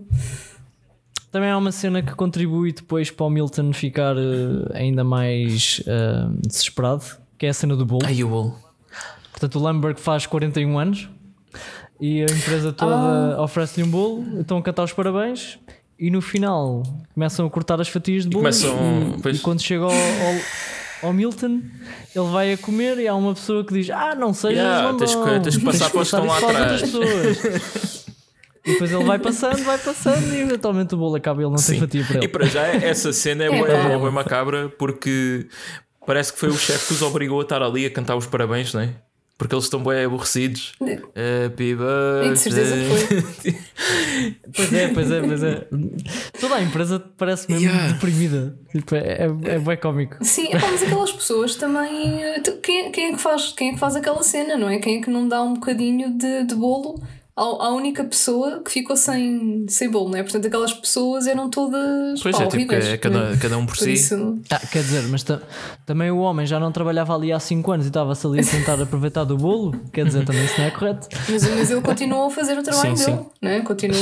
Também 1.31 1.51
há 1.51 1.59
uma 1.59 1.71
cena 1.73 2.01
que 2.03 2.15
contribui 2.15 2.73
depois 2.73 3.11
para 3.11 3.27
o 3.27 3.31
Milton 3.31 3.73
ficar 3.73 4.17
eh, 4.17 4.71
ainda 4.79 5.05
mais 5.05 5.83
eh, 5.87 6.27
desesperado, 6.47 7.05
que 7.37 7.45
é 7.47 7.51
a 7.51 7.55
cena 7.55 7.77
do 7.77 7.85
bolo. 7.85 8.07
Aí 8.07 8.25
o 8.25 8.29
bolo. 8.29 8.57
Portanto, 9.31 9.57
o 9.59 9.63
Lamberg 9.63 10.01
faz 10.01 10.27
41 10.27 10.79
anos 10.79 11.09
e 12.01 12.23
a 12.23 12.25
empresa 12.25 12.73
toda 12.73 13.41
oferece-lhe 13.43 13.87
um 13.87 13.91
bolo, 13.91 14.41
estão 14.41 14.57
a 14.59 14.63
cantar 14.63 14.85
os 14.85 14.93
parabéns 14.93 15.59
e 15.99 16.11
no 16.11 16.21
final 16.21 16.83
começam 17.15 17.47
a 17.47 17.51
cortar 17.51 17.81
as 17.81 17.89
fatias 17.89 18.23
de 18.25 18.31
bolo. 18.31 18.41
começam- 18.43 19.15
e, 19.19 19.21
pois. 19.23 19.37
e 19.37 19.41
quando 19.41 19.61
chega 19.61 19.85
ao, 19.85 19.91
ao, 19.91 21.09
ao 21.09 21.13
Milton, 21.13 21.61
ele 22.17 22.29
vai 22.33 22.53
a 22.55 22.57
comer 22.59 22.99
e 22.99 23.07
há 23.07 23.15
uma 23.15 23.35
pessoa 23.35 23.63
que 23.65 23.75
diz: 23.75 23.91
Ah, 23.91 24.15
não 24.15 24.33
sejas 24.33 24.59
Yeah, 24.59 24.97
tens 24.97 25.15
que- 25.15 25.41
tens 25.41 25.57
que 25.59 25.65
passar 25.65 25.91
para 25.91 26.01
os 26.01 26.11
que 26.11 26.17
estão 26.17 26.27
lá 26.27 26.39
atrás." 26.39 27.98
outras 28.71 28.91
pessoas." 28.91 28.91
E 28.91 28.93
depois 28.93 28.93
ele 28.93 29.05
vai 29.05 29.19
passando, 29.19 29.65
vai 29.65 29.79
passando 29.79 30.35
e 30.35 30.41
eventualmente 30.41 30.95
o 30.95 30.99
bolo 30.99 31.17
acaba 31.17 31.41
e 31.41 31.45
ele 31.45 31.51
não 31.51 31.57
tem 31.57 31.75
Sim. 31.75 31.81
fatia 31.81 32.05
para 32.05 32.15
E 32.15 32.19
ele. 32.19 32.29
para 32.29 32.47
já 32.47 32.67
essa 32.67 33.13
cena 33.13 33.45
é, 33.45 33.49
É, 33.49 33.63
pá. 33.65 33.73
é 33.73 34.11
macabra 34.11 34.69
porque 34.79 35.47
parece 36.07 36.33
que 36.33 36.39
foi 36.39 36.49
o 36.49 36.57
chefe 36.57 36.89
que 36.89 36.93
os 36.95 37.03
obrigou 37.03 37.39
a 37.41 37.43
estar 37.43 37.63
ali 37.63 37.85
a 37.87 37.91
cantar 37.91 38.17
os 38.17 38.27
parabéns, 38.27 38.73
não 38.75 38.81
é? 38.81 38.95
Porque 39.37 39.55
eles 39.55 39.65
estão 39.67 39.81
bem 39.85 40.05
aborrecidos. 40.05 40.73
Happy 40.81 41.77
E 42.25 42.31
de 42.33 42.37
certeza 42.39 42.75
birthday. 42.75 43.23
foi. 43.23 43.55
Pois 44.57 44.73
é, 44.73 44.89
pois 44.89 45.11
é, 45.13 45.21
pois 45.21 45.43
é. 45.45 45.69
Toda 46.41 46.57
a 46.57 46.63
empresa 46.63 46.99
parece 47.17 47.49
mesmo 47.51 47.67
Yeah. 47.69 47.93
deprimida. 47.93 48.57
Tipo, 48.73 48.95
é, 48.97 48.99
é, 48.99 49.55
é 49.55 49.59
bem 49.61 49.77
cómico. 49.77 50.17
Sim, 50.23 50.49
epá, 50.49 50.67
mas 50.71 50.83
aquelas 50.83 51.13
pessoas 51.13 51.55
também. 51.55 52.21
eh, 52.23 52.41
Quem, 52.63 52.91
quem, 52.91 53.13
é 53.13 53.13
que 53.13 53.21
faz, 53.21 53.53
quem 53.53 53.69
é 53.71 53.73
que 53.75 53.79
faz 53.79 53.95
aquela 53.95 54.23
cena, 54.25 54.57
não 54.57 54.69
é? 54.69 54.79
Quem 54.79 54.99
é 54.99 55.01
que 55.03 55.11
não 55.11 55.29
dá 55.29 55.41
um 55.43 55.55
bocadinho 55.55 56.19
de, 56.19 56.45
de 56.45 56.55
bolo 56.57 57.01
à 57.43 57.71
única 57.75 58.05
pessoa 58.05 58.63
que 58.65 58.71
ficou 58.71 58.97
sem, 58.97 59.65
sem 59.69 59.89
bolo, 59.91 60.11
não 60.11 60.19
é? 60.19 60.23
Portanto, 60.23 60.47
aquelas 60.47 60.73
pessoas 60.73 61.27
eram 61.27 61.49
todas. 61.49 62.21
Pois 62.23 62.37
pá, 62.37 62.43
é, 62.43 62.47
tipo, 62.47 62.57
horríveis, 62.57 62.85
é 62.87 62.91
não 62.93 62.99
cada, 62.99 63.37
cada 63.37 63.59
um 63.59 63.67
por, 63.67 63.77
Por 63.77 63.85
si. 63.85 63.93
isso. 63.93 64.39
Ah, 64.51 64.59
quer 64.71 64.83
dizer, 64.83 65.03
mas 65.09 65.23
ta- 65.23 65.41
também 65.87 66.11
o 66.11 66.19
homem 66.19 66.47
já 66.47 66.59
não 66.59 66.73
trabalhava 66.73 67.15
ali 67.15 67.33
há 67.33 67.39
5 67.41 67.71
anos 67.73 67.87
e 67.87 67.89
estava-se 67.89 68.27
ali 68.27 68.41
a 68.41 68.45
tentar 68.45 68.81
aproveitar 68.83 69.25
do 69.25 69.37
bolo. 69.37 69.73
Quer 69.93 70.05
dizer, 70.07 70.25
também 70.25 70.45
isso 70.45 70.59
não 70.59 70.67
é 70.67 70.71
correto. 70.71 71.09
Mas, 71.29 71.43
mas 71.49 71.71
ele 71.71 71.81
continuou 71.81 72.27
a 72.27 72.31
fazer 72.31 72.59
o 72.59 72.63
trabalho 72.63 72.97
Sim, 72.97 73.05
dele, 73.07 73.19
sim. 73.19 73.27
não 73.43 73.51
é? 73.51 73.61
Continua 73.61 73.99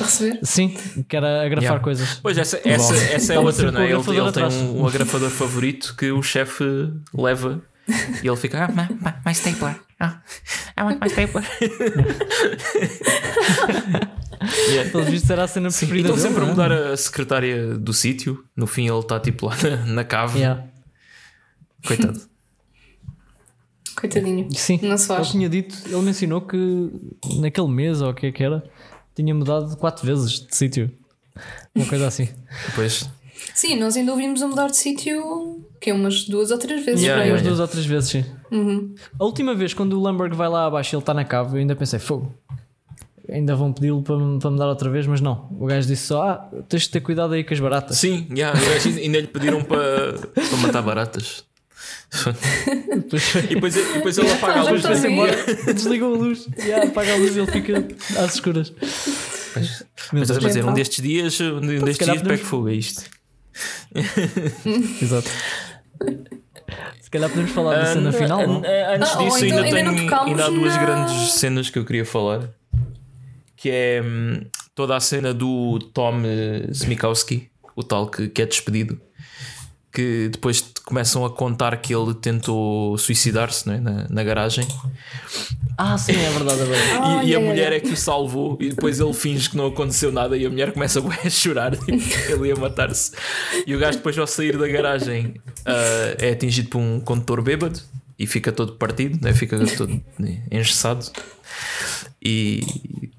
a 0.00 0.04
receber. 0.04 0.38
Sim, 0.42 0.76
que 1.08 1.16
era 1.16 1.44
agrafar 1.44 1.62
Yeah. 1.66 1.82
coisas. 1.82 2.20
Pois 2.22 2.36
essa, 2.38 2.60
essa, 2.64 2.94
essa 2.94 3.34
é 3.34 3.38
outra, 3.38 3.72
não 3.72 3.80
é? 3.80 3.88
com 3.94 4.10
o 4.10 4.12
Ele, 4.12 4.20
ele 4.20 4.32
tem 4.32 4.44
um, 4.44 4.82
um 4.82 4.86
agrafador 4.86 5.30
favorito 5.30 5.94
que 5.96 6.10
o 6.12 6.22
chefe 6.22 6.64
leva 7.14 7.60
e 8.22 8.26
ele 8.26 8.36
fica, 8.36 8.64
ah, 8.64 8.72
ma- 8.72 8.88
ma- 9.00 9.16
mais 9.24 9.38
stapler. 9.38 9.76
Ah, 9.98 10.20
I 10.76 10.82
want 10.82 11.00
my 11.00 11.08
stapler. 11.08 11.42
yeah. 14.68 14.90
Pelos 14.90 15.08
vistos 15.08 15.30
era 15.30 15.44
a 15.44 15.48
cena 15.48 15.68
E 15.68 15.72
preferida 15.72 16.08
estão 16.10 16.22
sempre 16.22 16.42
a 16.42 16.46
é? 16.46 16.50
mudar 16.50 16.72
a 16.72 16.96
secretária 16.96 17.74
do 17.78 17.92
sítio. 17.92 18.44
No 18.54 18.66
fim, 18.66 18.88
ele 18.88 18.98
está 18.98 19.18
tipo 19.18 19.46
lá 19.46 19.56
na, 19.56 19.76
na 19.86 20.04
cave. 20.04 20.38
Yeah. 20.38 20.66
Coitado. 21.86 22.20
Coitadinho. 23.96 24.48
Sim, 24.54 24.78
Não 24.82 24.98
se 24.98 25.04
ele 25.10 25.16
faz. 25.16 25.30
tinha 25.30 25.48
dito, 25.48 25.74
ele 25.86 26.02
mencionou 26.02 26.42
que 26.42 26.90
naquele 27.40 27.68
mês 27.68 28.02
ou 28.02 28.10
o 28.10 28.14
que 28.14 28.26
é 28.26 28.32
que 28.32 28.44
era, 28.44 28.62
tinha 29.14 29.34
mudado 29.34 29.74
4 29.78 30.04
vezes 30.06 30.32
de 30.46 30.54
sítio. 30.54 30.90
Uma 31.74 31.86
coisa 31.86 32.06
assim. 32.06 32.28
Depois, 32.66 33.08
Sim, 33.54 33.76
nós 33.76 33.96
ainda 33.96 34.12
ouvimos 34.12 34.42
a 34.42 34.48
mudar 34.48 34.66
de 34.68 34.76
sítio 34.76 35.64
que 35.80 35.88
é 35.90 35.94
umas 35.94 36.24
duas 36.24 36.50
ou 36.50 36.58
três 36.58 36.84
vezes. 36.84 37.02
Yeah. 37.02 37.22
Umas 37.22 37.40
yeah, 37.40 37.48
duas 37.48 37.60
ou 37.60 37.68
três 37.68 37.86
vezes, 37.86 38.10
sim. 38.10 38.24
Uhum. 38.50 38.94
A 39.18 39.24
última 39.24 39.54
vez, 39.54 39.74
quando 39.74 39.94
o 39.94 40.00
Lamberg 40.02 40.34
vai 40.36 40.48
lá 40.48 40.66
abaixo 40.66 40.94
e 40.94 40.96
ele 40.96 41.02
está 41.02 41.12
na 41.14 41.24
cave, 41.24 41.54
eu 41.56 41.60
ainda 41.60 41.74
pensei, 41.76 41.98
fogo. 41.98 42.32
Ainda 43.28 43.56
vão 43.56 43.72
pedi-lo 43.72 44.02
para, 44.02 44.16
me- 44.16 44.38
para 44.38 44.50
me 44.52 44.58
dar 44.58 44.68
outra 44.68 44.88
vez, 44.88 45.04
mas 45.06 45.20
não. 45.20 45.48
O 45.58 45.66
gajo 45.66 45.88
disse 45.88 46.06
só: 46.06 46.22
Ah, 46.28 46.48
tens 46.68 46.82
de 46.82 46.90
ter 46.90 47.00
cuidado 47.00 47.34
aí 47.34 47.42
com 47.42 47.52
as 47.52 47.58
baratas. 47.58 47.98
sim, 47.98 48.26
yeah, 48.30 48.56
o 48.56 48.64
gajo 48.68 48.88
ainda 49.00 49.20
lhe 49.20 49.26
pediram 49.26 49.62
para, 49.64 50.12
para 50.12 50.56
matar 50.62 50.80
baratas. 50.82 51.44
E 52.94 53.54
depois, 53.54 53.76
e 53.76 53.92
depois 53.94 54.16
ele 54.16 54.30
apaga 54.30 54.60
a 54.60 54.70
luz 54.70 54.82
desligou 55.74 56.14
a 56.14 56.16
luz, 56.18 56.46
yeah, 56.56 56.86
apaga 56.86 57.14
a 57.14 57.16
luz 57.16 57.34
e 57.34 57.40
ele 57.40 57.50
fica 57.50 57.84
às 58.16 58.34
escuras. 58.34 58.72
Mas 59.56 59.84
Meu 60.12 60.22
estás 60.22 60.38
a 60.44 60.46
dizer, 60.46 60.64
um 60.64 60.72
destes 60.72 61.02
dias, 61.02 61.40
um 61.40 61.60
destes 61.60 61.96
calhar 61.98 62.14
dias 62.16 62.22
podemos- 62.22 62.38
pega 62.40 62.44
fogo, 62.44 62.68
é 62.68 62.74
isto. 62.74 63.04
Exato. 65.02 65.28
Se 67.06 67.10
calhar 67.10 67.30
podemos 67.30 67.52
falar 67.52 67.76
da 67.76 67.86
cena 67.86 68.10
final, 68.12 68.44
não? 68.48 68.56
Antes 68.56 69.14
Ah, 69.14 69.18
ou 69.20 69.24
disso, 69.28 69.46
então 69.46 69.58
ainda, 69.62 69.76
ainda 69.78 69.82
não 69.84 69.94
tenho, 69.94 70.10
tocámos 70.10 70.30
ainda 70.32 70.44
há 70.44 70.50
duas 70.50 70.74
na- 70.74 70.84
grandes 70.84 71.30
cenas 71.34 71.70
que 71.70 71.78
eu 71.78 71.84
queria 71.84 72.04
falar. 72.04 72.48
Que 73.54 73.70
é 73.70 74.02
hum, 74.04 74.40
toda 74.74 74.96
a 74.96 74.98
cena 74.98 75.32
do 75.32 75.78
Tom 75.94 76.22
eh, 76.24 76.66
Smikowski, 76.72 77.48
o 77.76 77.84
tal 77.84 78.08
que, 78.10 78.28
que 78.28 78.42
é 78.42 78.46
despedido. 78.46 79.00
Que 79.96 80.28
depois 80.30 80.62
começam 80.84 81.24
a 81.24 81.30
contar 81.30 81.74
que 81.78 81.94
ele 81.94 82.12
tentou 82.14 82.98
suicidar-se 82.98 83.70
é? 83.70 83.80
na, 83.80 84.06
na 84.10 84.22
garagem 84.22 84.66
Ah, 85.78 85.96
sim, 85.96 86.12
é 86.12 86.30
verdade, 86.30 86.60
é 86.60 86.64
verdade. 86.66 86.90
e, 86.90 86.96
Ah, 86.98 87.24
e 87.24 87.34
a 87.34 87.40
mulher 87.40 87.56
yeah. 87.72 87.76
é 87.76 87.80
que 87.80 87.92
o 87.92 87.96
salvou 87.96 88.58
e 88.60 88.68
depois 88.68 89.00
ele 89.00 89.14
finge 89.14 89.48
que 89.48 89.56
não 89.56 89.68
aconteceu 89.68 90.12
nada 90.12 90.36
e 90.36 90.44
a 90.44 90.50
mulher 90.50 90.72
começa 90.72 91.00
a 91.24 91.30
chorar 91.30 91.74
tipo, 91.76 91.92
ele 92.30 92.48
ia 92.48 92.56
matar-se 92.56 93.12
e 93.66 93.74
o 93.74 93.78
gajo 93.78 93.96
depois 93.96 94.18
ao 94.18 94.26
sair 94.26 94.58
da 94.58 94.68
garagem 94.68 95.34
ah, 95.64 96.14
é 96.18 96.32
atingido 96.32 96.68
por 96.68 96.78
um 96.78 97.00
condutor 97.00 97.40
bêbado 97.40 97.80
e 98.18 98.26
fica 98.26 98.52
todo 98.52 98.74
partido 98.74 99.18
né? 99.24 99.32
fica 99.32 99.58
todo 99.78 99.98
né, 100.18 100.42
engessado 100.50 101.06
e 102.22 102.62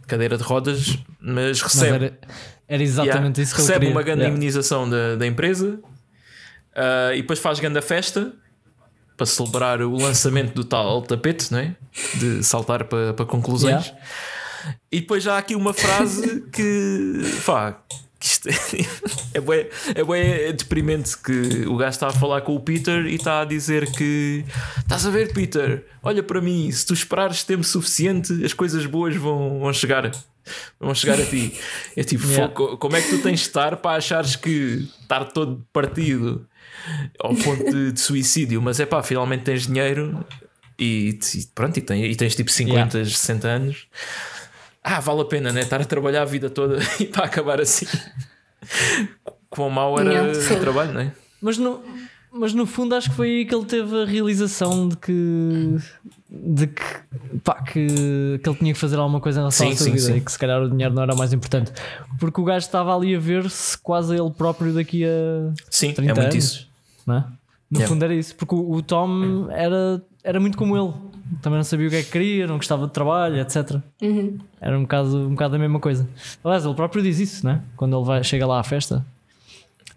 cadeira 0.08 0.38
de 0.38 0.44
rodas 0.44 0.98
mas 1.20 1.60
Mas 1.60 1.62
recebe 1.62 2.06
era, 2.06 2.20
Era 2.68 2.84
exatamente 2.84 3.40
Yeah. 3.40 3.42
isso 3.42 3.56
que 3.56 3.62
Recebe 3.62 3.76
eu 3.76 3.80
queria. 3.80 3.96
uma 3.96 4.04
grande 4.04 4.22
Yeah. 4.22 4.36
imunização 4.38 4.90
da, 4.90 5.16
da 5.16 5.26
empresa 5.28 5.80
ah, 6.78 7.14
e 7.14 7.22
depois 7.22 7.40
faz 7.40 7.60
grande 7.60 7.82
festa 7.82 8.32
para 9.18 9.26
celebrar 9.26 9.82
o 9.82 9.96
lançamento 9.98 10.54
do 10.54 10.64
tal 10.64 11.02
tapete, 11.02 11.52
não 11.52 11.60
é? 11.60 11.76
De 12.16 12.44
saltar 12.44 12.84
para, 12.86 13.14
para 13.14 13.26
conclusões. 13.26 13.88
Yeah. 13.88 14.08
E 14.92 15.02
depois 15.02 15.24
já 15.24 15.36
há 15.36 15.38
aqui 15.40 15.56
uma 15.56 15.74
frase 15.74 16.42
que. 16.52 17.14
Pá, 17.46 17.82
que 18.20 18.26
isto 18.28 18.50
é, 18.50 18.54
é, 19.38 19.40
bué, 19.40 19.70
é 19.96 20.04
bué 20.04 20.52
deprimente 20.54 21.18
que 21.18 21.66
o 21.68 21.78
gajo 21.78 21.90
está 21.92 22.08
a 22.08 22.12
falar 22.14 22.42
com 22.42 22.56
o 22.56 22.60
Peter 22.60 23.06
e 23.06 23.16
está 23.16 23.42
a 23.42 23.46
dizer 23.46 23.92
que 23.94 24.44
estás 24.80 25.06
a 25.06 25.10
ver, 25.10 25.34
Peter, 25.34 25.86
olha 26.04 26.22
para 26.24 26.42
mim, 26.42 26.72
se 26.72 26.86
tu 26.86 26.94
esperares 26.94 27.44
tempo 27.44 27.64
suficiente, 27.64 28.44
as 28.46 28.54
coisas 28.54 28.86
boas 28.86 29.16
vão, 29.16 29.60
vão 29.60 29.74
chegar. 29.74 30.12
Vão 30.80 30.94
chegar 30.96 31.20
a 31.20 31.26
ti. 31.26 31.54
É 31.96 32.04
tipo, 32.04 32.26
Yeah. 32.26 32.54
"Fo- 32.56 32.78
como 32.78 32.96
é 32.96 33.02
que 33.02 33.10
tu 33.10 33.22
tens 33.22 33.40
de 33.42 33.48
estar 33.48 33.78
para 33.78 33.98
achares 33.98 34.36
que 34.36 34.88
estar 35.02 35.26
todo 35.26 35.66
partido 35.74 36.48
ao 37.20 37.34
ponto 37.36 37.64
de, 37.72 37.92
de 37.92 38.00
suicídio, 38.00 38.62
mas 38.62 38.80
é 38.80 38.86
pá, 38.86 39.02
finalmente 39.04 39.44
tens 39.44 39.68
dinheiro 39.68 40.26
e, 40.80 41.18
e 41.36 41.46
pronto, 41.56 41.78
e, 41.78 41.82
tem- 41.82 42.06
e 42.06 42.16
tens 42.16 42.36
tipo 42.36 42.52
50, 42.52 43.04
60 43.06 43.48
anos. 43.48 43.88
Ah, 44.84 45.00
vale 45.00 45.22
a 45.22 45.26
pena, 45.26 45.52
né? 45.52 45.62
Estar 45.62 45.82
a 45.82 45.86
trabalhar 45.86 46.22
a 46.22 46.26
vida 46.26 46.50
toda 46.50 46.78
e 47.00 47.06
para 47.06 47.26
acabar 47.26 47.60
assim. 47.60 47.86
Quão 49.50 49.70
mau 49.70 50.00
era 50.00 50.12
Yeah, 50.14 50.56
o 50.56 50.60
trabalho, 50.60 50.94
não 50.94 51.02
é? 51.02 51.12
Mas 51.42 51.58
no, 51.58 51.82
mas 52.32 52.54
no 52.54 52.66
fundo 52.66 52.96
acho 52.96 53.10
que 53.10 53.16
foi 53.16 53.28
aí 53.30 53.46
que 53.46 53.54
ele 53.56 53.66
teve 53.66 54.02
a 54.02 54.06
realização 54.06 54.88
de 54.90 54.98
que 54.98 55.78
de 56.30 56.68
que, 56.68 56.84
pá, 57.44 57.62
que, 57.64 58.40
que 58.44 58.50
ele 58.50 58.58
tinha 58.58 58.74
que 58.74 58.80
fazer 58.80 58.98
alguma 58.98 59.20
coisa 59.22 59.40
em 59.40 59.42
relação 59.44 59.68
Sim, 59.68 59.74
à 59.74 59.76
sua 59.78 59.86
sim, 59.86 59.92
vida 59.94 60.06
sim. 60.06 60.16
e 60.18 60.22
que 60.22 60.32
se 60.32 60.38
calhar 60.40 60.62
o 60.62 60.70
dinheiro 60.70 60.94
não 60.94 61.04
era 61.04 61.16
mais 61.16 61.32
importante. 61.32 61.72
Porque 62.20 62.40
o 62.42 62.44
gajo 62.44 62.66
estava 62.66 62.96
ali 62.96 63.16
a 63.16 63.20
ver 63.20 63.50
se 63.50 63.78
quase 63.78 64.14
ele 64.16 64.30
próprio 64.32 64.74
daqui 64.74 65.06
a 65.06 65.54
Sim, 65.70 65.94
30 65.94 66.02
é 66.12 66.14
muito 66.14 66.20
anos. 66.34 66.36
isso. 66.36 66.67
Não 67.08 67.16
é? 67.18 67.20
No 67.72 67.80
Yeah. 67.80 67.88
fundo 67.94 68.04
era 68.06 68.14
isso, 68.14 68.36
porque 68.36 68.54
o, 68.56 68.72
o 68.72 68.82
Tom 68.82 69.50
era, 69.52 70.02
era 70.24 70.40
muito 70.40 70.58
como 70.58 70.78
ele. 70.78 70.94
Também 71.42 71.58
não 71.58 71.64
sabia 71.64 71.88
o 71.88 71.90
que 71.90 71.96
é 71.98 72.04
que 72.04 72.12
queria, 72.12 72.48
não 72.48 72.56
gostava 72.58 72.86
de 72.88 72.94
trabalho, 72.94 73.38
etc. 73.42 73.78
Uhum. 74.02 74.38
Era 74.62 74.78
um 74.78 74.84
bocado, 74.84 75.18
um 75.28 75.32
bocado 75.32 75.56
a 75.56 75.60
mesma 75.60 75.80
coisa. 75.80 76.08
Aliás, 76.44 76.64
ele 76.64 76.74
próprio 76.76 77.02
diz 77.04 77.20
isso, 77.20 77.46
né? 77.46 77.62
Quando 77.76 77.98
ele 77.98 78.06
vai, 78.06 78.24
chega 78.24 78.46
lá 78.48 78.60
à 78.60 78.64
festa. 78.64 79.06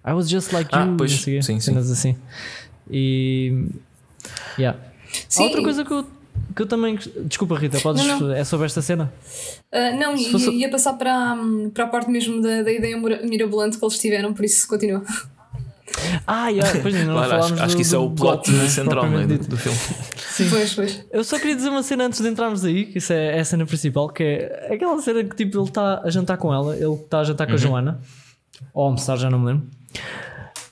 I 0.04 0.12
was 0.12 0.28
just 0.30 0.50
like 0.52 0.74
you. 0.74 0.80
Ah, 0.82 0.94
pois, 0.98 1.12
o 1.20 1.24
quê, 1.24 1.40
sim, 1.42 1.54
sim. 1.54 1.60
cenas 1.60 1.90
assim. 1.90 2.16
E. 2.90 3.68
Yeah. 4.58 4.78
Sim. 5.28 5.44
Outra 5.44 5.62
coisa 5.62 5.84
que 5.84 5.92
eu, 5.92 6.04
que 6.56 6.62
eu 6.62 6.66
também. 6.66 6.98
Desculpa, 7.26 7.56
Rita, 7.56 7.78
podes, 7.80 8.04
Não, 8.04 8.18
não. 8.20 8.32
é 8.32 8.42
sobre 8.42 8.66
esta 8.66 8.82
cena? 8.82 9.12
Ah, 9.72 9.92
não, 9.92 10.16
fosse- 10.18 10.50
ia 10.50 10.68
passar 10.70 10.94
para, 10.94 11.12
a- 11.34 11.36
para 11.72 11.84
a 11.84 11.86
parte 11.86 12.10
mesmo 12.10 12.40
da, 12.42 12.62
da 12.62 12.72
ideia 12.72 12.96
mira- 12.96 13.22
mirabolante 13.24 13.78
que 13.78 13.84
eles 13.84 13.98
tiveram, 13.98 14.34
por 14.34 14.44
isso 14.44 14.66
continua. 14.66 15.04
Ah, 16.26 16.48
yeah, 16.48 16.70
ainda 16.72 17.04
não 17.04 17.14
Claro, 17.14 17.34
acho, 17.34 17.54
acho 17.54 17.66
do- 17.68 17.76
que 17.76 17.82
isso 17.82 17.94
é 17.94 17.98
o 17.98 18.10
plot 18.10 18.50
né? 18.50 18.68
central 18.68 19.04
é, 19.04 19.08
Propriamente 19.08 19.42
do, 19.42 19.48
do 19.48 19.56
filme. 19.56 19.78
Sim. 20.16 20.48
Pois, 20.50 20.74
pois. 20.74 21.04
Eu 21.10 21.24
só 21.24 21.38
queria 21.38 21.56
dizer 21.56 21.68
uma 21.68 21.82
cena 21.82 22.06
antes 22.06 22.20
de 22.20 22.28
entrarmos 22.28 22.64
aí, 22.64 22.86
que 22.86 22.98
isso 22.98 23.12
é, 23.12 23.36
é 23.36 23.40
a 23.40 23.44
cena 23.44 23.66
principal, 23.66 24.08
que 24.08 24.22
é 24.22 24.74
aquela 24.74 25.00
cena 25.02 25.22
que 25.24 25.34
tipo 25.36 25.58
ele 25.58 25.68
está 25.68 26.00
a 26.02 26.10
jantar 26.10 26.36
com 26.36 26.52
ela, 26.54 26.76
ele 26.76 26.92
está 26.94 27.20
a 27.20 27.24
jantar 27.24 27.46
com 27.46 27.54
a 27.54 27.56
Joana, 27.56 28.00
ou 28.72 28.84
almoçar, 28.84 29.16
já 29.16 29.28
não 29.28 29.38
me 29.38 29.46
lembro, 29.46 29.66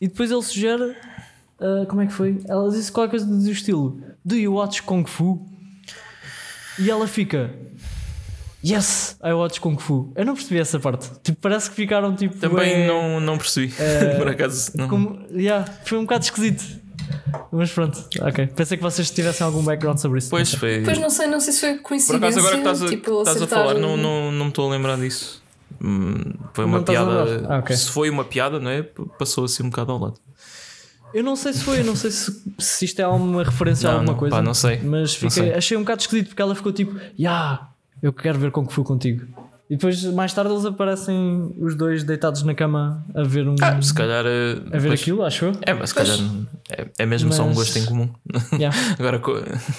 e 0.01 0.07
depois 0.09 0.31
ele 0.31 0.43
sugere, 0.43 0.95
ah, 1.61 1.85
como 1.89 2.01
é 2.03 2.07
que 2.07 2.13
foi? 2.13 2.39
Ela 2.49 2.71
disse 2.71 2.91
qualquer 2.93 3.11
coisa 3.11 3.27
do 3.27 3.51
estilo: 3.51 4.01
Do 4.25 4.37
you 4.37 4.55
watch 4.55 4.83
Kung 4.83 5.05
Fu? 5.05 5.47
E 6.79 6.89
ela 6.89 7.07
fica. 7.09 7.51
Yes, 8.65 9.17
I 9.25 9.33
watch 9.33 9.61
Kung 9.61 9.79
Fu. 9.79 10.13
Eu 10.17 10.25
não 10.25 10.35
percebi 10.35 10.59
essa 10.61 10.81
parte. 10.81 11.09
Tipo, 11.23 11.39
parece 11.41 11.71
que 11.71 11.77
ficaram 11.77 12.15
tipo. 12.17 12.37
Também 12.39 12.87
não, 12.87 13.21
não 13.21 13.39
percebi. 13.39 13.73
Por 14.19 14.29
acaso, 14.29 14.73
não. 14.75 14.89
como- 14.89 15.21
yeah, 15.33 15.65
foi 15.85 15.99
um 15.99 16.03
bocado 16.03 16.25
esquisito. 16.25 16.65
Mas 17.53 17.71
pronto, 17.71 17.99
ok. 18.21 18.47
Pensei 18.49 18.77
que 18.77 18.83
vocês 18.83 19.11
tivessem 19.11 19.47
algum 19.47 19.63
background 19.63 19.99
sobre 19.99 20.19
isso. 20.19 20.29
Pois 20.29 20.53
foi. 20.55 20.79
Depois 20.81 20.99
não 20.99 21.09
sei, 21.09 21.27
não 21.29 21.41
sei 21.41 21.53
se 21.53 21.61
foi 21.61 21.75
Por 21.77 21.83
coincidência. 21.83 22.27
acaso, 22.29 22.39
agora 22.41 22.55
que 22.55 22.59
estás 22.61 22.83
a, 22.83 22.89
tipo, 22.89 23.19
estás 23.21 23.43
a 23.43 23.47
falar, 23.47 23.77
o- 23.77 23.79
não, 23.81 23.97
não, 23.97 24.33
não 24.33 24.45
me 24.47 24.51
estou 24.51 24.69
a 24.69 24.73
lembrar 24.73 24.97
disso. 24.99 25.43
Hum, 25.81 26.35
Foi 26.53 26.65
Não 26.65 26.73
uma 26.73 26.79
a 26.81 26.83
piada. 26.83 27.47
Ah, 27.49 27.59
ok. 27.59 27.77
Se 27.77 27.91
foi 27.91 28.11
uma 28.11 28.25
piada, 28.25 28.59
não 28.59 28.71
é? 28.71 28.83
Passou 29.19 29.45
assim 29.45 29.63
um 29.63 29.71
bocado 29.71 29.93
ao 29.93 29.99
lado. 30.01 30.21
Eu 31.15 31.23
não 31.25 31.37
sei 31.37 31.53
se 31.55 31.63
foi, 31.65 31.81
eu 31.81 31.85
não 31.85 31.95
sei 31.97 32.11
se, 32.11 32.43
se 32.59 32.85
isto 32.85 33.01
é 33.01 33.05
alguma 33.05 33.43
referência 33.45 33.89
a 33.89 33.93
Não, 33.93 33.99
alguma 34.01 34.13
não, 34.13 34.19
coisa. 34.19 34.37
pá, 34.37 34.43
não 34.43 34.53
sei. 34.53 34.79
Mas 34.83 35.13
Não 35.23 35.31
fiquei- 35.31 35.31
sei. 35.31 35.55
achei 35.55 35.77
um 35.77 35.81
bocado 35.81 36.01
esquisito 36.03 36.29
porque 36.29 36.43
ela 36.43 36.55
ficou 36.55 36.73
tipo, 36.73 36.99
yeah, 37.19 37.69
eu 38.03 38.13
quero 38.13 38.39
ver 38.39 38.51
como 38.51 38.67
que 38.67 38.75
fui 38.75 38.85
contigo. 38.85 39.27
E 39.71 39.77
depois, 39.77 40.03
mais 40.05 40.33
tarde, 40.33 40.51
eles 40.51 40.65
aparecem 40.65 41.53
os 41.59 41.75
dois 41.75 42.03
deitados 42.03 42.43
na 42.43 42.55
cama 42.55 43.05
a 43.15 43.23
ver 43.23 43.47
um. 43.47 43.55
Ah, 43.61 43.81
se 43.83 43.93
calhar. 43.93 44.25
eh, 44.25 44.53
a 44.73 44.79
ver 44.79 44.89
pois- 44.89 45.01
aquilo, 45.03 45.23
acho 45.23 45.45
eu. 45.45 45.53
É, 45.61 45.75
mas 45.75 45.91
se 45.91 45.95
calhar 45.95 46.17
é, 46.71 46.87
é 47.01 47.05
mesmo 47.05 47.31
só 47.35 47.43
um 47.43 47.49
Mas- 47.49 47.57
gosto 47.59 47.79
em 47.79 47.85
comum. 47.85 48.09
Yeah. 48.59 48.75
Agora, 48.99 49.19
co- 49.19 49.37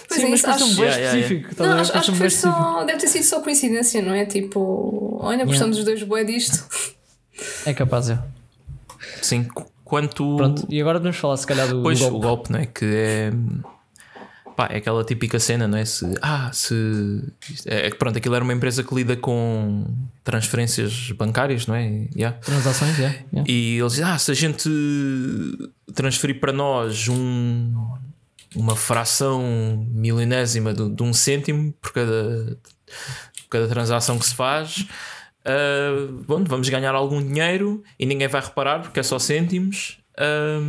Sim, 0.09 0.25
é, 0.25 0.29
mas 0.29 0.41
parece 0.43 0.63
um 0.63 0.67
acho- 0.67 0.75
bem 0.75 0.85
Yeah, 0.85 0.85
yeah, 0.85 0.99
yeah. 0.99 1.19
específico. 1.19 1.51
estás 1.51 1.69
a 1.69 1.73
Não, 1.73 1.81
acho, 1.81 1.97
acho 1.97 2.11
um 2.11 2.13
que 2.13 2.19
foi 2.19 2.29
só. 2.29 2.83
Deve 2.85 2.99
ter 2.99 3.07
sido 3.07 3.23
só 3.23 3.41
coincidência, 3.41 4.01
não 4.03 4.13
é? 4.13 4.25
Tipo, 4.25 5.17
olha, 5.23 5.43
gostamos 5.43 5.75
os 5.79 5.83
dois 5.83 6.03
bué 6.03 6.23
disto. 6.23 6.63
É 7.65 7.73
capaz, 7.73 8.11
é. 8.11 8.19
sim, 9.23 9.43
qu- 9.45 9.65
quanto. 9.83 10.35
Pronto, 10.37 10.67
e 10.69 10.79
agora 10.79 10.99
podemos 10.99 11.17
falar 11.17 11.37
se 11.37 11.47
calhar 11.47 11.67
do, 11.67 11.77
do 11.77 11.81
Pois, 11.81 11.99
golpe. 11.99 12.15
o 12.15 12.19
golpe, 12.19 12.51
não 12.51 12.59
é? 12.59 12.65
Que 12.67 12.85
é. 12.85 13.31
Pá, 14.59 14.67
é 14.69 14.75
aquela 14.79 15.05
típica 15.05 15.39
cena, 15.39 15.69
não 15.69 15.77
é? 15.77 15.85
Se, 15.85 16.05
ah, 16.21 16.51
se. 16.51 17.23
É, 17.65 17.87
é 17.87 17.89
pronto, 17.91 18.17
aquilo 18.17 18.35
era 18.35 18.43
uma 18.43 18.51
empresa 18.51 18.83
que 18.83 18.93
lida 18.93 19.15
com 19.15 19.85
transferências 20.21 21.11
bancárias, 21.11 21.65
não 21.65 21.75
é? 21.75 22.09
Yeah. 22.13 22.37
Transações, 22.39 22.97
yeah, 22.99 23.19
yeah. 23.31 23.49
E 23.49 23.79
eles 23.79 23.93
dizem, 23.93 24.05
ah, 24.05 24.19
se 24.19 24.29
a 24.29 24.33
gente 24.33 24.69
transferir 25.95 26.41
para 26.41 26.51
nós 26.51 27.07
um, 27.07 27.73
uma 28.53 28.75
fração 28.75 29.87
milenésima 29.93 30.73
de, 30.73 30.89
de 30.89 31.03
um 31.03 31.13
cêntimo 31.13 31.71
por 31.79 31.93
cada, 31.93 32.57
por 33.43 33.49
cada 33.49 33.67
transação 33.69 34.19
que 34.19 34.25
se 34.25 34.35
faz, 34.35 34.85
ah, 35.45 36.21
bom, 36.27 36.43
vamos 36.43 36.67
ganhar 36.67 36.93
algum 36.95 37.25
dinheiro 37.25 37.81
e 37.97 38.05
ninguém 38.05 38.27
vai 38.27 38.41
reparar 38.41 38.81
porque 38.81 38.99
é 38.99 39.03
só 39.03 39.17
cêntimos. 39.19 39.99
Ah, 40.17 40.59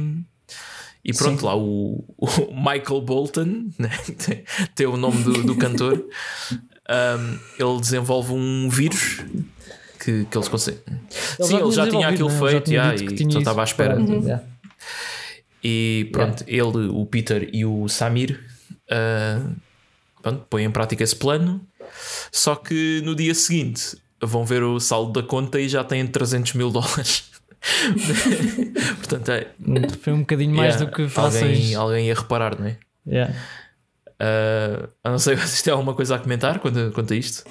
e 1.04 1.12
pronto, 1.12 1.44
lá 1.44 1.56
o, 1.56 2.04
o 2.18 2.26
Michael 2.54 3.00
Bolton, 3.00 3.70
né, 3.78 3.90
tem, 4.18 4.44
tem 4.74 4.86
o 4.86 4.96
nome 4.96 5.22
do, 5.22 5.42
do 5.42 5.56
cantor, 5.56 6.04
ah, 6.88 7.16
ele 7.58 7.80
desenvolve 7.80 8.32
um 8.32 8.68
vírus 8.68 9.24
que, 9.98 10.24
que 10.24 10.36
eles 10.36 10.48
conseguem. 10.48 10.82
Sim, 11.40 11.58
ele 11.58 11.72
já 11.72 11.88
tinha 11.88 12.08
aquilo 12.08 12.30
né? 12.30 12.38
feito 12.38 12.70
yeah, 12.70 12.94
que 12.94 13.22
e 13.22 13.32
só 13.32 13.38
estava 13.38 13.60
à 13.62 13.64
espera. 13.64 13.94
preparado, 13.94 14.24
yeah. 14.24 14.44
E 15.62 16.08
pronto, 16.12 16.44
ele, 16.46 16.88
o 16.88 17.04
Peter 17.04 17.48
e 17.52 17.66
o 17.66 17.86
Samir 17.86 18.40
ah, 18.90 19.40
pronto, 20.22 20.46
põem 20.50 20.64
em 20.64 20.70
prática 20.70 21.04
esse 21.04 21.16
plano. 21.16 21.60
Só 22.30 22.54
que 22.54 23.00
no 23.04 23.14
dia 23.14 23.34
seguinte 23.34 23.96
vão 24.22 24.44
ver 24.44 24.62
o 24.62 24.78
saldo 24.78 25.20
da 25.20 25.26
conta 25.26 25.60
e 25.60 25.68
já 25.68 25.82
têm 25.82 26.06
300 26.06 26.54
mil 26.54 26.70
dólares. 26.70 27.30
Portanto, 28.98 29.30
é, 29.30 29.48
Foi 30.00 30.12
um 30.12 30.20
bocadinho 30.20 30.54
mais 30.54 30.74
yeah, 30.74 30.84
do 30.84 30.96
que 30.96 31.08
frações. 31.08 31.58
alguém, 31.58 31.74
alguém 31.74 32.06
ia 32.06 32.14
reparar, 32.14 32.58
não 32.58 32.66
é? 32.66 32.78
Yeah. 33.06 33.34
Ah, 34.20 34.88
eu 35.04 35.10
não 35.10 35.18
sei 35.18 35.36
se 35.48 35.64
tem 35.64 35.72
alguma 35.72 35.94
coisa 35.94 36.16
a 36.16 36.18
comentar 36.18 36.58
quanto, 36.60 36.92
quanto 36.92 37.12
a 37.12 37.16
isto. 37.16 37.44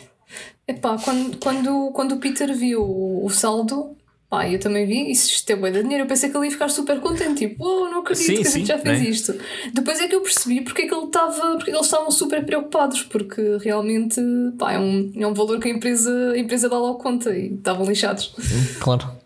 Epá, 0.68 0.98
quando, 1.04 1.38
quando, 1.40 1.92
quando 1.92 2.12
o 2.14 2.20
Peter 2.20 2.54
viu 2.56 2.84
o, 2.84 3.26
o 3.26 3.30
saldo, 3.32 3.98
pá, 4.30 4.48
eu 4.48 4.60
também 4.60 4.86
vi, 4.86 5.12
isso 5.12 5.32
isto 5.32 5.50
é 5.50 5.56
bué 5.56 5.72
de 5.72 5.82
dinheiro. 5.82 6.04
Eu 6.04 6.08
pensei 6.08 6.30
que 6.30 6.38
ele 6.38 6.46
ia 6.46 6.52
ficar 6.52 6.70
super 6.70 7.00
contente, 7.00 7.48
tipo, 7.48 7.66
oh, 7.66 7.90
não 7.90 8.02
acredito 8.02 8.24
Sim, 8.24 8.36
que 8.36 8.48
a 8.48 8.52
gente 8.52 8.68
já 8.68 8.78
fez 8.78 9.02
né? 9.02 9.10
isto. 9.10 9.34
Depois 9.74 10.00
é 10.00 10.08
que 10.08 10.14
eu 10.14 10.22
percebi 10.22 10.62
porque 10.62 10.84
é 10.84 10.88
que 10.88 10.94
ele 10.94 11.06
estava, 11.06 11.56
porque 11.56 11.72
eles 11.72 11.82
estavam 11.82 12.12
super 12.12 12.46
preocupados, 12.46 13.02
porque 13.02 13.58
realmente, 13.64 14.22
pá, 14.60 14.74
é 14.74 14.80
um, 14.80 15.12
é 15.16 15.26
um 15.26 15.34
valor 15.34 15.60
que 15.60 15.68
a 15.68 15.72
empresa, 15.72 16.34
a 16.34 16.38
empresa 16.38 16.70
dá 16.70 16.78
logo 16.78 17.00
conta 17.00 17.36
e 17.36 17.56
estavam 17.56 17.88
lixados. 17.88 18.36
Claro. 18.80 19.19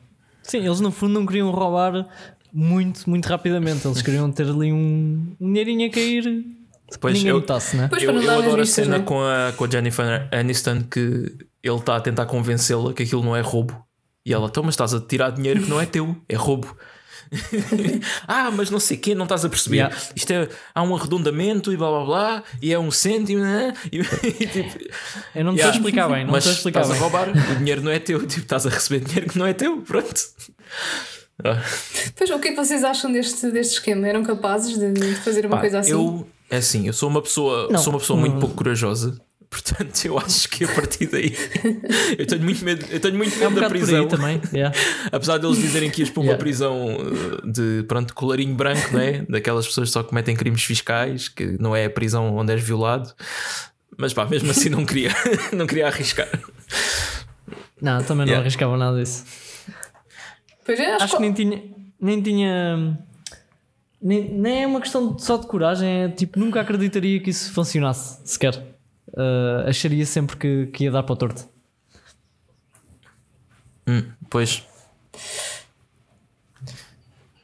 Sim, 0.44 0.60
eles 0.66 0.80
no 0.80 0.92
fundo 0.92 1.14
não 1.14 1.26
queriam 1.26 1.50
roubar 1.50 2.06
muito, 2.54 3.10
muito 3.10 3.26
rapidamente. 3.28 3.88
Eles 3.88 4.02
queriam 4.02 4.32
ter 4.32 4.48
ali 4.48 4.72
um, 4.72 5.36
um 5.40 5.48
dinheirinho 5.48 5.88
a 5.88 5.92
cair. 5.92 6.46
Depois 6.92 7.14
ninguém 7.16 7.30
eu- 7.32 7.38
notasse, 7.40 7.76
né? 7.76 7.84
Depois 7.84 8.04
Eu, 8.04 8.22
eu 8.22 8.40
adoro 8.40 8.62
a 8.62 8.66
cena 8.66 9.00
né? 9.00 9.04
com, 9.04 9.20
a, 9.22 9.52
com 9.56 9.64
a 9.64 9.70
Jennifer 9.70 10.28
Aniston 10.32 10.84
que 10.84 11.00
ele 11.64 11.76
está 11.78 11.96
a 11.96 12.02
tentar 12.02 12.26
convencê-la 12.28 12.94
que 12.94 13.04
aquilo 13.04 13.24
não 13.24 13.36
é 13.36 13.42
roubo. 13.42 13.84
E 14.26 14.34
ela, 14.34 14.48
então, 14.48 14.62
mas 14.64 14.74
estás 14.74 14.94
a 14.94 15.00
tirar 15.02 15.32
dinheiro 15.32 15.64
que 15.64 15.70
não 15.70 15.82
é 15.82 15.86
teu, 15.86 16.16
é 16.30 16.36
roubo. 16.36 16.78
Ah, 18.28 18.52
mas 18.52 18.70
não 18.70 18.80
sei 18.80 18.98
o 18.98 19.00
quê, 19.00 19.16
não 19.16 19.24
estás 19.24 19.44
a 19.46 19.50
perceber. 19.50 19.78
Yeah. 19.78 19.96
Isto 20.16 20.32
é, 20.32 20.50
há 20.74 20.84
um 20.84 20.96
arredondamento 20.96 21.72
e 21.74 21.78
blá 21.78 21.90
blá 21.90 22.06
blá, 22.06 22.44
e 22.62 22.72
é 22.74 22.80
um 22.80 22.92
cêntimo, 22.92 23.42
né? 23.42 23.74
e, 23.92 24.00
e, 24.28 24.48
tipo, 24.48 24.78
Eu 25.36 25.44
não 25.46 25.54
te 25.54 25.58
yeah. 25.60 25.62
estou 25.62 25.70
a 25.70 25.76
explicar 25.76 26.10
bem, 26.10 26.26
não 26.26 26.32
mas 26.32 26.46
estou 26.46 26.52
a 26.52 26.58
explicar 26.58 26.82
estás 26.82 26.90
a 26.90 26.94
bem. 26.94 27.02
roubar, 27.02 27.52
o 27.52 27.56
dinheiro 27.56 27.82
não 27.82 27.92
é 27.92 28.00
teu, 28.00 28.20
tipo, 28.28 28.42
estás 28.42 28.66
a 28.66 28.70
receber 28.70 29.06
dinheiro 29.06 29.30
que 29.30 29.38
não 29.38 29.46
é 29.46 29.54
teu, 29.54 29.78
pronto. 29.82 30.22
Ah. 31.44 31.62
Pois, 32.16 32.30
o 32.30 32.40
que 32.40 32.50
é 32.50 32.52
que 32.52 32.58
vocês 32.58 32.84
acham 32.84 33.12
deste, 33.12 33.50
deste 33.52 33.74
esquema? 33.74 34.08
Eram 34.08 34.24
capazes 34.24 34.78
de, 34.78 34.92
de 34.94 35.16
fazer 35.16 35.46
uma 35.46 35.56
Pá, 35.58 35.62
coisa 35.62 35.80
assim? 35.80 35.92
Eu, 35.92 36.28
é 36.50 36.58
assim, 36.58 36.86
eu 36.88 36.94
sou 36.94 37.10
uma 37.10 37.22
pessoa, 37.22 37.68
Não, 37.72 37.82
sou 37.82 37.92
uma 37.94 38.00
pessoa 38.00 38.20
não- 38.20 38.28
muito 38.28 38.40
pouco 38.40 38.56
corajosa 38.56 39.20
Portanto, 39.54 40.06
eu 40.06 40.18
acho 40.18 40.50
que 40.50 40.64
a 40.64 40.68
partir 40.68 41.06
daí 41.06 41.36
eu 42.18 42.26
tenho 42.26 42.42
muito 42.42 42.66
medo, 42.66 42.86
eu 42.90 43.00
tenho 43.00 43.16
muito 43.16 43.34
É 43.42 43.48
um 43.48 43.52
medo 43.52 43.62
da 43.62 43.70
prisão. 43.70 44.02
aí 44.02 44.08
também. 44.08 44.42
yeah. 44.52 44.76
Apesar 45.12 45.38
deles 45.38 45.58
dizerem 45.58 45.92
que 45.92 46.02
ias 46.02 46.10
para 46.10 46.20
uma 46.22 46.26
Yeah. 46.26 46.40
prisão 46.40 46.98
eh, 46.98 47.48
de 47.52 47.84
pronto, 47.88 48.14
colarinho 48.16 48.56
branco, 48.56 48.96
né? 48.96 49.26
daquelas 49.30 49.68
pessoas 49.68 49.90
que 49.90 49.94
só 49.94 50.04
cometem 50.04 50.36
crimes 50.36 50.64
fiscais, 50.64 51.30
que 51.30 51.56
não 51.60 51.76
é 51.76 51.86
a 51.86 51.90
prisão 51.90 52.36
onde 52.36 52.52
és 52.52 52.64
violado. 52.64 53.14
Mas 53.96 54.12
pá, 54.14 54.26
mesmo 54.26 54.50
assim 54.50 54.70
não 54.70 54.84
queria, 54.86 55.12
não 55.54 55.68
queria 55.68 55.86
arriscar. 55.88 56.28
Não, 57.82 57.98
também 58.04 58.26
não 58.26 58.32
Yeah. 58.34 58.42
arriscava 58.42 58.76
nada 58.78 58.98
disso. 59.00 59.24
Pois 60.66 60.80
é, 60.80 60.94
acho, 60.96 61.04
Acho 61.04 61.16
que 61.18 61.22
nem 61.22 61.34
tinha. 61.34 61.64
Nem 62.02 62.22
tinha. 62.22 62.98
Nem, 64.02 64.30
nem 64.34 64.64
é 64.64 64.68
uma 64.68 64.82
questão 64.82 65.18
só 65.20 65.38
de 65.38 65.48
coragem, 65.48 65.88
é 66.04 66.10
tipo, 66.10 66.38
nunca 66.40 66.60
acreditaria 66.60 67.20
que 67.22 67.30
isso 67.30 67.54
funcionasse 67.54 68.20
sequer. 68.26 68.73
Uh, 69.14 69.68
acharia 69.70 70.06
sempre 70.06 70.36
que, 70.38 70.66
que 70.68 70.84
ia 70.86 70.92
dar 70.92 71.04
para 71.04 71.14
o 71.14 71.16
torto. 71.16 71.48
Hum, 73.88 74.04
pois, 74.30 74.64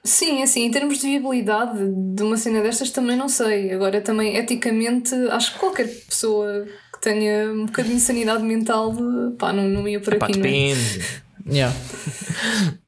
Sim, 0.03 0.41
assim, 0.41 0.63
em 0.63 0.72
termos 0.72 0.97
de 0.99 1.07
viabilidade 1.07 1.78
de 2.15 2.24
uma 2.24 2.38
cena 2.38 2.61
destas 2.61 2.89
também 2.89 3.15
não 3.17 3.28
sei. 3.30 3.72
Agora 3.72 4.01
também 4.01 4.36
eticamente 4.38 5.13
acho 5.30 5.53
que 5.53 5.59
qualquer 5.59 5.88
pessoa 5.88 6.65
que 6.93 7.01
tenha 7.01 7.51
um 7.51 7.65
bocadinho 7.65 7.95
de 7.95 8.01
sanidade 8.01 8.41
mental 8.43 8.95
pá, 9.38 9.51
não, 9.53 9.67
não 9.67 9.88
ia 9.88 9.99
por 9.99 10.17
pá, 10.17 10.26
aqui, 10.26 10.38
não 10.39 10.45
é? 10.45 10.51
depende. 10.51 11.05
Yeah. 11.47 11.76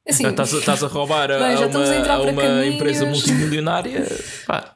Assim, 0.08 0.26
Estás, 0.26 0.54
a- 0.54 0.58
estás 0.58 0.82
a 0.84 0.86
roubar 0.88 1.30
a, 1.30 1.38
Bem, 1.38 1.54
a 1.54 1.66
uma, 1.66 1.84
a 1.84 2.14
a 2.14 2.20
uma 2.22 2.42
caminhos. 2.42 2.74
empresa 2.74 3.06
multimilionária. 3.06 4.06
Pá, 4.46 4.71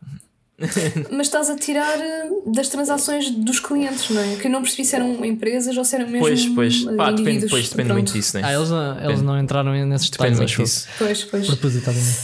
mas 1.10 1.26
estás 1.26 1.50
a 1.50 1.56
tirar 1.56 1.98
eh, 2.00 2.30
das 2.46 2.68
transações 2.68 3.30
dos 3.30 3.60
clientes, 3.60 4.08
não 4.08 4.22
é? 4.22 4.36
Que 4.36 4.46
eu 4.46 4.50
não 4.50 4.62
percebi 4.62 4.84
se 4.86 4.96
eram 4.96 5.22
empresas 5.24 5.76
ou 5.76 5.84
se 5.84 5.96
eram 5.96 6.06
mesmo 6.06 6.20
pois, 6.20 6.46
pois, 6.46 6.86
eh, 6.86 6.96
pá, 6.96 7.10
depende, 7.10 7.46
depende 7.46 7.74
Pronto. 7.74 7.92
muito 7.92 8.12
disso, 8.12 8.38
né? 8.38 8.42
Ah, 8.44 8.54
eles, 8.54 8.70
não, 8.70 9.00
eles 9.00 9.22
não 9.22 9.38
entraram 9.38 9.72
nesses 9.86 10.08
Depende 10.08 10.30
detalhes, 10.30 10.56
muito 10.56 10.62
acho 10.62 10.62
disso. 10.62 10.88
Pois, 10.98 11.24
pois. 11.24 11.46
Propositadamente. 11.46 12.18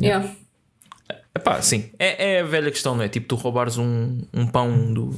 Yeah. 0.00 0.30
Epá, 1.36 1.60
sim, 1.60 1.90
é, 1.98 2.36
é 2.36 2.40
a 2.40 2.44
velha 2.44 2.70
questão, 2.70 2.94
não 2.94 3.02
é? 3.02 3.08
Tipo, 3.08 3.26
tu 3.28 3.34
roubares 3.34 3.76
um, 3.76 4.22
um 4.32 4.46
pão 4.46 4.94
do, 4.94 5.10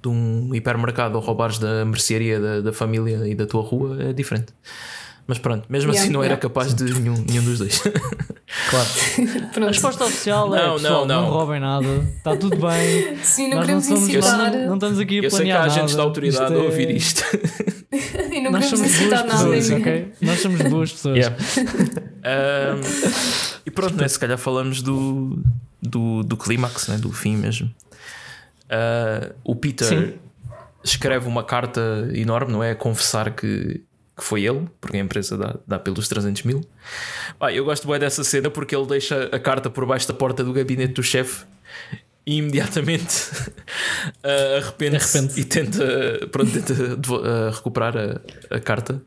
de 0.00 0.08
um 0.08 0.54
hipermercado 0.54 1.16
ou 1.16 1.24
roubares 1.24 1.58
da 1.58 1.84
mercearia 1.84 2.38
da, 2.38 2.60
da 2.60 2.72
família 2.72 3.26
e 3.26 3.34
da 3.34 3.46
tua 3.46 3.62
rua 3.62 4.00
é 4.00 4.12
diferente. 4.12 4.52
Mas 5.26 5.38
pronto, 5.38 5.64
mesmo 5.70 5.90
Yeah, 5.90 6.02
assim 6.04 6.12
não 6.12 6.20
era 6.22 6.34
yeah. 6.34 6.42
capaz 6.42 6.74
de 6.74 6.84
nenhum, 6.84 7.14
nenhum 7.28 7.44
dos 7.44 7.58
dois. 7.58 7.80
Claro. 8.70 8.88
A 9.64 9.68
resposta 9.68 10.04
oficial 10.04 10.54
é: 10.54 10.62
Não, 10.66 10.74
pessoal, 10.76 11.06
não, 11.06 11.16
não, 11.16 11.22
não. 11.22 11.30
roubem 11.30 11.58
nada, 11.60 11.86
está 12.16 12.36
tudo 12.36 12.56
bem. 12.56 13.16
Sim, 13.24 13.48
não 13.48 13.56
Nós 13.56 13.66
queremos 13.66 13.84
somos, 13.86 14.08
incitar. 14.08 14.52
não, 14.52 14.66
não 14.68 14.74
estamos 14.74 14.98
aqui 15.00 15.18
a 15.18 15.22
Eu 15.22 15.30
sei 15.30 15.46
que 15.46 15.50
há 15.50 15.62
agentes 15.62 15.80
nada. 15.92 15.96
da 15.96 16.02
autoridade 16.04 16.44
a 16.44 16.56
Isto 16.56 16.62
é- 16.62 16.66
ouvir 16.66 16.90
isto. 16.90 17.22
E 18.32 18.40
não 18.42 18.52
Nós 18.52 18.64
queremos 18.66 18.70
somos 18.70 18.86
incitar 18.94 19.24
nada. 19.26 19.30
pessoas, 19.32 19.68
nem- 19.70 19.80
ok? 19.80 20.12
Nós 20.20 20.40
somos 20.40 20.60
boas 20.62 20.92
pessoas. 20.92 21.16
Yeah. 21.16 21.36
Ahm, 22.22 22.80
e 23.66 23.70
pronto, 23.70 23.96
né? 23.96 24.06
se 24.08 24.18
calhar 24.18 24.38
falamos 24.38 24.82
do, 24.82 25.42
do, 25.82 26.22
do 26.22 26.36
clímax, 26.36 26.86
né? 26.88 26.96
do 26.98 27.10
fim 27.10 27.36
mesmo. 27.36 27.74
Ah, 28.70 29.32
o 29.42 29.56
Peter 29.56 29.88
Sim. 29.88 30.12
escreve 30.84 31.26
uma 31.26 31.42
carta 31.42 32.08
enorme, 32.14 32.52
não 32.52 32.62
é? 32.62 32.70
A 32.72 32.76
confessar 32.76 33.30
que, 33.34 33.82
que 34.16 34.22
foi 34.22 34.44
ele, 34.44 34.68
porque 34.80 34.96
a 34.96 35.00
empresa 35.00 35.36
dá, 35.36 35.56
dá 35.66 35.78
pelos 35.78 36.06
300 36.08 36.42
mil. 36.44 36.60
Pá, 37.38 37.52
eu 37.52 37.64
gosto 37.64 37.88
bem 37.88 37.98
dessa 37.98 38.22
cena 38.22 38.48
porque 38.48 38.74
ele 38.74 38.86
deixa 38.86 39.24
a 39.32 39.38
carta 39.38 39.68
por 39.68 39.84
baixo 39.84 40.06
da 40.06 40.14
porta 40.14 40.44
do 40.44 40.52
gabinete 40.52 40.94
do 40.94 41.02
chefe 41.02 41.44
e 42.26 42.36
imediatamente 42.38 43.30
ah, 44.22 44.58
arrepende-se 44.58 45.18
Arrepende-se. 45.18 45.40
e 45.40 45.44
tenta, 45.44 46.28
pronto, 46.30 46.52
tenta 46.52 46.74
ah, 47.24 47.50
recuperar 47.50 47.96
a, 47.96 48.20
a 48.56 48.60
carta. 48.60 49.02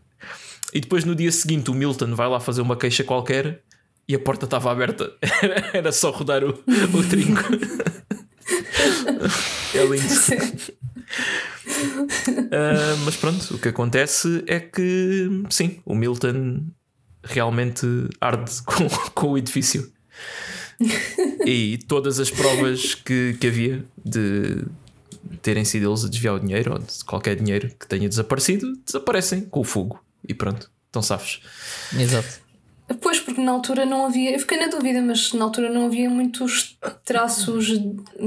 E 0.73 0.81
depois 0.81 1.05
no 1.05 1.15
dia 1.15 1.31
seguinte 1.31 1.71
o 1.71 1.73
Milton 1.73 2.13
vai 2.13 2.27
lá 2.27 2.39
fazer 2.39 2.61
uma 2.61 2.75
queixa 2.75 3.03
qualquer 3.03 3.61
e 4.07 4.15
a 4.15 4.19
porta 4.19 4.45
estava 4.45 4.71
aberta. 4.71 5.11
Era 5.73 5.91
só 5.91 6.11
rodar 6.11 6.43
o, 6.43 6.49
o 6.49 7.03
trinco. 7.09 7.43
é 9.73 9.85
lindo. 9.85 10.77
Ah, 12.51 12.95
mas 13.05 13.15
pronto, 13.15 13.55
o 13.55 13.59
que 13.59 13.69
acontece 13.69 14.43
é 14.47 14.59
que 14.59 15.29
sim, 15.49 15.79
o 15.85 15.95
Milton 15.95 16.65
realmente 17.23 17.85
arde 18.19 18.51
com, 18.63 18.87
com 19.13 19.31
o 19.31 19.37
edifício. 19.37 19.91
e 21.45 21.79
todas 21.87 22.19
as 22.19 22.29
provas 22.29 22.95
que, 22.95 23.35
que 23.39 23.47
havia 23.47 23.85
de 24.03 24.65
terem 25.41 25.65
sido 25.65 25.89
eles 25.89 26.05
a 26.05 26.09
desviar 26.09 26.35
o 26.35 26.39
dinheiro 26.39 26.73
ou 26.73 26.79
de 26.79 27.03
qualquer 27.05 27.35
dinheiro 27.35 27.69
que 27.79 27.87
tenha 27.87 28.07
desaparecido 28.07 28.73
desaparecem 28.85 29.41
com 29.41 29.61
o 29.61 29.63
fogo 29.63 30.03
e 30.27 30.33
pronto, 30.33 30.69
estão 30.87 31.01
safos. 31.01 31.41
Exato. 31.97 32.46
Pois, 33.01 33.19
porque 33.19 33.41
na 33.41 33.51
altura 33.51 33.85
não 33.85 34.05
havia. 34.05 34.31
Eu 34.33 34.39
fiquei 34.39 34.57
na 34.59 34.67
dúvida, 34.67 35.01
mas 35.01 35.33
na 35.33 35.43
altura 35.43 35.69
não 35.69 35.88
havia 35.88 36.09
muitos 36.09 36.77
traços 37.03 37.67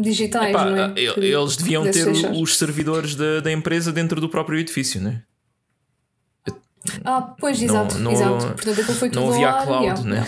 digitais, 0.03 0.51
Epá, 0.51 0.65
não 0.67 0.85
é? 0.85 0.93
Que 0.93 1.01
eles 1.21 1.57
deviam 1.57 1.83
ter 1.91 2.05
deixar. 2.05 2.33
os 2.33 2.57
servidores 2.57 3.15
da, 3.15 3.41
da 3.41 3.51
empresa 3.51 3.91
dentro 3.91 4.21
do 4.21 4.29
próprio 4.29 4.59
edifício, 4.59 5.01
né? 5.01 5.23
Ah, 7.05 7.35
pois, 7.39 7.59
Não- 7.61 7.65
exato, 7.69 7.99
não- 7.99 8.13
exato. 8.13 8.47
Portanto, 8.47 8.81
aquilo 8.81 8.97
foi 8.97 9.11
tudo 9.11 9.21
Não 9.27 9.33
havia 9.33 9.53
cloud, 9.65 9.85
yeah. 9.85 10.03
né? 10.03 10.27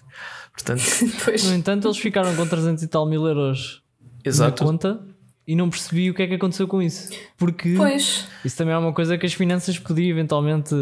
Portanto, 0.52 0.82
Pois. 1.24 1.44
No 1.44 1.54
entanto, 1.54 1.86
eles 1.86 1.98
ficaram 1.98 2.34
com 2.36 2.46
300 2.46 2.82
e 2.82 2.86
tal 2.88 3.06
mil 3.06 3.26
euros 3.26 3.82
exato. 4.24 4.62
na 4.64 4.70
conta 4.70 5.00
e 5.46 5.54
não 5.54 5.70
percebi 5.70 6.10
o 6.10 6.14
que 6.14 6.22
é 6.22 6.26
que 6.26 6.34
aconteceu 6.34 6.66
com 6.68 6.82
isso. 6.82 7.10
Porque 7.36 7.74
Pois, 7.76 8.26
isso 8.44 8.56
também 8.56 8.74
é 8.74 8.78
uma 8.78 8.92
coisa 8.92 9.16
que 9.16 9.26
as 9.26 9.32
finanças 9.34 9.78
podiam 9.78 10.08
eventualmente 10.10 10.74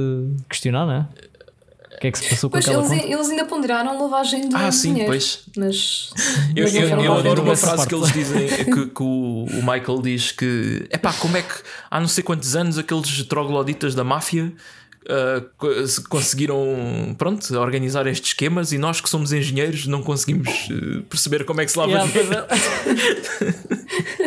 questionar, 0.49 0.87
não 0.87 0.93
é? 0.93 1.09
O 1.97 2.01
que 2.01 2.07
é 2.09 2.13
que 2.13 2.19
se 2.19 2.29
passou 2.29 2.51
com 2.51 2.53
pois 2.55 2.67
aquela 2.69 2.85
eles, 2.87 2.99
conta? 3.01 3.13
eles 3.13 3.31
ainda 3.31 3.45
ponderaram 3.45 4.01
lavagem 4.03 4.49
de 4.49 4.55
Ah, 4.57 4.71
sim, 4.73 4.89
dinheiro. 4.91 5.11
pois. 5.11 5.41
Mas. 5.57 6.11
Eu, 6.57 6.65
mas 6.65 6.75
não 6.75 6.81
eu, 6.81 6.89
eu 6.89 7.15
ver. 7.15 7.21
adoro 7.21 7.43
uma 7.43 7.57
frase 7.57 7.77
parte. 7.77 7.89
que 7.89 7.95
eles 7.95 8.13
dizem 8.13 8.49
que, 8.65 8.87
que 8.87 9.03
o, 9.03 9.45
o 9.45 9.57
Michael 9.63 10.03
diz 10.03 10.33
que 10.33 10.87
é 10.91 10.99
pá, 10.99 11.13
como 11.15 11.37
é 11.37 11.43
que 11.43 11.55
há 11.91 12.01
não 12.01 12.09
sei 12.09 12.23
quantos 12.25 12.55
anos 12.57 12.77
aqueles 12.79 13.23
trogloditas 13.25 13.95
da 13.95 14.05
máfia 14.05 14.53
se 15.87 16.03
conseguiram 16.09 17.15
pronto, 17.19 17.55
organizar 17.59 18.07
estes 18.07 18.31
esquemas 18.31 18.73
e 18.73 18.79
nós 18.79 19.03
que 19.03 19.09
somos 19.11 19.35
engenheiros 19.35 19.87
não 19.87 20.03
conseguimos 20.03 20.49
eh, 20.49 21.03
perceber 21.11 21.45
como 21.45 21.61
é 21.61 21.67
que 21.67 21.73
se 21.73 21.79
lava 21.79 21.91
Yeah, 21.93 22.11
dinheiro. 22.11 22.47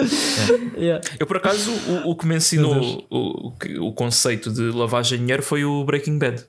é. 0.00 0.70
Yeah. 0.80 1.04
Eu 1.18 1.26
por 1.26 1.36
acaso 1.36 1.70
o, 1.70 2.10
o 2.10 2.16
que 2.16 2.26
me 2.26 2.36
ensinou 2.36 3.04
o, 3.10 3.52
o, 3.80 3.88
o 3.88 3.92
conceito 3.92 4.50
de 4.50 4.70
lavagem 4.70 5.18
de 5.18 5.24
dinheiro 5.24 5.42
foi 5.42 5.64
o 5.64 5.84
Breaking 5.84 6.18
Bad. 6.18 6.44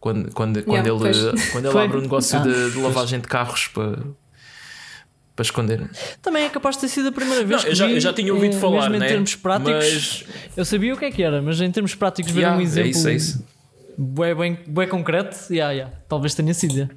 Quando, 0.00 0.32
quando, 0.32 0.62
quando 0.62 0.86
Yeah, 0.86 0.88
ele, 0.90 0.98
pois. 1.32 1.50
quando 1.50 1.64
ele 1.66 1.72
Foi. 1.72 1.84
abre 1.84 1.98
um 1.98 2.00
negócio 2.02 2.38
Ah, 2.38 2.42
de, 2.42 2.70
de 2.70 2.78
lavagem 2.78 3.20
de 3.20 3.26
carros 3.28 3.66
para, 3.68 3.98
para 5.34 5.42
esconder. 5.42 5.90
Também 6.22 6.44
é 6.44 6.48
capaz 6.48 6.76
de 6.76 6.82
ter 6.82 6.88
sido 6.88 7.08
a 7.08 7.12
primeira 7.12 7.44
vez 7.44 7.60
Não, 7.60 7.64
que 7.64 7.70
eu, 7.70 7.74
já, 7.74 7.90
eu 7.90 8.00
já 8.00 8.12
tinha 8.12 8.32
ouvido 8.32 8.56
falar, 8.56 8.82
mesmo 8.90 8.96
em 8.96 8.98
né? 9.00 9.08
termos 9.08 9.34
práticos. 9.34 10.24
Mas 10.26 10.48
Eu 10.56 10.64
sabia 10.64 10.94
o 10.94 10.96
que 10.96 11.04
é 11.04 11.10
que 11.10 11.22
era, 11.22 11.42
mas 11.42 11.60
em 11.60 11.70
termos 11.70 11.94
práticos, 11.94 12.30
ver 12.32 12.40
Yeah, 12.40 12.56
um 12.56 12.60
é 12.60 12.64
exemplo 12.64 12.90
isso, 12.90 13.08
é 13.08 13.14
isso. 13.14 13.44
Bué, 13.96 14.34
bem, 14.34 14.58
bué 14.66 14.86
concreto, 14.86 15.36
yeah, 15.52 15.72
yeah. 15.72 15.92
talvez 16.08 16.32
tenha 16.34 16.54
sido. 16.54 16.88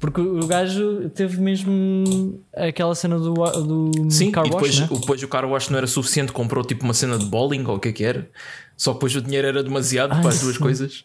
Porque 0.00 0.20
o 0.20 0.46
gajo 0.46 1.08
teve 1.10 1.38
mesmo 1.40 2.42
aquela 2.54 2.94
cena 2.94 3.18
do, 3.18 3.34
do 3.34 4.10
Sim, 4.10 4.30
car 4.32 4.46
e 4.46 4.50
wash, 4.50 4.54
depois, 4.54 4.80
né? 4.80 4.88
o- 4.90 4.98
depois 4.98 5.22
o 5.22 5.28
car 5.28 5.44
wash 5.44 5.68
não 5.68 5.78
era 5.78 5.86
suficiente, 5.86 6.32
comprou 6.32 6.64
tipo 6.64 6.84
uma 6.84 6.94
cena 6.94 7.18
de 7.18 7.24
bowling 7.26 7.64
ou 7.66 7.76
o 7.76 7.80
que 7.80 7.88
é 7.88 7.92
que 7.92 8.04
era. 8.04 8.28
Só 8.76 8.90
que 8.92 8.96
depois 8.98 9.14
o 9.16 9.20
dinheiro 9.22 9.46
era 9.46 9.62
demasiado 9.62 10.12
Ah, 10.14 10.20
para 10.20 10.30
as 10.30 10.40
duas 10.40 10.56
coisas. 10.58 11.02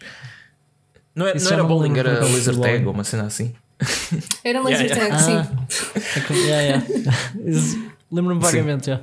Não, 1.15 1.27
é, 1.27 1.33
não 1.37 1.51
era 1.51 1.63
bowling, 1.63 1.97
era 1.97 2.13
acaso, 2.13 2.33
laser 2.33 2.57
tag 2.59 2.85
ou 2.85 2.93
uma 2.93 3.03
cena 3.03 3.23
assim. 3.23 3.53
Era 4.43 4.61
laser 4.61 4.85
Yeah, 4.89 5.09
tag, 5.09 5.21
sim. 5.23 5.37
Ah, 5.37 6.33
é 6.33 6.37
yeah, 6.37 6.61
yeah. 6.61 7.91
Lembro-me 8.11 8.41
Sim. 8.41 8.47
vagamente 8.51 8.85
já. 8.87 8.99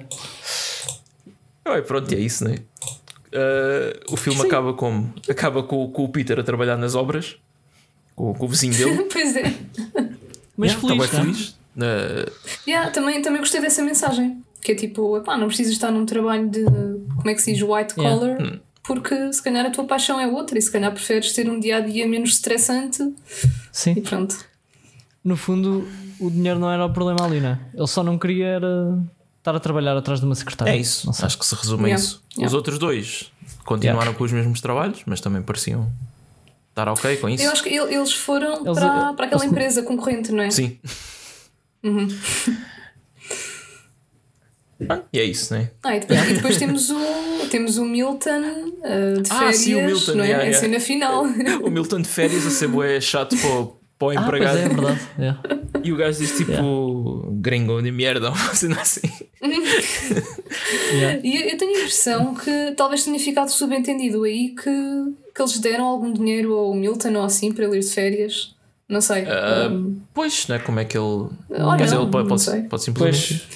Ah, 1.64 1.82
pronto, 1.82 2.12
e 2.12 2.16
é 2.16 2.20
isso, 2.20 2.44
né? 2.44 2.56
Ah, 3.34 4.00
o 4.10 4.16
filme 4.16 4.40
acaba 4.42 4.72
como? 4.74 5.12
Acaba 5.28 5.62
com, 5.62 5.90
com 5.90 6.04
o 6.04 6.08
Peter 6.08 6.38
a 6.38 6.42
trabalhar 6.42 6.76
nas 6.76 6.94
obras, 6.94 7.36
com, 8.18 8.34
com 8.34 8.44
o 8.44 8.48
vizinho 8.48 8.74
dele. 8.76 9.04
pois 9.12 9.36
é. 9.36 9.54
Mas 10.56 10.72
Yeah, 10.72 10.88
feliz, 10.88 11.12
né? 11.12 11.20
feliz. 11.22 11.56
Ah, 11.80 12.32
Yeah, 12.66 12.90
também, 12.90 13.22
também 13.22 13.40
gostei 13.40 13.60
dessa 13.60 13.82
mensagem. 13.82 14.42
Que 14.60 14.72
é 14.72 14.74
tipo, 14.74 15.16
epá, 15.16 15.36
não 15.38 15.46
precisas 15.46 15.72
estar 15.72 15.92
num 15.92 16.04
trabalho 16.04 16.48
de, 16.50 16.64
como 16.64 17.30
é 17.30 17.34
que 17.34 17.40
se 17.40 17.52
diz, 17.52 17.62
white 17.62 17.94
Yeah. 17.96 18.18
collar, 18.18 18.42
Hum. 18.42 18.58
porque 18.82 19.32
se 19.32 19.40
calhar 19.42 19.64
a 19.64 19.70
tua 19.70 19.84
paixão 19.84 20.18
é 20.18 20.26
outra 20.26 20.58
e 20.58 20.62
se 20.62 20.70
calhar 20.72 20.92
preferes 20.92 21.32
ter 21.32 21.48
um 21.48 21.60
dia 21.60 21.76
a 21.76 21.80
dia 21.80 22.06
menos 22.08 22.30
estressante 22.30 23.00
e 23.02 23.14
Sim, 23.70 23.94
pronto. 24.02 24.36
no 25.22 25.36
fundo 25.36 25.86
o 26.18 26.28
dinheiro 26.28 26.58
não 26.58 26.68
era 26.72 26.84
o 26.84 26.92
problema 26.92 27.24
ali, 27.24 27.38
né? 27.40 27.60
Ele 27.72 27.86
só 27.86 28.02
não 28.02 28.18
queria 28.18 28.46
era 28.46 28.98
estar 29.38 29.54
a 29.54 29.60
trabalhar 29.60 29.96
atrás 29.96 30.18
de 30.18 30.26
uma 30.26 30.34
secretária. 30.34 30.72
é 30.72 30.76
isso, 30.76 31.06
Não 31.06 31.12
sei. 31.12 31.26
acho 31.26 31.38
que 31.38 31.46
se 31.46 31.54
resume 31.54 31.84
a 31.84 31.86
Yeah, 31.86 32.02
isso. 32.04 32.22
Os 32.44 32.52
outros 32.54 32.78
dois 32.80 33.30
continuaram 33.64 34.12
com 34.14 34.24
os 34.24 34.32
mesmos 34.32 34.60
trabalhos, 34.60 35.02
mas 35.06 35.20
também 35.20 35.40
pareciam 35.40 35.88
estar 36.80 36.90
ok 36.92 37.16
com 37.18 37.28
isso. 37.28 37.42
Eu 37.44 37.50
acho 37.50 37.62
que 37.62 37.68
ele- 37.70 37.94
eles 37.94 38.12
foram 38.12 38.64
Eles- 38.64 38.78
para, 38.78 39.12
para 39.14 39.26
aquela 39.26 39.42
eles- 39.42 39.52
empresa 39.52 39.82
concorrente, 39.82 40.32
não 40.32 40.42
é? 40.42 40.50
Sim, 40.50 40.78
Ah, 44.88 45.00
e 45.12 45.18
é 45.18 45.24
isso, 45.24 45.52
né? 45.54 45.70
Ah, 45.82 45.96
e 45.96 46.00
depois, 46.00 46.30
e 46.30 46.34
depois 46.34 46.56
temos, 46.56 46.88
o, 46.90 46.96
temos 47.50 47.78
o 47.78 47.84
Milton 47.84 48.40
uh, 48.40 49.20
de 49.22 49.28
Ah, 49.32 49.38
férias, 49.38 49.56
sim, 49.56 49.74
o 49.74 49.84
Milton, 49.84 50.14
não 50.14 50.22
é? 50.24 50.26
yeah, 50.28 50.44
Em 50.44 50.48
yeah. 50.50 50.60
cena 50.66 50.78
final. 50.80 51.24
O 51.64 51.70
Milton 51.70 52.00
de 52.00 52.08
férias 52.08 52.46
a 52.46 52.50
ser 52.50 52.68
bué 52.68 53.00
chato 53.00 53.36
para 53.36 53.50
o, 53.50 53.66
para 53.98 54.06
o 54.06 54.10
Ah, 54.10 54.14
pois 54.14 54.22
empregado. 54.22 54.58
é, 54.58 54.62
é 54.62 54.68
verdade. 54.68 55.00
yeah. 55.18 55.42
E 55.82 55.92
o 55.92 55.96
gajo 55.96 56.20
diz 56.20 56.36
tipo 56.36 57.28
gringo 57.40 57.82
de 57.82 57.90
merda, 57.90 58.30
uma 58.30 58.54
cena 58.54 58.80
assim. 58.80 59.00
Yeah. 60.92 61.20
E 61.24 61.36
eu, 61.42 61.48
eu 61.50 61.58
tenho 61.58 61.72
a 61.74 61.78
impressão 61.80 62.34
que 62.36 62.72
talvez 62.76 63.02
tenha 63.04 63.18
ficado 63.18 63.48
subentendido 63.48 64.22
aí 64.22 64.50
que, 64.50 64.70
que 65.38 65.42
eles 65.42 65.58
deram 65.60 65.84
algum 65.86 66.12
dinheiro 66.12 66.52
ao 66.54 66.74
Milton 66.74 67.14
ou 67.14 67.22
assim 67.22 67.52
para 67.52 67.64
ele 67.64 67.76
ir 67.76 67.80
de 67.80 67.90
férias. 67.90 68.54
Não 68.88 69.00
sei. 69.00 69.24
Ah, 69.26 69.68
Um, 69.70 70.00
Pois, 70.12 70.46
não 70.48 70.56
é? 70.56 70.58
Como 70.58 70.80
é 70.80 70.84
que 70.84 70.96
ele. 70.96 71.04
Ou 71.04 71.30
Quer 71.76 71.84
dizer, 71.84 71.94
não, 71.96 72.02
ele 72.02 72.10
pode, 72.10 72.28
não 72.28 72.36
pode, 72.36 72.62
pode 72.68 72.82
simplesmente. 72.82 73.46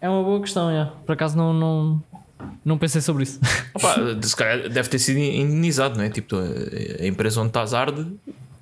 É 0.00 0.08
uma 0.08 0.22
boa 0.22 0.40
questão, 0.40 0.70
yeah. 0.70 0.92
por 1.06 1.12
acaso 1.12 1.36
não, 1.36 1.52
não, 1.54 2.02
não 2.64 2.76
pensei 2.78 3.00
sobre 3.00 3.22
isso. 3.22 3.40
Opa, 3.74 3.94
se 4.22 4.36
calhar 4.36 4.68
deve 4.68 4.88
ter 4.88 4.98
sido 4.98 5.18
indenizado, 5.18 5.96
não 5.96 6.04
é? 6.04 6.10
Tipo, 6.10 6.36
a, 6.36 7.06
empresa 7.06 7.40
onde 7.40 7.48
estás 7.48 7.72
arde, 7.72 8.06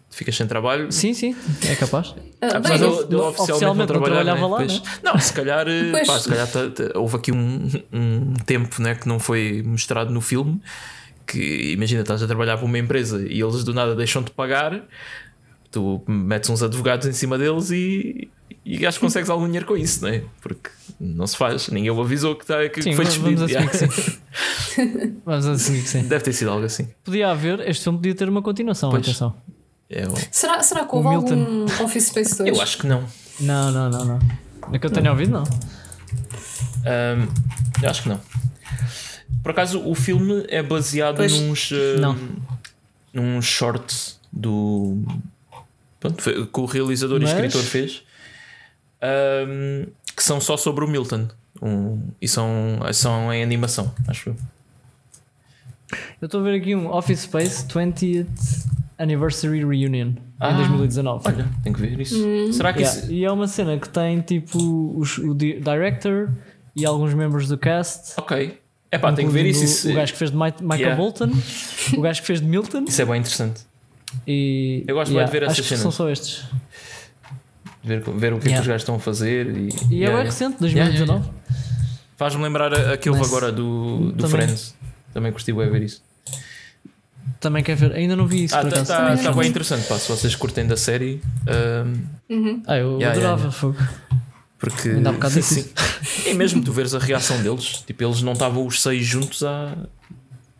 ficas 0.09 0.37
sem 0.37 0.47
trabalho. 0.47 0.93
sim, 0.93 1.13
sim, 1.13 1.35
é 1.69 1.75
capaz. 1.75 2.15
ah, 2.41 2.47
Apesar 2.59 2.61
bem, 2.61 2.79
de 2.79 2.85
eu- 2.85 2.93
ele- 3.01 3.07
de 3.09 3.15
ele 3.17 3.23
oficialmente, 3.23 3.41
oficialmente 3.41 3.77
não 3.77 3.77
não 3.77 3.87
trabalhar, 3.87 4.25
trabalhava 4.25 4.41
né? 4.41 4.47
lá, 4.47 4.57
Pois. 4.59 4.83
Não, 5.03 5.19
se 5.19 5.33
calhar, 5.33 5.67
eh, 5.69 5.91
Pois. 5.91 6.07
pá, 6.07 6.19
se 6.21 6.29
calhar 6.29 6.47
tá- 6.49 6.99
houve 7.01 7.17
aqui 7.17 7.33
um, 7.33 7.69
um 7.93 8.35
tempo 8.47 8.81
né, 8.81 8.95
que 8.95 9.09
não 9.09 9.19
foi 9.19 9.65
mostrado 9.67 10.13
no 10.13 10.21
filme. 10.21 10.61
Que 11.27 11.73
imagina, 11.73 12.03
estás 12.03 12.23
a 12.23 12.27
trabalhar 12.27 12.57
para 12.57 12.67
uma 12.67 12.79
empresa 12.79 13.25
e 13.27 13.41
eles 13.41 13.65
do 13.65 13.73
nada 13.73 13.95
deixam-te 13.95 14.31
pagar, 14.33 14.83
tu 15.71 16.03
metes 16.07 16.51
uns 16.51 16.63
advogados 16.63 17.07
em 17.07 17.13
cima 17.13 17.39
deles 17.39 17.71
e, 17.71 18.29
e 18.65 18.85
acho 18.85 18.99
que 18.99 19.05
consegues 19.07 19.31
algum 19.31 19.47
dinheiro 19.47 19.65
com 19.67 19.77
isso, 19.77 20.03
não 20.03 20.09
é? 20.11 20.23
Porque 20.41 20.71
não 21.01 21.27
se 21.27 21.37
faz, 21.37 21.69
ninguém 21.69 21.91
o 21.91 22.01
avisou 22.01 22.35
que, 22.37 22.45
tá, 22.45 22.69
que 22.69 22.83
Sim, 22.83 22.95
foi 22.97 23.05
vamos 23.05 23.15
despedido. 23.37 23.45
assumir 23.45 23.71
que 23.71 23.77
sim. 23.79 24.23
Vamos 25.25 25.47
assumir 25.47 25.83
que 25.83 25.89
sim. 25.89 26.03
Deve 26.05 26.25
ter 26.25 26.33
sido 26.33 26.51
algo 26.51 26.65
assim. 26.65 26.89
Podia 27.05 27.31
haver, 27.31 27.61
este 27.69 27.85
filme 27.85 27.99
podia 27.99 28.15
ter 28.15 28.29
uma 28.29 28.43
continuação, 28.43 28.91
Pois. 28.91 29.03
atenção. 29.03 29.35
É, 29.89 30.05
eu, 30.05 30.15
será, 30.31 30.63
será 30.63 30.85
que 30.87 30.95
O 30.95 30.99
houve 30.99 31.09
algum 31.15 31.65
Office 31.85 32.07
Space 32.09 32.37
2? 32.39 32.57
eu 32.57 32.63
acho 32.63 32.79
que 32.79 32.87
não. 32.87 33.05
Não, 33.41 33.71
não, 33.71 33.91
não, 33.91 34.05
não. 34.05 34.19
É 34.73 34.79
que 34.79 34.87
eu 34.87 34.91
tenho 34.91 35.11
ouvido, 35.11 35.31
não. 35.33 35.43
Ahm, 36.85 37.29
eu 37.83 37.89
acho 37.91 38.03
que 38.03 38.09
não. 38.09 38.21
Por 39.43 39.51
acaso, 39.51 39.81
o 39.89 39.95
filme 39.95 40.45
é 40.49 40.63
baseado 40.63 41.17
Pois. 41.17 41.41
nos. 41.41 41.71
ahm, 41.73 42.01
Não. 42.01 42.19
Num 43.13 43.43
short 43.43 44.15
do. 44.33 45.03
Pronto, 46.01 46.23
que 46.47 46.61
o 46.61 46.65
realizador 46.65 47.21
Mas- 47.21 47.31
e 47.31 47.35
escritor 47.35 47.63
fez. 47.63 48.03
ahm, 49.01 49.87
que 50.17 50.23
são 50.23 50.41
só 50.41 50.57
sobre 50.57 50.85
o 50.85 50.89
Milton. 50.89 51.29
Um, 51.61 52.09
e 52.21 52.27
são, 52.27 52.81
são 52.93 53.33
em 53.33 53.41
animação, 53.43 53.95
acho 54.09 54.31
eu. 54.31 54.37
Eu 56.21 56.27
estou 56.27 56.41
a 56.41 56.45
ver 56.45 56.57
aqui 56.57 56.75
um 56.75 56.89
Office 56.91 57.21
Space 57.21 57.67
20th 57.67 58.27
Anniversary 58.99 59.59
Reunion 59.65 60.15
Ah, 60.41 60.51
em 60.53 60.57
2019. 60.57 61.23
Olha, 61.29 61.49
tenho 61.63 61.75
que 61.77 61.81
ver 61.83 62.01
isso. 62.01 62.17
Hum. 62.17 62.53
Será 62.53 62.73
que 62.73 62.81
Yeah, 62.81 63.01
isso. 63.01 63.13
E 63.13 63.25
é 63.25 63.31
uma 63.31 63.47
cena 63.47 63.79
que 63.79 63.89
tem 63.89 64.21
tipo 64.23 64.59
os, 64.99 65.19
o 65.19 65.35
di- 65.35 65.61
director 65.61 66.31
e 66.75 66.85
alguns 66.87 67.15
membros 67.15 67.47
do 67.47 67.57
cast. 67.59 68.15
Ok. 68.17 68.59
É 68.93 68.99
pá, 68.99 69.11
tenho 69.13 69.29
que 69.29 69.35
ver 69.35 69.47
isso. 69.47 69.91
O 69.91 69.95
gajo 69.95 70.13
que 70.13 70.19
fez 70.19 70.31
de 70.31 70.37
Mi- 70.37 70.45
Michael 70.61 70.79
Yeah. 70.81 70.97
Bolton, 70.97 71.31
o 71.97 72.01
gajo 72.03 72.21
que 72.21 72.27
fez 72.27 72.41
de 72.41 72.47
Milton. 72.47 72.85
isso 72.87 73.01
é 73.03 73.05
bem 73.07 73.17
interessante. 73.21 73.63
E, 74.29 74.85
Eu 74.87 74.95
gosto 74.95 75.13
bué 75.15 75.25
de 75.25 75.31
ver 75.33 75.45
acho 75.45 75.53
essas 75.53 75.63
que 75.63 75.69
cenas. 75.69 75.83
São 75.83 75.91
só 75.91 76.11
estes. 76.11 76.45
Ver, 77.83 78.01
ver 78.03 78.33
o 78.35 78.39
que 78.39 78.43
é 78.43 78.43
que 78.43 78.49
Yeah. 78.51 78.61
os 78.61 78.67
gajos 78.69 78.83
estão 78.83 78.95
a 78.97 78.99
fazer. 79.01 79.47
E, 79.47 79.51
E 79.51 79.55
é 79.55 79.57
Yeah, 79.57 79.71
bem 79.91 79.99
yeah. 80.05 80.23
recente, 80.25 80.57
Yeah, 80.63 80.85
2019. 80.91 81.25
yeah, 81.25 81.35
Faz-me 82.19 82.43
lembrar 82.45 82.73
aquele 82.93 83.17
Mas- 83.17 83.27
agora 83.27 83.51
do, 83.51 84.13
do 84.13 84.23
Também. 84.23 84.31
Friends. 84.47 84.75
Também 85.15 85.33
curti 85.33 85.53
bem 85.53 85.71
ver 85.71 85.83
isso. 85.83 86.03
Também 87.41 87.65
quer 87.65 87.75
ver. 87.75 87.93
Ainda 87.95 88.15
não 88.15 88.27
vi 88.27 88.45
isso. 88.45 88.55
Ah, 88.55 88.61
por 88.61 88.71
tá, 88.71 88.85
tá, 88.85 89.09
Também 89.11 89.25
tá 89.25 89.33
bem 89.33 89.49
interessante, 89.49 89.87
pá, 89.89 89.99
se 89.99 90.09
vocês 90.09 90.37
curtem 90.37 90.67
da 90.67 90.77
série. 90.77 91.21
ahm, 91.49 92.63
Ah, 92.67 92.77
eu 92.77 92.99
Yeah, 93.01 93.11
adorava. 93.11 93.37
yeah, 93.41 93.51
fogo. 93.51 93.77
Porque. 94.63 94.91
Ainda 94.91 95.11
há 95.11 95.13
bocado 95.13 95.35
disse 95.35 95.63
Sim. 96.07 96.31
E 96.31 96.35
mesmo 96.35 96.63
tu 96.63 96.73
veres 96.73 96.95
a 96.95 96.99
reação 97.01 97.43
deles, 97.43 97.83
tipo, 97.85 98.05
eles 98.05 98.23
não 98.23 98.33
estavam 98.33 98.65
os 98.65 98.81
seis 98.81 99.05
juntos 99.05 99.43
há, 99.43 99.77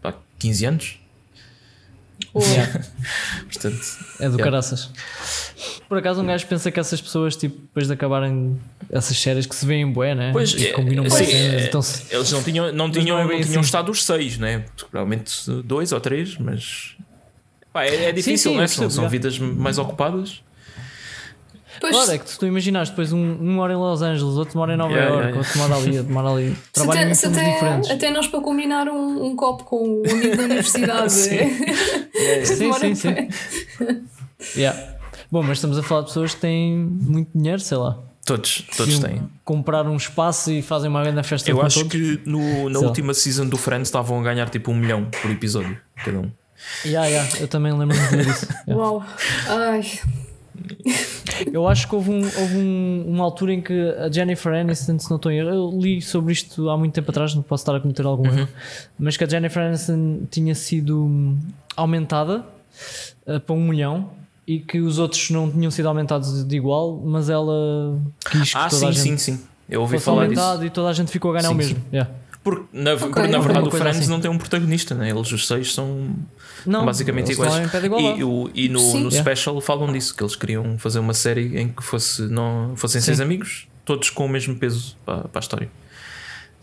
há 0.03 0.13
15 0.41 0.65
anos. 0.67 0.99
Yeah, 2.35 2.85
Portanto, 3.53 3.81
é 4.19 4.29
do 4.29 4.37
Yeah. 4.37 4.45
caraças. 4.45 4.89
Por 5.89 5.99
acaso 5.99 6.23
um 6.23 6.27
gajo 6.27 6.47
pensa 6.47 6.71
que 6.71 6.81
essas 6.81 7.01
pessoas, 7.01 7.37
tipo, 7.37 7.61
depois 7.61 7.87
de 7.89 7.93
acabarem 7.93 8.59
essas 8.91 9.19
séries 9.19 9.45
que 9.45 9.55
se 9.55 9.67
veem 9.67 9.91
bué, 9.93 10.15
né? 10.15 10.31
Pois, 10.33 10.53
E 10.55 10.69
é, 10.69 10.73
combinam 10.73 11.05
sim, 11.11 11.25
cenas, 11.25 11.63
é, 11.63 11.67
então 11.67 11.81
eles 12.11 12.33
não 12.33 12.43
tinham, 12.43 12.73
não 12.73 12.91
tinham, 12.91 13.19
não 13.19 13.31
é 13.31 13.35
não 13.35 13.43
tinham 13.43 13.61
assim. 13.61 13.61
estado 13.61 13.91
os 13.91 14.05
seis, 14.05 14.39
né? 14.39 14.65
Provavelmente 14.91 15.51
dois 15.65 15.93
ou 15.93 16.01
três, 16.01 16.39
mas. 16.39 16.97
Pá, 17.73 17.85
é, 17.85 18.05
é 18.05 18.13
difícil, 18.13 18.53
sim, 18.53 18.57
né? 18.57 18.65
eu 18.65 18.69
São, 18.69 18.89
são 18.89 19.09
vidas 19.11 19.39
mais 19.39 19.77
ocupadas. 19.77 20.43
Pois, 21.81 21.95
Claro, 21.95 22.13
é 22.13 22.19
que 22.19 22.31
se 22.31 22.39
tu 22.39 22.47
imaginares 22.47 22.91
depois 22.91 23.13
um, 23.13 23.19
um 23.19 23.53
mora 23.55 23.73
em 23.73 23.77
Los 23.77 24.03
Angeles, 24.03 24.35
outro 24.37 24.57
mora 24.59 24.75
em 24.75 24.77
Nova 24.77 24.93
Yeah, 24.93 25.11
York, 25.11 25.27
yeah, 25.29 25.39
outro 25.39 25.59
mora 25.59 25.77
ali, 25.77 25.99
outro 25.99 26.13
mora 26.13 26.29
ali. 26.31 26.51
se 26.67 26.73
Trabalham 26.73 27.03
até, 27.13 27.27
até, 27.27 27.53
diferentes. 27.55 27.91
até 27.91 28.11
nós 28.11 28.27
para 28.29 28.41
combinar 28.41 28.89
um, 28.89 29.27
um 29.27 29.37
copo 29.37 29.65
com 29.65 29.77
o 30.01 30.03
amigo 30.11 30.37
da 30.37 30.43
universidade. 30.45 31.11
Sim. 31.13 31.37
é- 32.15 32.45
Sim, 32.45 32.73
sim, 32.73 32.95
sim. 32.95 33.29
Yeah. 34.57 34.97
Bom, 35.31 35.43
mas 35.43 35.59
estamos 35.59 35.79
a 35.79 35.83
falar 35.83 36.01
de 36.03 36.09
pessoas 36.09 36.35
que 36.35 36.41
têm 36.41 36.77
muito 36.77 37.31
dinheiro, 37.35 37.61
sei 37.61 37.79
lá. 37.79 37.99
Todos, 38.25 38.65
todos 38.77 38.99
têm. 38.99 39.23
Comprar 39.45 39.87
um 39.87 39.97
espaço 39.97 40.53
e 40.53 40.63
fazem 40.63 40.89
uma 40.91 41.03
grande 41.03 41.23
festa 41.27 41.51
Eu 41.51 41.57
com 41.57 41.63
acho 41.67 41.79
todos. 41.81 41.93
que 41.93 42.21
no, 42.25 42.39
na 42.69 42.75
Sei 42.75 42.83
lá. 42.83 42.87
última 42.89 43.15
season 43.15 43.47
do 43.47 43.57
Friends 43.57 43.89
estavam 43.89 44.21
a 44.21 44.23
ganhar 44.23 44.49
tipo 44.51 44.71
um 44.71 44.75
milhão 44.75 45.07
por 45.23 45.31
episódio, 45.31 45.77
cada 46.05 46.19
um. 46.21 46.31
Yeah, 46.85 47.09
yeah, 47.09 47.29
eu 47.41 47.49
também 47.49 47.73
lembro-me 47.73 48.01
de 48.09 48.17
ver 48.17 48.27
isso. 48.29 48.47
Yeah. 48.69 48.77
Uau. 48.83 49.05
Ai. 49.49 49.83
Eu 51.53 51.67
acho 51.67 51.89
que 51.89 51.95
houve, 51.95 52.11
um, 52.11 52.23
houve 52.23 52.57
um- 52.57 53.05
uma 53.09 53.25
altura 53.25 53.53
em 53.55 53.61
que 53.61 53.73
a 53.99 54.11
Jennifer 54.11 54.53
Aniston, 54.55 54.99
se 54.99 55.09
não 55.11 55.17
estou 55.17 55.31
em 55.33 55.39
erro, 55.39 55.49
eu 55.51 55.81
li 55.81 56.01
sobre 56.01 56.33
isto 56.33 56.69
há 56.71 56.77
muito 56.77 56.93
tempo 56.95 57.11
atrás, 57.11 57.35
não 57.35 57.43
posso 57.43 57.63
estar 57.63 57.75
a 57.77 57.81
cometer 57.81 58.05
algum 58.07 58.29
Uhum. 58.29 58.39
erro, 58.41 58.49
mas 58.99 59.17
que 59.17 59.25
a 59.25 59.29
Jennifer 59.29 59.63
Aniston 59.63 60.21
tinha 60.31 60.55
sido 60.55 61.05
hum, 61.05 61.39
aumentada 61.77 62.45
uh, 63.27 63.41
para 63.41 63.55
um 63.55 63.67
milhão 63.69 64.11
e 64.47 64.59
que 64.61 64.81
os 64.81 64.99
outros 64.99 65.31
não 65.31 65.51
tinham 65.51 65.71
sido 65.71 65.87
aumentados 65.89 66.45
de 66.45 66.57
igual, 66.57 67.01
mas 67.05 67.29
ela 67.31 67.99
quis 68.31 68.53
que 68.53 68.59
Ah, 68.59 68.69
toda 68.69 68.77
sim, 68.81 68.87
a 68.87 68.91
gente 68.93 69.21
sim, 69.21 69.37
sim. 69.37 69.41
Eu 69.69 69.81
ouvi 69.83 69.95
fosse 69.95 70.05
falar 70.05 70.29
disso. 70.29 70.65
e 70.65 70.71
toda 70.71 70.89
a 70.89 70.93
gente 70.93 71.11
ficou 71.11 71.31
a 71.31 71.35
ganhar 71.35 71.49
Sim, 71.49 71.55
o 71.55 71.57
mesmo. 71.57 71.79
Yeah. 71.93 72.11
Porque 72.45 72.65
na, 72.73 72.97
porque, 72.97 73.21
na 73.29 73.39
verdade 73.39 73.69
o 73.69 73.71
Friends 73.71 73.99
assim. 74.01 74.11
não 74.11 74.21
tem 74.21 74.31
um 74.31 74.37
protagonista, 74.37 74.95
né? 74.97 75.11
eles 75.11 75.31
os 75.31 75.47
seis 75.47 75.73
são 75.73 76.15
Não, 76.67 76.85
basicamente 76.85 77.31
iguais. 77.31 77.71
E, 78.19 78.25
o- 78.25 78.51
e 78.53 78.69
no, 78.69 78.81
Sim. 78.81 79.03
no 79.05 79.09
Yeah. 79.11 79.21
special 79.21 79.61
falam 79.61 79.93
disso, 79.93 80.15
que 80.15 80.23
eles 80.25 80.35
queriam 80.35 80.77
fazer 80.77 80.99
uma 80.99 81.15
série 81.15 81.57
em 81.61 81.69
que 81.69 81.83
fosse, 81.85 82.23
não, 82.23 82.73
fossem 82.77 83.01
Sim. 83.01 83.07
seis 83.07 83.21
amigos, 83.21 83.69
todos 83.85 84.11
com 84.11 84.27
o 84.27 84.29
mesmo 84.29 84.57
peso 84.57 84.97
para, 85.07 85.29
para 85.29 85.39
a 85.39 85.41
história. 85.41 85.71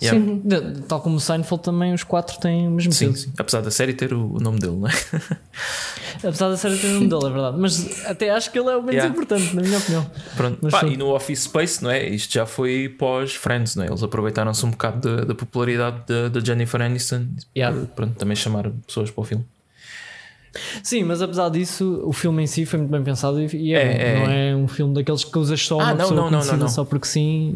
Yeah. 0.02 0.20
Sim. 0.20 0.42
De- 0.46 0.82
Tal 0.84 1.02
como 1.02 1.18
o 1.18 1.20
Seinfeld 1.20 1.62
também, 1.64 1.94
os 1.94 2.04
quatro 2.04 2.40
têm 2.40 2.68
o 2.68 2.72
mesmo 2.72 2.92
Sim, 2.94 3.08
peso. 3.12 3.26
sim. 3.26 3.34
Apesar 3.38 3.62
da 3.62 3.70
série 3.70 3.94
ter 3.94 4.14
o, 4.14 4.36
o 4.36 4.40
nome 4.40 4.58
dele, 4.60 4.78
não 4.78 4.88
é? 4.88 4.92
Apesar 6.24 6.50
da 6.50 6.58
série 6.58 6.78
ter 6.78 6.88
o 6.88 6.94
nome 6.96 7.08
dele, 7.10 7.26
é 7.26 7.30
verdade. 7.30 7.58
Mas 7.60 8.06
até 8.06 8.30
acho 8.30 8.52
que 8.52 8.60
ele 8.60 8.70
é 8.70 8.76
o 8.76 8.80
menos 8.82 8.94
Yeah. 8.96 9.12
importante, 9.14 9.56
na 9.56 9.62
minha 9.62 9.78
opinião. 9.78 10.10
Pronto. 10.38 10.58
Mas 10.62 10.72
Pá, 10.72 10.86
e 10.86 10.96
no 10.98 11.14
Office 11.14 11.44
Space, 11.44 11.84
não 11.84 11.92
é? 11.92 12.08
Isto 12.08 12.34
já 12.34 12.46
foi 12.46 12.88
pós-Friends, 12.98 13.76
não 13.76 13.84
é? 13.84 13.88
Eles 13.88 14.02
aproveitaram-se 14.04 14.66
um 14.66 14.72
bocado 14.72 15.18
da, 15.18 15.26
da 15.26 15.36
popularidade 15.36 15.98
da, 16.30 16.40
Jennifer 16.40 16.82
Aniston 16.82 17.28
Yeah. 17.56 17.78
para 17.78 17.88
pronto, 17.88 18.16
também 18.18 18.36
chamar 18.36 18.70
pessoas 18.88 19.12
para 19.12 19.22
o 19.22 19.26
filme. 19.26 19.46
Sim, 20.82 21.04
mas 21.04 21.22
apesar 21.22 21.50
disso, 21.50 22.02
o 22.04 22.12
filme 22.12 22.42
em 22.42 22.48
si 22.48 22.66
foi 22.66 22.80
muito 22.80 22.90
bem 22.92 23.04
pensado 23.04 23.40
e, 23.40 23.74
é, 23.74 23.78
É, 23.78 24.08
é. 24.16 24.20
não 24.20 24.32
é 24.32 24.56
um 24.56 24.68
filme 24.68 24.96
daqueles 24.96 25.24
que 25.24 25.38
usas 25.38 25.64
só 25.64 25.80
Ah, 25.80 25.84
uma 25.84 25.90
não, 25.94 25.98
pessoa 25.98 26.16
não, 26.22 26.32
não, 26.40 26.46
não, 26.48 26.58
não. 26.58 26.68
só 26.68 26.84
porque 26.84 27.06
sim 27.08 27.56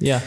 e 0.00 0.04
yeah. 0.06 0.24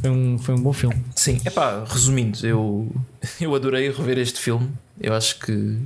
Foi, 0.00 0.10
um, 0.10 0.38
foi 0.38 0.54
um 0.54 0.62
bom 0.62 0.72
filme. 0.72 1.04
Sim, 1.14 1.40
é 1.44 1.50
pá, 1.50 1.84
resumindo, 1.86 2.44
eu, 2.46 2.90
eu 3.40 3.54
adorei 3.54 3.90
rever 3.90 4.18
este 4.18 4.40
filme. 4.40 4.70
Eu 5.00 5.14
acho 5.14 5.38
que 5.38 5.78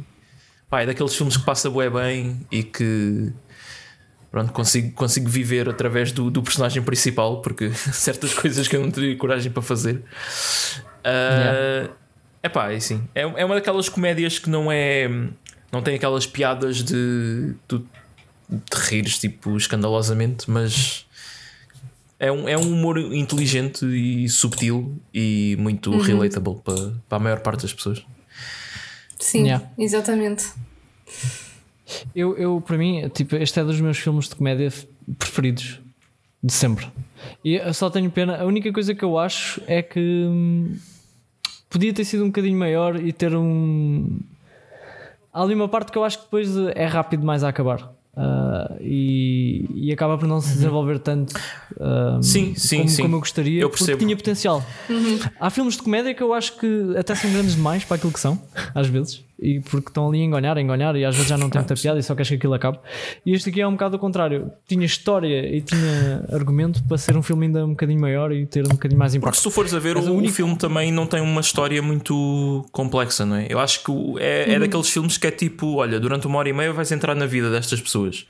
pá, 0.69 0.83
é 0.83 0.87
daqueles 0.87 1.15
filmes 1.15 1.37
que 1.37 1.45
passa 1.45 1.71
bué 1.71 1.89
bem 1.91 2.47
e 2.51 2.63
que 2.63 3.33
pronto, 4.31 4.53
consigo, 4.53 4.93
consigo 4.93 5.29
viver 5.29 5.69
através 5.69 6.13
do, 6.13 6.31
do 6.31 6.43
personagem 6.43 6.83
principal, 6.83 7.41
porque 7.41 7.71
certas 7.93 8.35
coisas 8.35 8.69
que 8.69 8.77
eu 8.77 8.83
não 8.83 8.91
teria 8.91 9.17
coragem 9.17 9.51
para 9.51 9.63
fazer. 9.63 10.03
Yeah. 11.05 11.91
É 12.43 12.49
pá, 12.49 12.71
é 12.71 12.77
assim, 12.77 13.03
é, 13.15 13.23
é 13.23 13.45
uma 13.45 13.55
daquelas 13.55 13.89
comédias 13.89 14.39
que 14.39 14.49
não 14.49 14.71
é. 14.71 15.09
Não 15.73 15.83
tem 15.83 15.97
aquelas 15.97 16.27
piadas 16.27 16.83
de. 16.83 17.55
tu 17.67 17.87
te 18.49 18.77
rires 18.77 19.19
tipo 19.19 19.57
escandalosamente, 19.57 20.49
mas 20.49 21.06
é 22.19 22.33
um, 22.33 22.49
é 22.49 22.57
um 22.57 22.73
humor 22.73 22.99
inteligente 22.99 23.85
e 23.85 24.29
subtil 24.29 25.01
e 25.13 25.57
muito 25.59 25.97
relatable 25.99 26.57
para, 26.65 26.93
para 27.09 27.17
a 27.17 27.21
maior 27.21 27.41
parte 27.41 27.63
das 27.63 27.75
pessoas. 27.75 28.05
Sim, 29.19 29.45
Yeah. 29.45 29.67
exatamente. 29.79 30.51
Eu, 32.15 32.37
eu, 32.37 32.61
para 32.61 32.77
mim, 32.77 33.09
tipo, 33.11 33.37
este 33.37 33.61
é 33.61 33.65
dos 33.65 33.81
meus 33.81 33.99
filmes 33.99 34.29
de 34.29 34.35
comédia 34.35 34.73
preferidos 35.19 35.81
de 36.43 36.53
sempre. 36.53 36.87
E 37.45 37.55
eu 37.55 37.73
só 37.75 37.89
tenho 37.91 38.11
pena. 38.11 38.37
A 38.37 38.45
única 38.45 38.73
coisa 38.73 38.95
que 38.95 39.05
eu 39.05 39.19
acho 39.19 39.61
é 39.67 39.83
que 39.83 40.01
hum, 40.01 40.77
podia 41.71 41.93
ter 41.93 42.05
sido 42.05 42.25
um 42.25 42.29
bocadinho 42.29 42.59
maior 42.59 43.01
e 43.01 43.13
ter 43.13 43.35
um. 43.35 44.19
Há 45.33 45.43
ali 45.43 45.55
uma 45.55 45.69
parte 45.69 45.93
que 45.93 45.99
eu 45.99 46.05
acho 46.05 46.19
que 46.19 46.25
depois 46.25 46.49
é 46.75 46.87
rápido 46.87 47.25
mais 47.25 47.45
a 47.45 47.49
acabar. 47.49 47.93
Uh, 48.17 48.79
e, 48.81 49.69
e 49.75 49.93
acaba 49.93 50.17
por 50.17 50.27
não 50.27 50.41
se 50.41 50.55
desenvolver 50.55 50.99
tanto 51.01 51.35
uh, 51.73 52.23
Sim, 52.23 52.55
sim, 52.55 52.79
como, 52.79 52.89
sim. 52.89 53.03
como 53.03 53.17
eu 53.17 53.21
gostaria, 53.21 53.61
Eu 53.61 53.69
porque 53.69 53.95
tinha 53.95 54.17
potencial. 54.17 54.65
Há 55.39 55.51
filmes 55.51 55.77
de 55.77 55.83
comédia 55.83 56.15
que 56.15 56.23
eu 56.23 56.33
acho 56.33 56.57
que 56.57 56.97
até 56.97 57.15
são 57.15 57.31
grandes 57.31 57.57
demais 57.57 57.85
para 57.85 57.97
aquilo 57.97 58.11
que 58.11 58.19
são, 58.21 58.41
às 58.75 58.87
vezes, 58.87 59.23
e 59.39 59.61
porque 59.61 59.89
estão 59.89 60.09
ali 60.09 60.21
a 60.21 60.25
enganhar, 60.25 60.57
a 60.57 60.61
enganhar, 60.61 60.97
e 60.97 61.05
às 61.05 61.15
vezes 61.15 61.29
já 61.29 61.37
não 61.37 61.51
tem 61.51 61.61
muita 61.63 61.75
piada 61.75 61.99
e 61.99 62.03
só 62.03 62.15
queres 62.15 62.29
que 62.29 62.35
aquilo 62.37 62.55
acabe. 62.55 62.79
E 63.25 63.33
este 63.35 63.51
aqui 63.51 63.61
é 63.61 63.67
um 63.69 63.73
bocado 63.73 63.97
o 63.97 63.99
contrário: 63.99 64.51
tinha 64.67 64.85
história 64.87 65.47
e 65.55 65.61
tinha 65.61 66.25
argumento 66.33 66.83
para 66.85 66.97
ser 66.99 67.17
um 67.17 67.23
filme 67.23 67.47
ainda 67.47 67.65
um 67.65 67.71
bocadinho 67.71 68.01
maior 68.01 68.33
e 68.33 68.47
ter 68.47 68.65
um 68.65 68.71
bocadinho 68.71 68.99
mais 68.99 69.13
Porque 69.13 69.19
impacto. 69.27 69.37
se 69.37 69.43
tu 69.43 69.51
fores 69.51 69.75
a 69.75 69.79
ver, 69.79 69.97
Mas 69.97 70.07
o, 70.09 70.15
único- 70.15 70.33
filme 70.35 70.57
também 70.57 70.91
não 70.91 71.07
tem 71.07 71.21
uma 71.21 71.41
história 71.41 71.83
muito 71.83 72.65
complexa, 72.73 73.27
não 73.27 73.37
é? 73.37 73.47
Eu 73.51 73.59
acho 73.59 73.83
que 73.85 73.93
é, 74.19 74.55
é 74.55 74.59
daqueles 74.59 74.89
filmes 74.89 75.17
que 75.19 75.27
é 75.27 75.31
tipo: 75.31 75.75
olha, 75.77 76.01
durante 76.01 76.27
uma 76.27 76.39
hora 76.39 76.49
e 76.49 76.53
meia 76.53 76.73
vais 76.73 76.91
entrar 76.93 77.15
na 77.15 77.27
vida 77.27 77.51
destas 77.51 77.81
pessoas. 77.81 78.27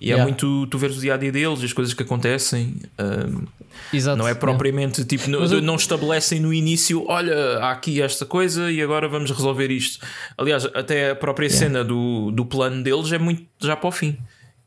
E 0.00 0.06
é 0.06 0.14
Yeah. 0.14 0.24
muito 0.24 0.66
tu 0.66 0.76
veres 0.78 0.96
o 0.98 1.00
dia 1.00 1.14
a 1.14 1.16
dia 1.16 1.30
deles, 1.32 1.62
as 1.62 1.72
coisas 1.72 1.94
que 1.94 2.02
acontecem. 2.02 2.76
ahm, 2.98 3.44
Exato. 3.92 4.16
não 4.18 4.26
é 4.28 4.34
propriamente 4.34 5.04
tipo, 5.04 5.28
no- 5.30 5.40
Mas 5.40 5.52
eu- 5.52 5.60
não 5.62 5.76
estabelecem 5.76 6.40
no 6.40 6.52
início, 6.52 7.04
olha, 7.08 7.58
há 7.58 7.70
aqui 7.72 8.00
esta 8.02 8.24
coisa 8.26 8.70
e 8.70 8.82
agora 8.82 9.08
vamos 9.08 9.30
resolver 9.30 9.70
isto. 9.70 10.04
Aliás, 10.36 10.64
até 10.74 11.10
a 11.10 11.14
própria 11.16 11.48
cena 11.50 11.82
do, 11.84 12.30
do 12.30 12.44
plano 12.44 12.82
deles 12.82 13.10
é 13.12 13.18
muito 13.18 13.44
já 13.60 13.76
para 13.76 13.88
o 13.88 13.92
fim. 13.92 14.16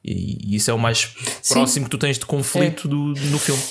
E, 0.04 0.38
e 0.54 0.56
isso 0.56 0.72
é 0.72 0.74
o 0.74 0.80
mais 0.80 1.14
próximo 1.52 1.86
que 1.86 1.92
tu 1.92 1.98
tens 1.98 2.18
de 2.18 2.26
conflito 2.26 2.88
do, 2.88 2.98
no 3.30 3.40
filme. 3.40 3.62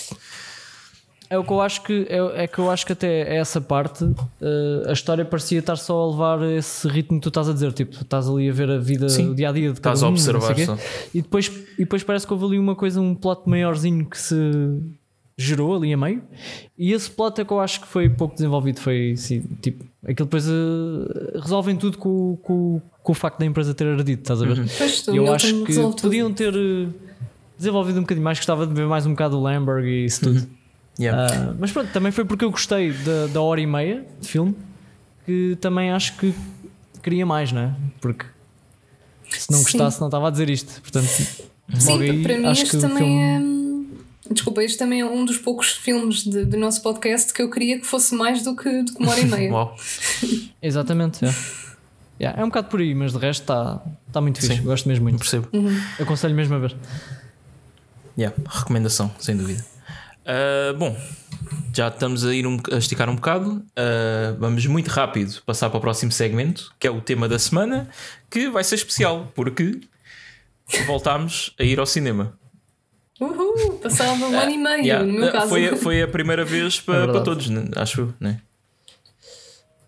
É 1.29 1.37
o 1.39 1.43
que 1.45 1.51
eu 1.51 1.61
acho 1.61 1.83
que 1.83 2.07
é, 2.09 2.45
é 2.45 2.47
que 2.47 2.59
eu 2.59 2.71
acho 2.71 2.87
que 2.87 2.93
até 2.93 3.37
essa 3.37 3.61
parte 3.61 4.05
eh, 4.41 4.83
a 4.89 4.93
história 4.93 5.25
parecia 5.25 5.59
estar 5.59 5.77
só 5.77 6.01
a 6.03 6.11
levar 6.11 6.43
esse 6.51 6.87
ritmo 6.89 7.19
que 7.19 7.23
tu 7.25 7.29
estás 7.29 7.49
a 7.49 7.53
dizer, 7.53 7.73
tipo, 7.73 7.95
estás 8.01 8.29
ali 8.29 8.49
a 8.49 8.53
ver 8.53 8.71
a 8.71 8.79
vida, 8.79 9.09
Sim. 9.09 9.31
o 9.31 9.35
dia 9.35 9.49
a 9.49 9.53
dia 9.53 9.73
de 9.73 9.81
cada 9.81 9.95
Estás 9.95 10.03
a 10.03 10.07
um, 10.07 10.11
observar 10.13 10.49
não 10.51 10.55
sei 10.57 10.65
só. 10.67 10.77
quê. 10.77 10.83
e 11.15 11.23
depois 11.23 11.47
e 11.75 11.79
depois 11.81 12.03
parece 12.05 12.27
que 12.27 12.33
houve 12.33 12.45
ali 12.47 12.59
uma 12.59 12.75
coisa, 12.77 13.01
um 13.01 13.15
plot 13.15 13.43
maiorzinho 13.49 14.05
que 14.07 14.19
se 14.19 14.37
gerou 15.39 15.77
ali 15.77 15.93
a 15.93 15.97
meio. 15.97 16.23
E 16.79 16.93
esse 16.93 17.11
plot 17.11 17.41
é 17.41 17.45
que 17.45 17.53
eu 17.53 17.61
acho 17.61 17.81
que 17.83 17.87
foi 17.87 18.09
pouco 18.09 18.35
desenvolvido, 18.35 18.81
foi 18.81 19.13
assim, 19.13 19.41
tipo, 19.61 19.85
aquilo 20.03 20.27
depois 20.27 20.49
eh, 20.49 21.39
resolvem 21.41 21.77
tudo 21.77 21.99
com, 21.99 22.09
o- 22.33 22.37
com, 22.39 22.53
o- 22.77 22.83
com 23.03 23.13
o 23.13 23.15
facto 23.15 23.39
da 23.41 23.45
empresa 23.47 23.75
ter 23.75 23.87
ardido, 23.87 24.23
estás 24.23 24.41
a 24.43 24.47
ver? 24.47 24.65
Pois 24.79 25.07
E 25.09 25.17
eu 25.17 25.33
acho 25.35 25.65
que 25.65 25.75
podiam 26.01 26.33
ter 26.33 26.55
eh, 26.55 26.87
desenvolvido 27.59 27.99
um 27.99 28.03
bocadinho 28.03 28.25
mais, 28.25 28.39
gostava 28.39 28.67
de 28.67 28.73
ver 28.73 28.87
mais 28.87 29.05
um 29.07 29.11
bocado 29.11 29.37
o 29.39 29.43
Lamberg 29.43 29.87
e 29.87 30.05
isso 30.07 30.21
tudo. 30.23 30.47
Yeah. 30.99 31.51
Ah, 31.51 31.55
mas 31.59 31.71
pronto, 31.73 31.91
também 31.93 32.11
foi 32.11 32.25
porque 32.25 32.45
eu 32.45 32.51
gostei 32.51 32.93
da, 32.93 33.27
da 33.27 33.41
hora 33.43 33.61
e 33.61 33.67
meia 33.67 34.05
de 34.21 34.29
filme 34.29 34.55
que 35.27 35.57
também 35.61 35.91
acho 35.91 36.17
que 36.17 36.35
queria 37.03 37.27
mais, 37.27 37.53
não 37.53 37.61
é? 37.63 37.75
Porque 38.01 38.25
se 39.31 39.51
não 39.51 39.59
Sim. 39.59 39.65
gostasse, 39.65 40.01
não 40.01 40.09
estava 40.09 40.29
a 40.29 40.31
dizer 40.31 40.49
isto. 40.49 40.81
Portanto, 40.81 41.09
logo 41.69 41.81
Sim, 41.81 42.01
aí 42.11 42.23
para 42.23 42.39
mim 42.39 42.47
acho 42.47 42.63
este 42.63 42.77
que 42.77 42.81
também 42.81 42.97
filme. 42.99 43.21
é. 44.31 44.33
Desculpa, 44.33 44.63
este 44.65 44.77
também 44.79 45.01
é 45.01 45.05
um 45.05 45.25
dos 45.25 45.39
poucos 45.39 45.73
filmes 45.73 46.25
de- 46.25 46.45
do 46.45 46.57
nosso 46.57 46.83
podcast 46.83 47.33
que 47.33 47.41
eu 47.43 47.49
queria 47.51 47.79
que 47.79 47.87
fosse 47.87 48.15
mais 48.15 48.43
do 48.43 48.57
que, 48.57 48.83
do 48.83 48.93
que 48.93 48.99
uma 49.03 49.13
hora 49.13 49.21
e 49.21 49.25
meia. 49.27 49.53
Uau. 49.53 49.77
Exatamente, 50.63 51.25
é. 51.25 51.35
Yeah, 52.21 52.41
é 52.41 52.45
um 52.45 52.49
bocado 52.49 52.69
por 52.69 52.81
aí, 52.81 52.95
mas 52.95 53.13
de 53.13 53.19
resto 53.19 53.43
está 53.43 53.83
tá 54.11 54.21
muito 54.23 54.41
fixe. 54.41 54.57
Sim. 54.57 54.63
Gosto 54.63 54.89
mesmo 54.89 55.03
muito. 55.05 55.19
Percebo. 55.19 55.49
Aconselho 56.01 56.35
mesmo 56.35 56.55
a 56.55 56.59
ver. 56.59 56.75
Yeah, 58.19 58.35
recomendação, 58.49 59.11
sem 59.19 59.37
dúvida. 59.37 59.63
Ah, 60.27 60.73
bom, 60.77 60.97
já 61.75 61.89
estamos 61.89 62.25
a 62.25 62.35
ir 62.35 62.47
um, 62.47 62.59
a 62.73 62.77
esticar 62.77 63.09
um 63.09 63.15
bocado. 63.17 63.65
Ah, 63.77 64.35
vamos 64.39 64.67
muito 64.67 64.89
rápido 64.89 65.41
passar 65.43 65.71
para 65.71 65.79
o 65.79 65.81
próximo 65.81 66.11
segmento, 66.13 66.73
que 66.79 66.87
é 66.87 66.91
o 66.91 67.01
tema 67.01 67.29
da 67.29 67.39
semana, 67.39 67.89
que 68.31 68.49
vai 68.51 68.65
ser 68.65 68.75
especial, 68.77 69.31
porque 69.35 69.81
voltámos 70.87 71.55
a 71.59 71.63
ir 71.63 71.79
ao 71.79 71.87
cinema. 71.87 72.37
Uhul, 73.19 73.79
passava 73.83 74.13
um 74.27 74.39
ano 74.39 74.51
e 74.51 74.59
meio, 74.59 74.85
Yeah, 74.85 75.03
no 75.07 75.13
meu 75.15 75.29
ah, 75.29 75.33
caso. 75.33 75.49
Foi, 75.49 75.69
a- 75.69 75.77
foi 75.77 76.03
a 76.03 76.09
primeira 76.09 76.45
vez 76.45 76.79
É 76.83 76.83
para, 76.85 76.95
verdade. 76.99 77.13
para 77.13 77.25
todos, 77.25 77.49
né? 77.49 77.65
acho 77.77 78.15
né? 78.21 78.41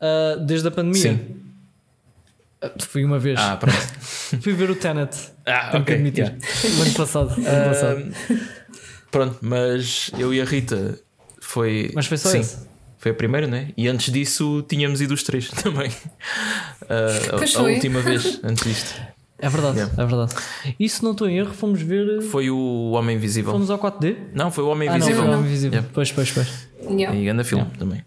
Ah, 0.01 0.37
desde 0.41 0.69
a 0.69 0.71
pandemia. 0.71 1.03
Sim. 1.13 1.37
Ah, 2.63 2.71
Fui 2.81 3.05
uma 3.05 3.19
vez. 3.19 3.39
Ah, 3.39 3.57
pronto. 3.57 3.77
Fui 4.41 4.53
ver 4.55 4.71
o 4.71 4.75
Tenet. 4.77 5.15
Ah, 5.45 5.71
Tenho 5.73 5.85
que 5.85 5.93
ok. 5.93 5.95
admitir. 5.97 6.25
yeah. 6.25 6.39
O 6.79 6.83
ano 6.83 6.95
passado. 6.95 7.29
o 7.39 7.47
ano 7.47 7.65
passado. 7.69 8.15
Ah, 8.31 8.58
pronto, 9.11 9.37
mas 9.41 10.11
eu 10.19 10.33
e 10.33 10.41
a 10.41 10.45
Rita 10.45 10.99
foi. 11.41 11.91
Mas 11.95 12.07
foi 12.07 12.17
só 12.19 12.31
sim, 12.31 12.41
esse. 12.41 12.67
Foi 12.99 13.13
a 13.13 13.15
primeira, 13.15 13.47
né? 13.47 13.71
E 13.77 13.87
antes 13.89 14.13
disso 14.13 14.65
tínhamos 14.69 15.01
ido 15.01 15.15
os 15.15 15.23
três 15.23 15.49
também. 15.63 15.91
Ah, 16.83 17.37
Pois 17.39 17.55
a, 17.55 17.61
a 17.61 17.63
última 17.63 18.01
vez, 18.01 18.41
antes 18.43 18.65
disto. 18.65 19.01
É 19.41 19.49
verdade, 19.49 19.77
Yeah. 19.79 20.03
é 20.03 20.07
verdade. 20.07 20.35
E 20.81 20.89
se 20.89 21.01
não 21.05 21.13
estou 21.13 21.29
em 21.29 21.39
erro, 21.39 21.55
fomos 21.55 21.81
ver. 21.81 22.23
Foi 22.23 22.51
o 22.51 22.91
Homem 22.91 23.17
Invisível. 23.17 23.53
Fomos 23.53 23.71
ao 23.71 23.79
4D? 23.79 24.17
Não, 24.35 24.51
foi 24.51 24.65
o 24.65 24.69
Homem 24.69 24.89
Ah, 24.89 24.93
não, 24.93 24.97
Invisível. 24.99 25.23
foi 25.23 25.31
Não. 25.33 25.41
o 25.43 25.47
Invisível. 25.47 25.73
Yeah. 25.79 25.91
Pois, 25.95 26.11
pois, 26.11 26.33
pois. 26.33 26.69
Yeah. 26.91 27.17
E 27.17 27.25
grande 27.25 27.45
filme 27.45 27.67
também. 27.79 28.05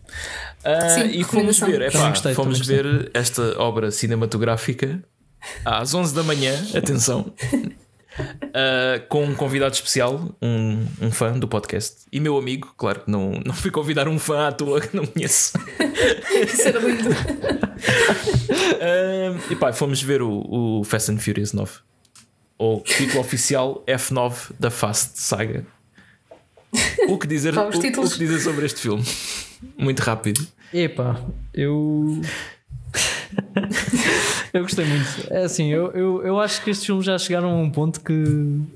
Ah, 0.65 0.89
Sim, 0.89 1.05
e 1.05 1.23
fomos 1.23 1.57
ver, 1.59 1.81
epá, 1.83 1.91
Também 1.93 2.09
gostei, 2.09 2.33
fomos 2.33 2.59
ver 2.59 3.09
esta 3.13 3.57
obra 3.61 3.91
cinematográfica 3.91 5.01
às 5.63 5.93
11 5.95 6.13
da 6.13 6.21
manhã, 6.23 6.53
atenção, 6.75 7.31
ah, 8.53 9.01
com 9.07 9.23
um 9.23 9.35
convidado 9.35 9.73
especial, 9.73 10.35
um, 10.41 10.85
um 11.01 11.11
fã 11.11 11.37
do 11.37 11.47
podcast 11.47 12.01
e 12.11 12.19
meu 12.19 12.37
amigo, 12.37 12.73
claro 12.77 13.01
que 13.01 13.11
não, 13.11 13.31
não 13.45 13.53
fui 13.53 13.71
convidar 13.71 14.07
um 14.07 14.19
fã 14.19 14.47
à 14.47 14.51
toa 14.51 14.81
que 14.81 14.95
não 14.95 15.05
conheço. 15.05 15.53
Isso 16.45 16.67
era 16.67 16.79
lindo. 16.79 17.09
Ah, 18.81 19.39
e 19.49 19.55
pá, 19.55 19.71
fomos 19.73 20.01
ver 20.01 20.21
o, 20.21 20.79
o 20.79 20.83
Fast 20.83 21.11
and 21.11 21.19
Furious 21.19 21.53
9, 21.53 21.71
ou 22.57 22.81
título 22.81 23.21
oficial 23.21 23.83
F9 23.87 24.51
da 24.59 24.69
Fast 24.69 25.19
Saga. 25.19 25.65
O 27.07 27.17
que 27.17 27.27
dizer, 27.27 27.57
o, 27.57 27.67
o 27.67 27.71
que 27.71 28.17
dizer 28.19 28.39
sobre 28.39 28.65
este 28.65 28.81
filme? 28.81 29.03
Muito 29.77 29.99
rápido. 29.99 30.45
Epá, 30.73 31.19
eu. 31.53 32.21
eu 34.53 34.61
gostei 34.63 34.85
muito. 34.85 35.05
É 35.29 35.43
assim, 35.43 35.67
eu, 35.69 35.91
eu, 35.91 36.23
eu 36.25 36.39
acho 36.39 36.63
que 36.63 36.69
estes 36.69 36.85
filmes 36.85 37.05
já 37.05 37.17
chegaram 37.17 37.49
a 37.51 37.55
um 37.55 37.69
ponto 37.69 37.99
que 38.01 38.13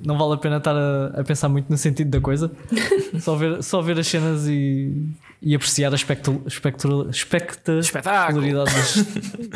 não 0.05 0.17
vale 0.17 0.33
a 0.33 0.37
pena 0.37 0.57
estar 0.57 0.75
a, 0.75 1.07
a 1.19 1.23
pensar 1.23 1.49
muito 1.49 1.69
no 1.69 1.77
sentido 1.77 2.09
da 2.09 2.21
coisa. 2.21 2.51
Só 3.19 3.35
ver, 3.35 3.63
só 3.63 3.81
ver 3.81 3.97
as 3.97 4.07
cenas 4.07 4.45
e, 4.47 4.93
e 5.41 5.55
apreciar 5.55 5.91
a 5.93 5.95
especta, 5.95 6.31
Espetáculo! 6.45 7.09
espectacularidade 7.09 8.73
dos, 8.73 8.95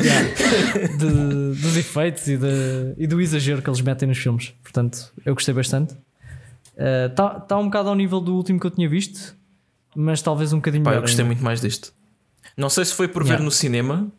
yeah, 0.00 0.28
de- 0.96 1.60
dos 1.60 1.76
efeitos 1.76 2.26
e, 2.26 2.36
de- 2.38 2.94
e 2.96 3.06
do 3.06 3.20
exagero 3.20 3.60
que 3.60 3.68
eles 3.68 3.80
metem 3.82 4.08
nos 4.08 4.16
filmes. 4.18 4.54
Portanto, 4.62 5.12
eu 5.26 5.34
gostei 5.34 5.52
bastante. 5.54 5.94
Está 7.10 7.38
tá 7.40 7.58
um 7.58 7.64
bocado 7.66 7.90
ao 7.90 7.94
nível 7.94 8.18
do 8.20 8.34
último 8.34 8.58
que 8.58 8.66
eu 8.66 8.70
tinha 8.70 8.88
visto, 8.88 9.36
mas 9.94 10.22
talvez 10.22 10.52
um 10.54 10.56
bocadinho 10.56 10.82
Pá, 10.84 10.90
eu 10.90 10.94
melhor. 10.94 11.02
gostei 11.02 11.22
ainda. 11.22 11.26
muito 11.34 11.44
mais 11.44 11.60
deste. 11.60 11.92
Não 12.56 12.70
sei 12.70 12.86
se 12.86 12.94
foi 12.94 13.06
por 13.06 13.20
Yeah. 13.22 13.38
ver 13.38 13.44
no 13.44 13.50
cinema, 13.50 14.10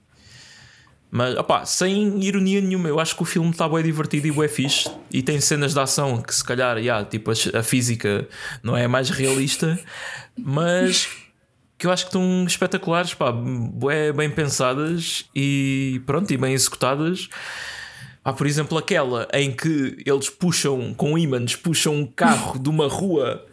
mas 1.12 1.36
opá, 1.36 1.66
sem 1.66 2.24
ironia 2.24 2.62
nenhuma, 2.62 2.88
eu 2.88 2.98
acho 2.98 3.18
que 3.18 3.22
o 3.22 3.26
filme 3.26 3.52
está 3.52 3.68
bem 3.68 3.84
divertido 3.84 4.28
e 4.28 4.32
bem 4.32 4.48
fixe. 4.48 4.90
E 5.12 5.22
tem 5.22 5.42
cenas 5.42 5.74
de 5.74 5.80
ação 5.82 6.22
que, 6.22 6.34
se 6.34 6.42
calhar, 6.42 6.78
yeah, 6.78 7.06
tipo, 7.06 7.32
a, 7.32 7.62
física 7.62 8.30
não 8.64 8.78
é 8.78 8.88
mais 8.88 9.10
realista, 9.10 9.78
mas 10.40 11.10
que 11.78 11.86
eu 11.86 11.92
acho 11.92 12.06
que 12.06 12.10
estão 12.10 12.46
espetaculares, 12.48 13.14
pá, 13.14 13.30
bué 13.30 14.14
bem 14.14 14.30
pensadas 14.30 15.26
e 15.36 16.02
pronto, 16.06 16.32
e 16.32 16.38
bem 16.38 16.54
executadas. 16.54 17.28
Há, 18.24 18.32
por 18.32 18.48
exemplo, 18.48 18.78
aquela 18.78 19.28
em 19.34 19.52
que 19.52 19.98
eles 20.06 20.30
puxam 20.30 20.94
com 20.94 21.18
ímãs, 21.18 21.56
puxam 21.56 21.96
um 21.96 22.06
carro 22.06 22.58
de 22.58 22.70
uma 22.70 22.88
rua 22.88 23.46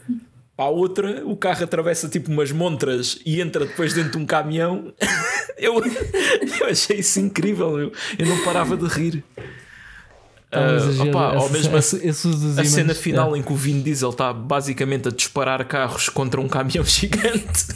para 0.59 0.67
a 0.67 0.71
outra, 0.71 1.23
o 1.25 1.37
carro 1.37 1.63
atravessa 1.63 2.09
tipo 2.09 2.33
umas 2.33 2.51
montras 2.51 3.21
e 3.25 3.41
entra 3.41 3.65
depois 3.65 3.93
dentro 3.93 4.11
de 4.11 4.19
um 4.19 4.27
caminhão. 4.27 4.93
eu, 5.57 5.75
eu 6.61 6.67
achei 6.69 6.99
isso 6.99 7.21
incrível, 7.21 7.79
eu, 7.79 7.93
eu 8.19 8.27
não 8.27 8.43
parava 8.43 8.77
de 8.77 8.85
rir. 8.87 9.23
Tá 10.51 10.59
Ah, 10.59 11.39
ou 11.39 11.49
mesmo 11.51 11.77
a, 11.77 11.81
cena 11.81 12.83
ímãs, 12.83 12.99
final 12.99 13.37
é. 13.37 13.39
em 13.39 13.43
que 13.43 13.53
o 13.53 13.55
Vin 13.55 13.83
Diesel 13.83 14.11
está 14.11 14.33
basicamente 14.33 15.07
a 15.07 15.13
disparar 15.13 15.65
carros 15.65 16.09
contra 16.09 16.41
um 16.41 16.49
caminhão 16.49 16.83
gigante. 16.85 17.67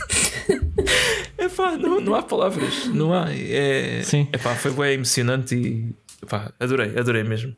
Epá, 1.39 1.77
não, 1.79 2.01
não 2.01 2.17
há 2.17 2.23
palavras, 2.25 2.87
não 2.87 3.15
há. 3.15 3.27
É, 3.33 4.01
Sim. 4.03 4.27
epá, 4.33 4.57
foi 4.57 4.73
bem 4.73 4.95
emocionante 4.95 5.55
e 5.55 5.95
epá, 6.21 6.53
adorei, 6.59 6.99
adorei 6.99 7.23
mesmo. 7.23 7.55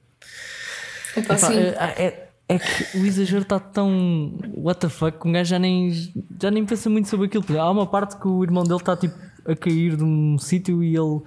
Epá, 1.17 1.35
Epá, 1.35 1.53
é, 1.55 2.05
é- 2.05 2.24
é 2.49 2.59
que 2.59 2.99
o 2.99 3.07
exagero 3.07 3.43
está 3.43 3.59
tão 3.59 4.39
what 4.57 4.79
the 4.81 4.89
fuck 4.89 5.19
que 5.19 5.27
um 5.29 5.33
gajo 5.33 5.51
já 5.51 5.59
nem, 5.59 5.91
já 6.41 6.51
nem 6.51 6.65
pensa 6.65 6.91
muito 6.91 7.09
sobre 7.09 7.27
aquilo. 7.27 7.45
Há 7.59 7.71
uma 7.71 7.87
parte 7.87 8.17
que 8.19 8.29
o 8.29 8.43
irmão 8.45 8.63
dele 8.65 8.77
está 8.77 8.97
tipo 8.97 9.15
a 9.47 9.55
cair 9.57 9.97
de 9.97 10.05
um 10.05 10.37
sítio 10.39 10.83
e 10.83 10.95
ele 10.97 11.21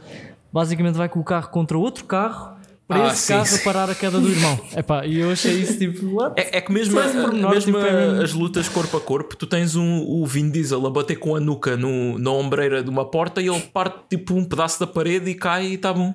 basicamente 0.52 0.96
vai 0.96 1.10
com 1.10 1.20
o 1.20 1.24
carro 1.24 1.50
contra 1.50 1.78
outro 1.78 2.06
carro 2.06 2.56
para 2.88 3.04
Ah, 3.04 3.08
esse 3.08 3.18
sim, 3.24 3.34
carro 3.34 3.46
sim. 3.46 3.64
parar 3.66 3.90
a 3.90 3.96
queda 3.96 4.20
do 4.20 4.30
irmão. 4.30 4.58
Epá, 4.76 5.06
e 5.06 5.20
eu 5.20 5.30
achei 5.32 5.54
isso 5.60 5.78
tipo. 5.78 6.06
What? 6.16 6.40
É, 6.40 6.58
é 6.58 6.62
que 6.62 6.72
mesmo, 6.72 6.98
a- 7.00 7.04
pormenor, 7.04 7.50
mesmo 7.52 7.74
tipo, 7.74 7.86
é 7.86 8.08
mesmo- 8.08 8.22
as 8.24 8.34
lutas 8.34 8.70
corpo 8.70 8.96
a 8.96 9.02
corpo, 9.02 9.36
tu 9.36 9.46
tens 9.46 9.76
um, 9.76 10.04
o 10.08 10.26
Vin 10.26 10.50
Diesel 10.50 10.86
a 10.86 10.90
bater 10.90 11.18
com 11.18 11.36
a 11.36 11.40
nuca 11.40 11.76
no, 11.76 12.18
na 12.18 12.32
ombreira 12.32 12.82
de 12.84 12.90
uma 12.90 13.04
porta 13.10 13.42
e 13.42 13.48
ele 13.50 13.60
parte 13.60 13.98
tipo 14.10 14.34
um 14.36 14.46
pedaço 14.46 14.80
da 14.80 14.88
parede 14.88 15.30
e 15.30 15.36
cai 15.36 15.66
e 15.68 15.74
está 15.74 15.92
bom. 15.94 16.14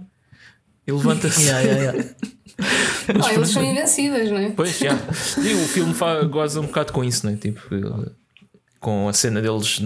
E 0.86 0.90
levanta-se. 0.92 1.46
Yeah, 1.46 1.60
yeah, 1.60 1.92
yeah. 1.92 2.14
Ah, 3.24 3.34
eles 3.34 3.48
são 3.48 3.62
invencíveis, 3.62 4.30
não 4.30 4.38
é? 4.38 4.50
Pois, 4.50 4.78
já. 4.78 4.92
E 5.42 5.54
o 5.54 5.66
filme 5.66 5.94
goza 6.30 6.60
um 6.60 6.66
bocado 6.66 6.92
com 6.92 7.04
isso, 7.04 7.26
não 7.26 7.32
é? 7.32 7.36
Tipo, 7.36 7.60
com 8.80 9.08
a 9.08 9.12
cena 9.12 9.40
deles 9.40 9.80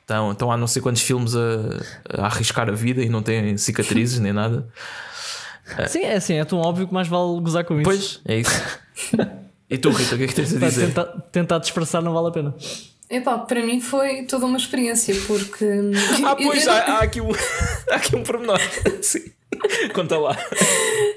estão, 0.00 0.32
estão 0.32 0.52
há 0.52 0.56
não 0.56 0.66
sei 0.66 0.82
quantos 0.82 1.02
filmes 1.02 1.34
a, 1.36 2.20
a 2.22 2.26
arriscar 2.26 2.68
a 2.68 2.72
vida 2.72 3.02
e 3.02 3.08
não 3.08 3.22
têm 3.22 3.56
cicatrizes 3.56 4.18
nem 4.18 4.32
nada. 4.32 4.68
Sim, 5.88 6.00
é 6.00 6.16
assim, 6.16 6.34
é 6.34 6.44
tão 6.44 6.58
óbvio 6.58 6.86
que 6.86 6.94
mais 6.94 7.08
vale 7.08 7.40
gozar 7.40 7.64
com 7.64 7.80
isso. 7.80 7.84
Pois, 7.84 8.20
é 8.26 8.38
isso. 8.38 8.62
E 9.70 9.78
tu, 9.78 9.90
Rita, 9.90 10.16
o 10.16 10.18
que 10.18 10.24
é 10.24 10.26
que 10.26 10.34
tens 10.34 10.52
a 10.52 10.58
dizer? 10.58 10.86
tentar, 10.88 11.04
tentar 11.30 11.58
disfarçar 11.58 12.02
não 12.02 12.12
vale 12.12 12.26
a 12.26 12.30
pena. 12.32 12.54
Epá, 13.08 13.38
para 13.38 13.64
mim 13.64 13.80
foi 13.80 14.24
toda 14.24 14.44
uma 14.44 14.58
experiência, 14.58 15.14
porque. 15.28 15.64
Ah, 16.24 16.34
pois, 16.34 16.66
eu, 16.66 16.72
há, 16.72 16.76
há 16.76 16.98
aqui 17.02 17.20
um, 17.20 17.30
há 17.88 17.94
aqui 17.94 18.16
um 18.16 18.24
pormenor. 18.24 18.58
Sim. 19.00 19.30
Conta 19.94 20.18
lá. 20.18 20.36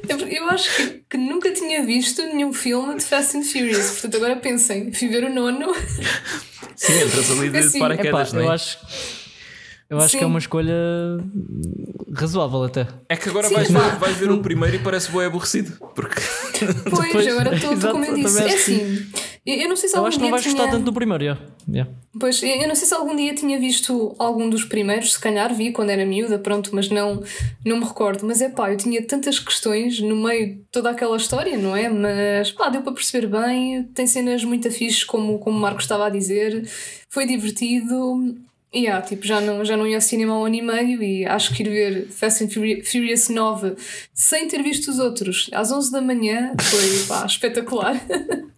Eu, 0.07 0.19
eu 0.27 0.49
acho 0.49 0.75
que, 0.75 1.03
que 1.11 1.17
nunca 1.17 1.51
tinha 1.51 1.83
visto 1.85 2.21
nenhum 2.23 2.53
filme 2.53 2.95
de 2.97 3.03
Fast 3.03 3.37
and 3.37 3.43
Furious, 3.43 3.91
portanto 3.91 4.17
agora 4.17 4.35
pensem, 4.37 4.91
fui 4.93 5.07
ver 5.07 5.23
o 5.25 5.33
nono. 5.33 5.73
Sim, 6.75 7.01
entras 7.03 7.31
ali 7.31 7.49
de 7.49 7.57
Assim, 7.57 7.77
Epá, 7.77 7.87
paraquedas, 7.89 8.33
não 8.33 8.41
eu 8.41 8.51
é? 8.51 8.53
acho, 8.55 8.77
eu 9.89 9.97
acho 9.99 10.09
Sim. 10.09 10.17
que 10.17 10.23
é 10.23 10.27
uma 10.27 10.39
escolha 10.39 10.73
razoável 12.15 12.63
até. 12.63 12.87
É 13.09 13.15
que 13.15 13.29
agora 13.29 13.47
Sim, 13.47 13.53
vais, 13.55 13.69
ver, 13.69 13.95
vais 13.97 14.17
ver 14.17 14.31
o 14.31 14.41
primeiro 14.41 14.75
e 14.75 14.79
parece 14.79 15.11
bem 15.11 15.25
aborrecido. 15.25 15.71
Porque. 15.95 16.21
Pois, 16.89 17.07
Depois- 17.07 17.27
agora 17.27 17.55
estou 17.55 17.91
como 17.91 18.05
eu 18.05 18.13
disse. 18.15 18.39
É 18.41 18.53
assim, 18.53 19.07
eu, 19.45 19.55
eu 19.55 19.69
não 19.69 19.75
sei 19.75 19.89
se 19.89 19.95
Eu 19.95 19.99
algum 19.99 20.07
acho 20.07 20.17
que 20.17 20.23
não 20.23 20.31
vais 20.31 20.43
gostar 20.45 20.63
tinha... 20.63 20.71
tanto 20.71 20.85
do 20.85 20.93
primeiro, 20.93 21.23
yeah. 21.23 21.41
Yeah. 21.69 21.91
Pois, 22.19 22.41
eu 22.43 22.49
eu 22.49 22.67
não 22.67 22.75
sei 22.75 22.87
se 22.87 22.93
algum 22.93 23.15
dia 23.15 23.33
tinha 23.33 23.59
visto 23.59 24.15
algum 24.19 24.49
dos 24.49 24.63
primeiros, 24.65 25.13
se 25.13 25.19
calhar 25.19 25.53
vi 25.53 25.71
quando 25.71 25.89
era 25.89 26.05
miúda, 26.05 26.37
pronto, 26.37 26.69
mas 26.73 26.89
não, 26.89 27.23
não 27.65 27.77
me 27.77 27.85
recordo. 27.85 28.25
Mas 28.25 28.41
é 28.41 28.49
pá, 28.49 28.71
eu 28.71 28.77
tinha 28.77 29.01
tantas 29.05 29.39
questões 29.39 29.99
no 29.99 30.15
meio 30.15 30.55
de 30.55 30.61
toda 30.71 30.89
aquela 30.91 31.17
história, 31.17 31.57
não 31.57 31.75
é? 31.75 31.89
Mas 31.89 32.51
pá, 32.51 32.69
deu 32.69 32.81
para 32.81 32.93
perceber 32.93 33.27
bem, 33.27 33.83
tem 33.95 34.05
cenas 34.05 34.43
muito 34.43 34.67
afixes, 34.67 35.03
como, 35.03 35.39
como 35.39 35.57
o 35.57 35.59
Marco 35.59 35.81
estava 35.81 36.05
a 36.07 36.09
dizer, 36.09 36.67
foi 37.09 37.25
divertido. 37.25 38.35
E 38.75 38.87
ah, 38.87 39.01
tipo, 39.01 39.25
já 39.25 39.39
não, 39.39 39.63
já 39.63 39.77
não 39.77 39.85
ia 39.85 39.97
ao 39.97 40.01
cinema 40.01 40.33
há 40.33 40.39
um 40.39 40.45
ano 40.45 40.55
e 40.55 40.61
meio 40.61 41.03
e 41.03 41.25
acho 41.25 41.53
que 41.53 41.61
ir 41.61 41.69
ver 41.69 42.07
Fast 42.09 42.43
and 42.43 42.49
Furi- 42.49 42.83
Furious 42.83 43.29
9 43.29 43.75
sem 44.13 44.47
ter 44.47 44.63
visto 44.63 44.89
os 44.89 44.97
outros 44.97 45.47
às 45.53 45.71
11 45.71 45.91
da 45.91 46.01
manhã 46.01 46.53
foi 46.59 47.07
pá, 47.07 47.23
espetacular. 47.25 47.95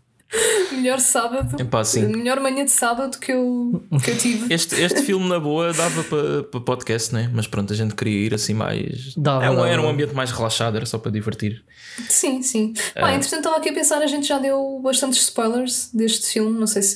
Melhor 0.72 1.00
sábado, 1.00 1.56
Epá, 1.62 1.84
sim. 1.86 2.08
melhor 2.08 2.40
manhã 2.40 2.66
de 2.66 2.72
sábado 2.72 3.18
que 3.20 3.32
eu, 3.32 3.82
que 4.04 4.12
eu 4.12 4.18
tive. 4.18 4.54
Este, 4.54 4.76
este 4.82 5.02
filme, 5.04 5.28
na 5.30 5.40
boa, 5.40 5.72
dava 5.72 6.04
para 6.04 6.44
pa 6.44 6.60
podcast, 6.60 7.14
né? 7.14 7.30
Mas 7.34 7.48
pronto, 7.48 7.72
a 7.72 7.76
gente 7.76 7.96
queria 7.96 8.26
ir 8.26 8.34
assim 8.34 8.54
mais. 8.54 9.14
Dava, 9.16 9.46
É 9.46 9.50
um- 9.50 9.64
era 9.66 9.82
um 9.82 9.88
ambiente 9.88 10.14
mais 10.14 10.32
relaxado, 10.32 10.76
era 10.76 10.86
só 10.86 10.98
para 10.98 11.12
divertir. 11.12 11.64
Sim, 12.10 12.42
sim. 12.42 12.74
Pá, 12.94 13.12
É. 13.12 13.16
entretanto, 13.16 13.40
estava 13.40 13.58
aqui 13.58 13.70
a 13.70 13.74
pensar, 13.74 14.02
a 14.02 14.08
gente 14.08 14.28
já 14.28 14.38
deu 14.38 14.80
bastantes 14.84 15.22
spoilers 15.22 15.90
deste 15.94 16.28
filme, 16.34 16.60
não 16.60 16.68
sei 16.68 16.82
se 16.82 16.96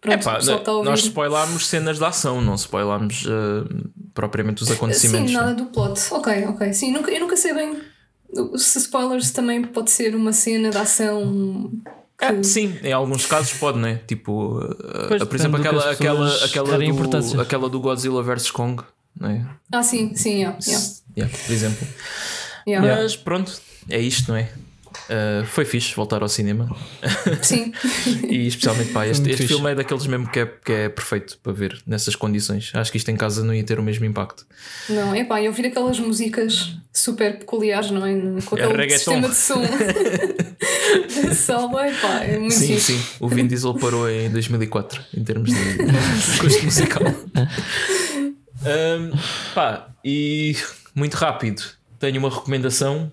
pronto, 0.00 0.14
É 0.14 0.18
pá, 0.18 0.34
o 0.34 0.36
pessoal 0.36 0.58
está 0.58 0.70
a 0.70 0.74
ouvir. 0.74 0.90
nós 0.90 1.00
spoilámos 1.00 1.66
cenas 1.66 1.98
de 1.98 2.04
ação, 2.04 2.40
não 2.40 2.54
spoilámos 2.54 3.24
uh, 3.26 3.88
propriamente 4.14 4.62
os 4.62 4.70
acontecimentos. 4.70 5.30
Sim, 5.30 5.36
né? 5.36 5.42
nada 5.42 5.54
do 5.54 5.64
plot. 5.66 6.00
Ok, 6.12 6.44
ok. 6.46 6.72
Sim, 6.72 6.92
nunca, 6.92 7.10
eu 7.10 7.20
nunca 7.20 7.36
sei 7.36 7.52
bem 7.54 7.78
se 8.56 8.78
spoilers 8.78 9.30
também 9.30 9.62
pode 9.62 9.90
ser 9.90 10.14
uma 10.14 10.32
cena 10.32 10.70
de 10.70 10.76
ação. 10.78 11.70
Que- 12.18 12.24
Ah, 12.24 12.42
sim, 12.42 12.78
em 12.82 12.92
alguns 12.92 13.26
casos 13.26 13.52
pode, 13.54 13.78
não 13.78 13.88
é? 13.88 13.96
Tipo, 13.96 14.58
uh, 14.58 14.74
Pois, 15.08 15.22
por 15.24 15.34
exemplo, 15.36 15.60
aquela, 15.60 15.90
aquela, 15.92 16.44
aquela, 16.44 16.78
do, 16.78 17.40
aquela 17.40 17.68
do 17.68 17.80
Godzilla 17.80 18.22
vs 18.22 18.50
Kong, 18.50 18.82
não 19.18 19.30
é? 19.30 19.46
Ah, 19.72 19.82
sim, 19.82 20.14
sim, 20.14 20.40
yeah, 20.40 20.58
yeah, 20.66 20.86
Yeah, 21.16 21.36
por 21.46 21.52
exemplo. 21.52 21.86
yeah. 22.66 23.02
Mas 23.02 23.16
pronto, 23.16 23.52
é 23.88 23.98
isto, 24.00 24.30
não 24.30 24.36
é? 24.38 24.50
Uh, 25.08 25.44
foi 25.46 25.64
fixe 25.64 25.94
voltar 25.94 26.20
ao 26.22 26.28
cinema 26.28 26.68
Sim, 27.42 27.72
e 28.28 28.46
especialmente 28.48 28.92
pá, 28.92 29.06
este, 29.06 29.30
este 29.30 29.46
filme 29.46 29.70
é 29.70 29.74
daqueles 29.76 30.06
mesmo 30.06 30.28
que 30.28 30.40
é, 30.40 30.46
que 30.46 30.72
é 30.72 30.88
perfeito 30.88 31.38
para 31.42 31.52
ver 31.52 31.80
nessas 31.86 32.16
condições. 32.16 32.72
Acho 32.74 32.90
que 32.90 32.98
isto 32.98 33.08
em 33.10 33.16
casa 33.16 33.44
não 33.44 33.54
ia 33.54 33.62
ter 33.62 33.78
o 33.78 33.82
mesmo 33.82 34.04
impacto. 34.04 34.44
não, 34.88 35.14
é 35.14 35.24
pá, 35.24 35.40
e 35.40 35.46
ouvir 35.46 35.66
aquelas 35.66 35.98
músicas 36.00 36.72
super 36.92 37.38
peculiares, 37.38 37.90
não 37.90 38.04
é? 38.04 38.14
Com 38.44 38.56
É 38.56 38.62
aquele 38.64 38.76
reggaeton. 38.76 38.96
sistema 38.98 39.28
de 39.28 39.34
som 39.36 39.62
da 41.28 41.34
sala, 41.34 41.86
é 41.86 41.94
pá, 41.94 42.24
é 42.24 42.38
muito 42.38 42.54
Sim, 42.54 42.74
fixe. 42.74 42.92
sim. 42.98 43.00
O 43.20 43.28
Vin 43.28 43.46
Diesel 43.46 43.74
parou 43.74 44.08
em 44.10 44.30
2004 44.30 45.02
em 45.16 45.22
termos 45.22 45.50
de, 45.50 45.54
de 45.78 46.40
gosto 46.40 46.64
musical. 46.64 47.02
Um, 48.62 49.12
pá, 49.54 49.88
e 50.04 50.56
muito 50.94 51.14
rápido, 51.14 51.62
tenho 51.98 52.18
uma 52.18 52.30
recomendação. 52.30 53.12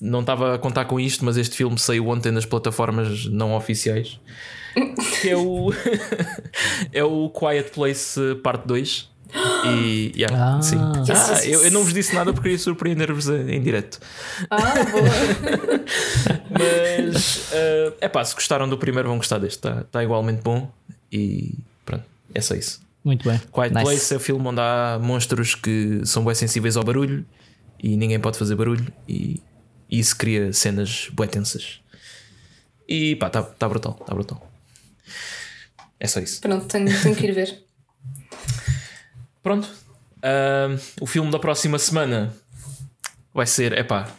Não 0.00 0.20
estava 0.20 0.54
a 0.54 0.58
contar 0.58 0.84
com 0.86 0.98
isto, 0.98 1.24
mas 1.24 1.36
este 1.36 1.56
filme 1.56 1.78
saiu 1.78 2.08
ontem 2.08 2.30
nas 2.32 2.44
plataformas 2.46 3.26
não 3.26 3.54
oficiais. 3.54 4.18
Que 5.20 5.30
é 5.30 5.36
o 5.36 5.72
é 6.92 7.04
o 7.04 7.28
Quiet 7.30 7.70
Place 7.72 8.20
eh, 8.20 8.34
Parte 8.36 8.66
2. 8.66 9.10
E 9.64 10.12
yeah, 10.14 10.56
Ah. 10.56 10.62
sim. 10.62 10.76
Ah, 10.78 11.44
eu, 11.46 11.64
eu 11.64 11.70
não 11.70 11.82
vos 11.84 11.94
disse 11.94 12.14
nada 12.14 12.32
porque 12.32 12.48
queria 12.50 12.58
surpreender-vos 12.58 13.28
eh, 13.30 13.54
em 13.54 13.62
direto. 13.62 13.98
Ah, 14.50 14.58
boa. 14.90 15.82
Mas 16.50 17.50
é 17.52 18.06
uh, 18.06 18.10
pá, 18.10 18.24
se 18.24 18.34
gostaram 18.34 18.68
do 18.68 18.76
primeiro, 18.76 19.08
vão 19.08 19.16
gostar 19.18 19.38
deste. 19.38 19.56
Está 19.66 19.84
tá 19.84 20.02
igualmente 20.04 20.42
bom. 20.42 20.70
E 21.10 21.54
pronto, 21.84 22.04
é 22.34 22.40
só 22.40 22.54
isso. 22.54 22.80
Muito 23.04 23.28
bem. 23.28 23.40
Quiet 23.52 23.72
Nice. 23.72 23.84
Place 23.84 24.14
é 24.14 24.16
o 24.16 24.20
filme 24.20 24.46
onde 24.46 24.60
há 24.60 24.98
monstros 25.02 25.54
que 25.54 26.00
são 26.04 26.24
bem 26.24 26.34
sensíveis 26.34 26.76
ao 26.76 26.84
barulho 26.84 27.24
e 27.82 27.96
ninguém 27.96 28.20
pode 28.20 28.38
fazer 28.38 28.54
barulho. 28.54 28.86
E, 29.08 29.40
e 29.92 29.98
isso 29.98 30.16
cria 30.16 30.54
cenas 30.54 31.10
bem 31.12 31.28
tensas. 31.28 31.82
E 32.88 33.14
pá, 33.16 33.26
está 33.26 33.42
tá 33.42 33.68
brutal, 33.68 33.98
está 34.00 34.14
brutal. 34.14 34.50
É 36.00 36.06
só 36.06 36.18
isso. 36.18 36.40
Pronto, 36.40 36.66
tenho, 36.66 37.02
tenho 37.02 37.14
que 37.14 37.26
ir 37.26 37.32
ver. 37.32 37.62
Pronto. 39.42 39.68
Ahm, 40.22 40.78
o 40.98 41.06
filme 41.06 41.30
da 41.30 41.38
próxima 41.38 41.78
semana 41.78 42.34
vai 43.34 43.44
ser. 43.44 43.76
Epá. 43.76 44.10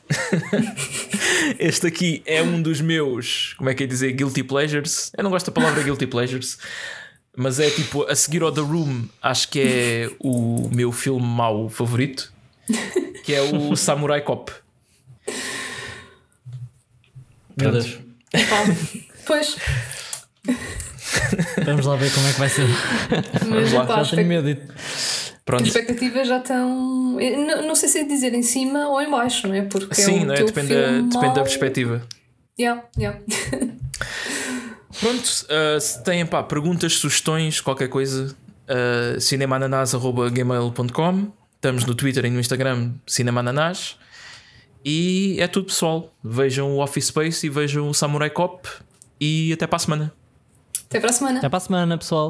este 1.58 1.88
aqui 1.88 2.22
é 2.28 2.44
um 2.44 2.62
dos 2.62 2.80
meus. 2.80 3.56
Como 3.58 3.68
é 3.68 3.74
que 3.74 3.84
é 3.84 3.88
dizer? 3.88 4.12
Guilty 4.12 4.44
pleasures. 4.44 5.12
Eu 5.18 5.24
não 5.24 5.32
gosto 5.32 5.48
da 5.48 5.52
palavra 5.52 5.82
guilty 5.82 6.06
pleasures. 6.06 6.60
Mas 7.36 7.60
é 7.60 7.68
tipo, 7.72 8.04
a 8.04 8.16
seguir 8.16 8.44
ao 8.44 8.52
The 8.52 8.62
Room, 8.62 9.08
acho 9.20 9.50
que 9.50 9.60
é 9.60 10.12
o 10.20 10.70
meu 10.72 10.92
filme 10.92 11.26
mau 11.26 11.68
favorito. 11.68 12.32
Que 13.24 13.34
é 13.34 13.42
o 13.42 13.74
Samurai 13.76 14.22
Cop. 14.22 14.63
Meu. 17.58 17.72
Deus. 17.72 18.00
Pá, 18.32 18.66
pois, 19.26 19.58
Vamos 21.66 21.86
lá 21.86 21.96
ver 21.96 22.14
como 22.14 22.28
é 22.28 22.34
que 22.34 22.40
vai 22.40 22.50
ser. 22.50 22.68
mas 23.48 23.72
lá, 23.72 23.86
pá, 23.86 24.04
Já 24.04 24.16
tenho 24.16 24.28
medo. 24.28 24.58
Pronto. 25.46 25.62
as 25.62 25.68
expectativas 25.68 26.28
já 26.28 26.38
estão. 26.38 27.18
Não, 27.20 27.68
não 27.68 27.76
sei 27.76 27.90
se 27.90 28.00
é 28.00 28.04
dizer 28.04 28.34
em 28.34 28.44
cima 28.44 28.88
ou 28.90 29.02
em 29.02 29.10
baixo, 29.10 29.48
não 29.48 29.56
é? 29.56 29.62
Porque 29.64 29.96
Sim, 29.96 30.22
é 30.22 30.26
não 30.26 30.34
é? 30.34 30.44
Depende, 30.44 30.74
da, 30.74 30.88
filme 30.88 31.10
depende 31.10 31.36
da 31.36 31.44
perspectiva. 31.44 32.02
Yeah, 32.60 32.84
yeah. 32.98 33.20
Pronto, 35.00 35.26
uh, 35.26 35.82
se 35.82 36.04
têm 36.04 36.24
pá, 36.26 36.44
perguntas, 36.44 36.94
sugestões, 36.94 37.60
qualquer 37.60 37.90
coisa, 37.90 38.36
uh, 38.70 39.20
cinemananás.gmail.com 39.20 41.32
Estamos 41.56 41.86
no 41.86 41.96
Twitter 41.96 42.26
e 42.26 42.30
no 42.30 42.40
Instagram, 42.40 42.92
Cinemananás. 43.08 43.98
E 44.86 45.38
é 45.40 45.48
tudo 45.48 45.68
pessoal. 45.68 46.14
Vejam 46.24 46.72
o 46.72 46.84
Office 46.84 47.08
Space 47.08 47.46
e 47.46 47.50
vejam 47.50 47.90
o 47.90 47.94
Samurai 47.94 48.30
Cop. 48.30 48.68
E 49.20 49.54
até 49.54 49.66
para 49.66 49.78
a 49.78 49.80
semana. 49.80 50.14
Até 50.90 51.00
para 51.00 51.10
a 51.10 51.14
semana. 51.14 51.40
Até 51.40 51.50
para 51.50 51.58
a 51.58 51.62
semana, 51.62 51.98
pessoal. 51.98 52.30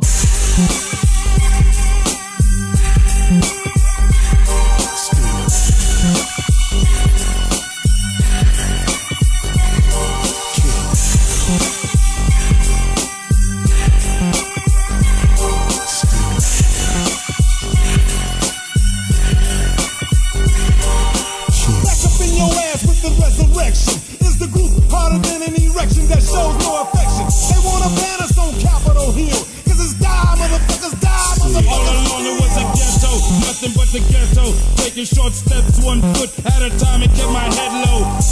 Taking 35.03 35.17
short 35.17 35.33
steps, 35.33 35.83
one 35.83 36.01
foot 36.13 36.29
at 36.45 36.61
a 36.61 36.69
time, 36.79 37.01
and 37.01 37.11
keep 37.13 37.27
my 37.27 37.39
head 37.39 37.85
low 37.87 38.22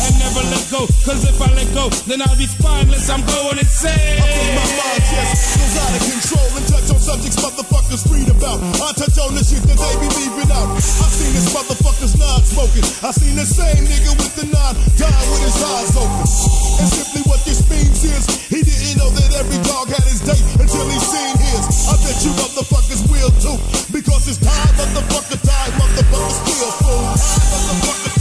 never 0.42 0.56
let 0.56 0.66
go. 0.72 0.82
Cause 1.06 1.22
if 1.26 1.38
I 1.42 1.50
let 1.54 1.70
go, 1.74 1.90
then 2.08 2.22
I'll 2.22 2.38
be 2.38 2.48
spineless. 2.48 3.10
I'm 3.10 3.22
going 3.26 3.58
insane. 3.60 4.18
I 4.18 4.26
put 4.26 4.50
my 4.58 4.66
mind, 4.66 5.04
yes, 5.12 5.58
goes 5.58 5.76
out 5.78 5.94
of 5.94 6.02
control 6.02 6.50
and 6.58 6.66
touch 6.68 6.88
on 6.90 7.00
subjects 7.00 7.38
motherfuckers 7.38 8.04
read 8.10 8.30
about. 8.30 8.60
I 8.82 8.90
touch 8.98 9.18
on 9.22 9.36
the 9.36 9.44
shit 9.44 9.62
that 9.70 9.78
they 9.78 9.96
be 10.02 10.10
leaving 10.10 10.52
out. 10.52 10.70
I 10.78 11.08
seen 11.10 11.34
this 11.34 11.50
motherfuckers 11.54 12.18
non 12.18 12.42
smoking. 12.46 12.86
I 13.06 13.12
seen 13.12 13.36
the 13.36 13.46
same 13.46 13.86
nigga 13.86 14.12
with 14.18 14.34
the 14.36 14.48
non 14.50 14.74
die 14.98 15.26
with 15.30 15.44
his 15.46 15.60
eyes 15.62 15.94
open. 15.98 16.26
And 16.82 16.90
simply 16.90 17.22
what 17.30 17.42
this 17.46 17.62
means 17.70 18.02
is 18.02 18.24
he 18.50 18.62
didn't 18.66 18.98
know 18.98 19.10
that 19.14 19.30
every 19.38 19.60
dog 19.68 19.90
had 19.90 20.04
his 20.06 20.22
day 20.22 20.40
until 20.58 20.88
he 20.90 20.98
seen 20.98 21.36
his. 21.38 21.64
I 21.86 21.96
bet 22.02 22.18
you 22.26 22.32
motherfuckers 22.38 23.04
will 23.10 23.32
too. 23.42 23.58
Because 23.94 24.26
it's 24.26 24.42
time, 24.42 24.74
motherfucker, 24.80 25.38
die, 25.44 25.72
motherfucker, 25.78 26.34
still 26.34 26.72
fool. 26.82 27.06
Die, 27.14 27.46
motherfucker, 27.52 28.21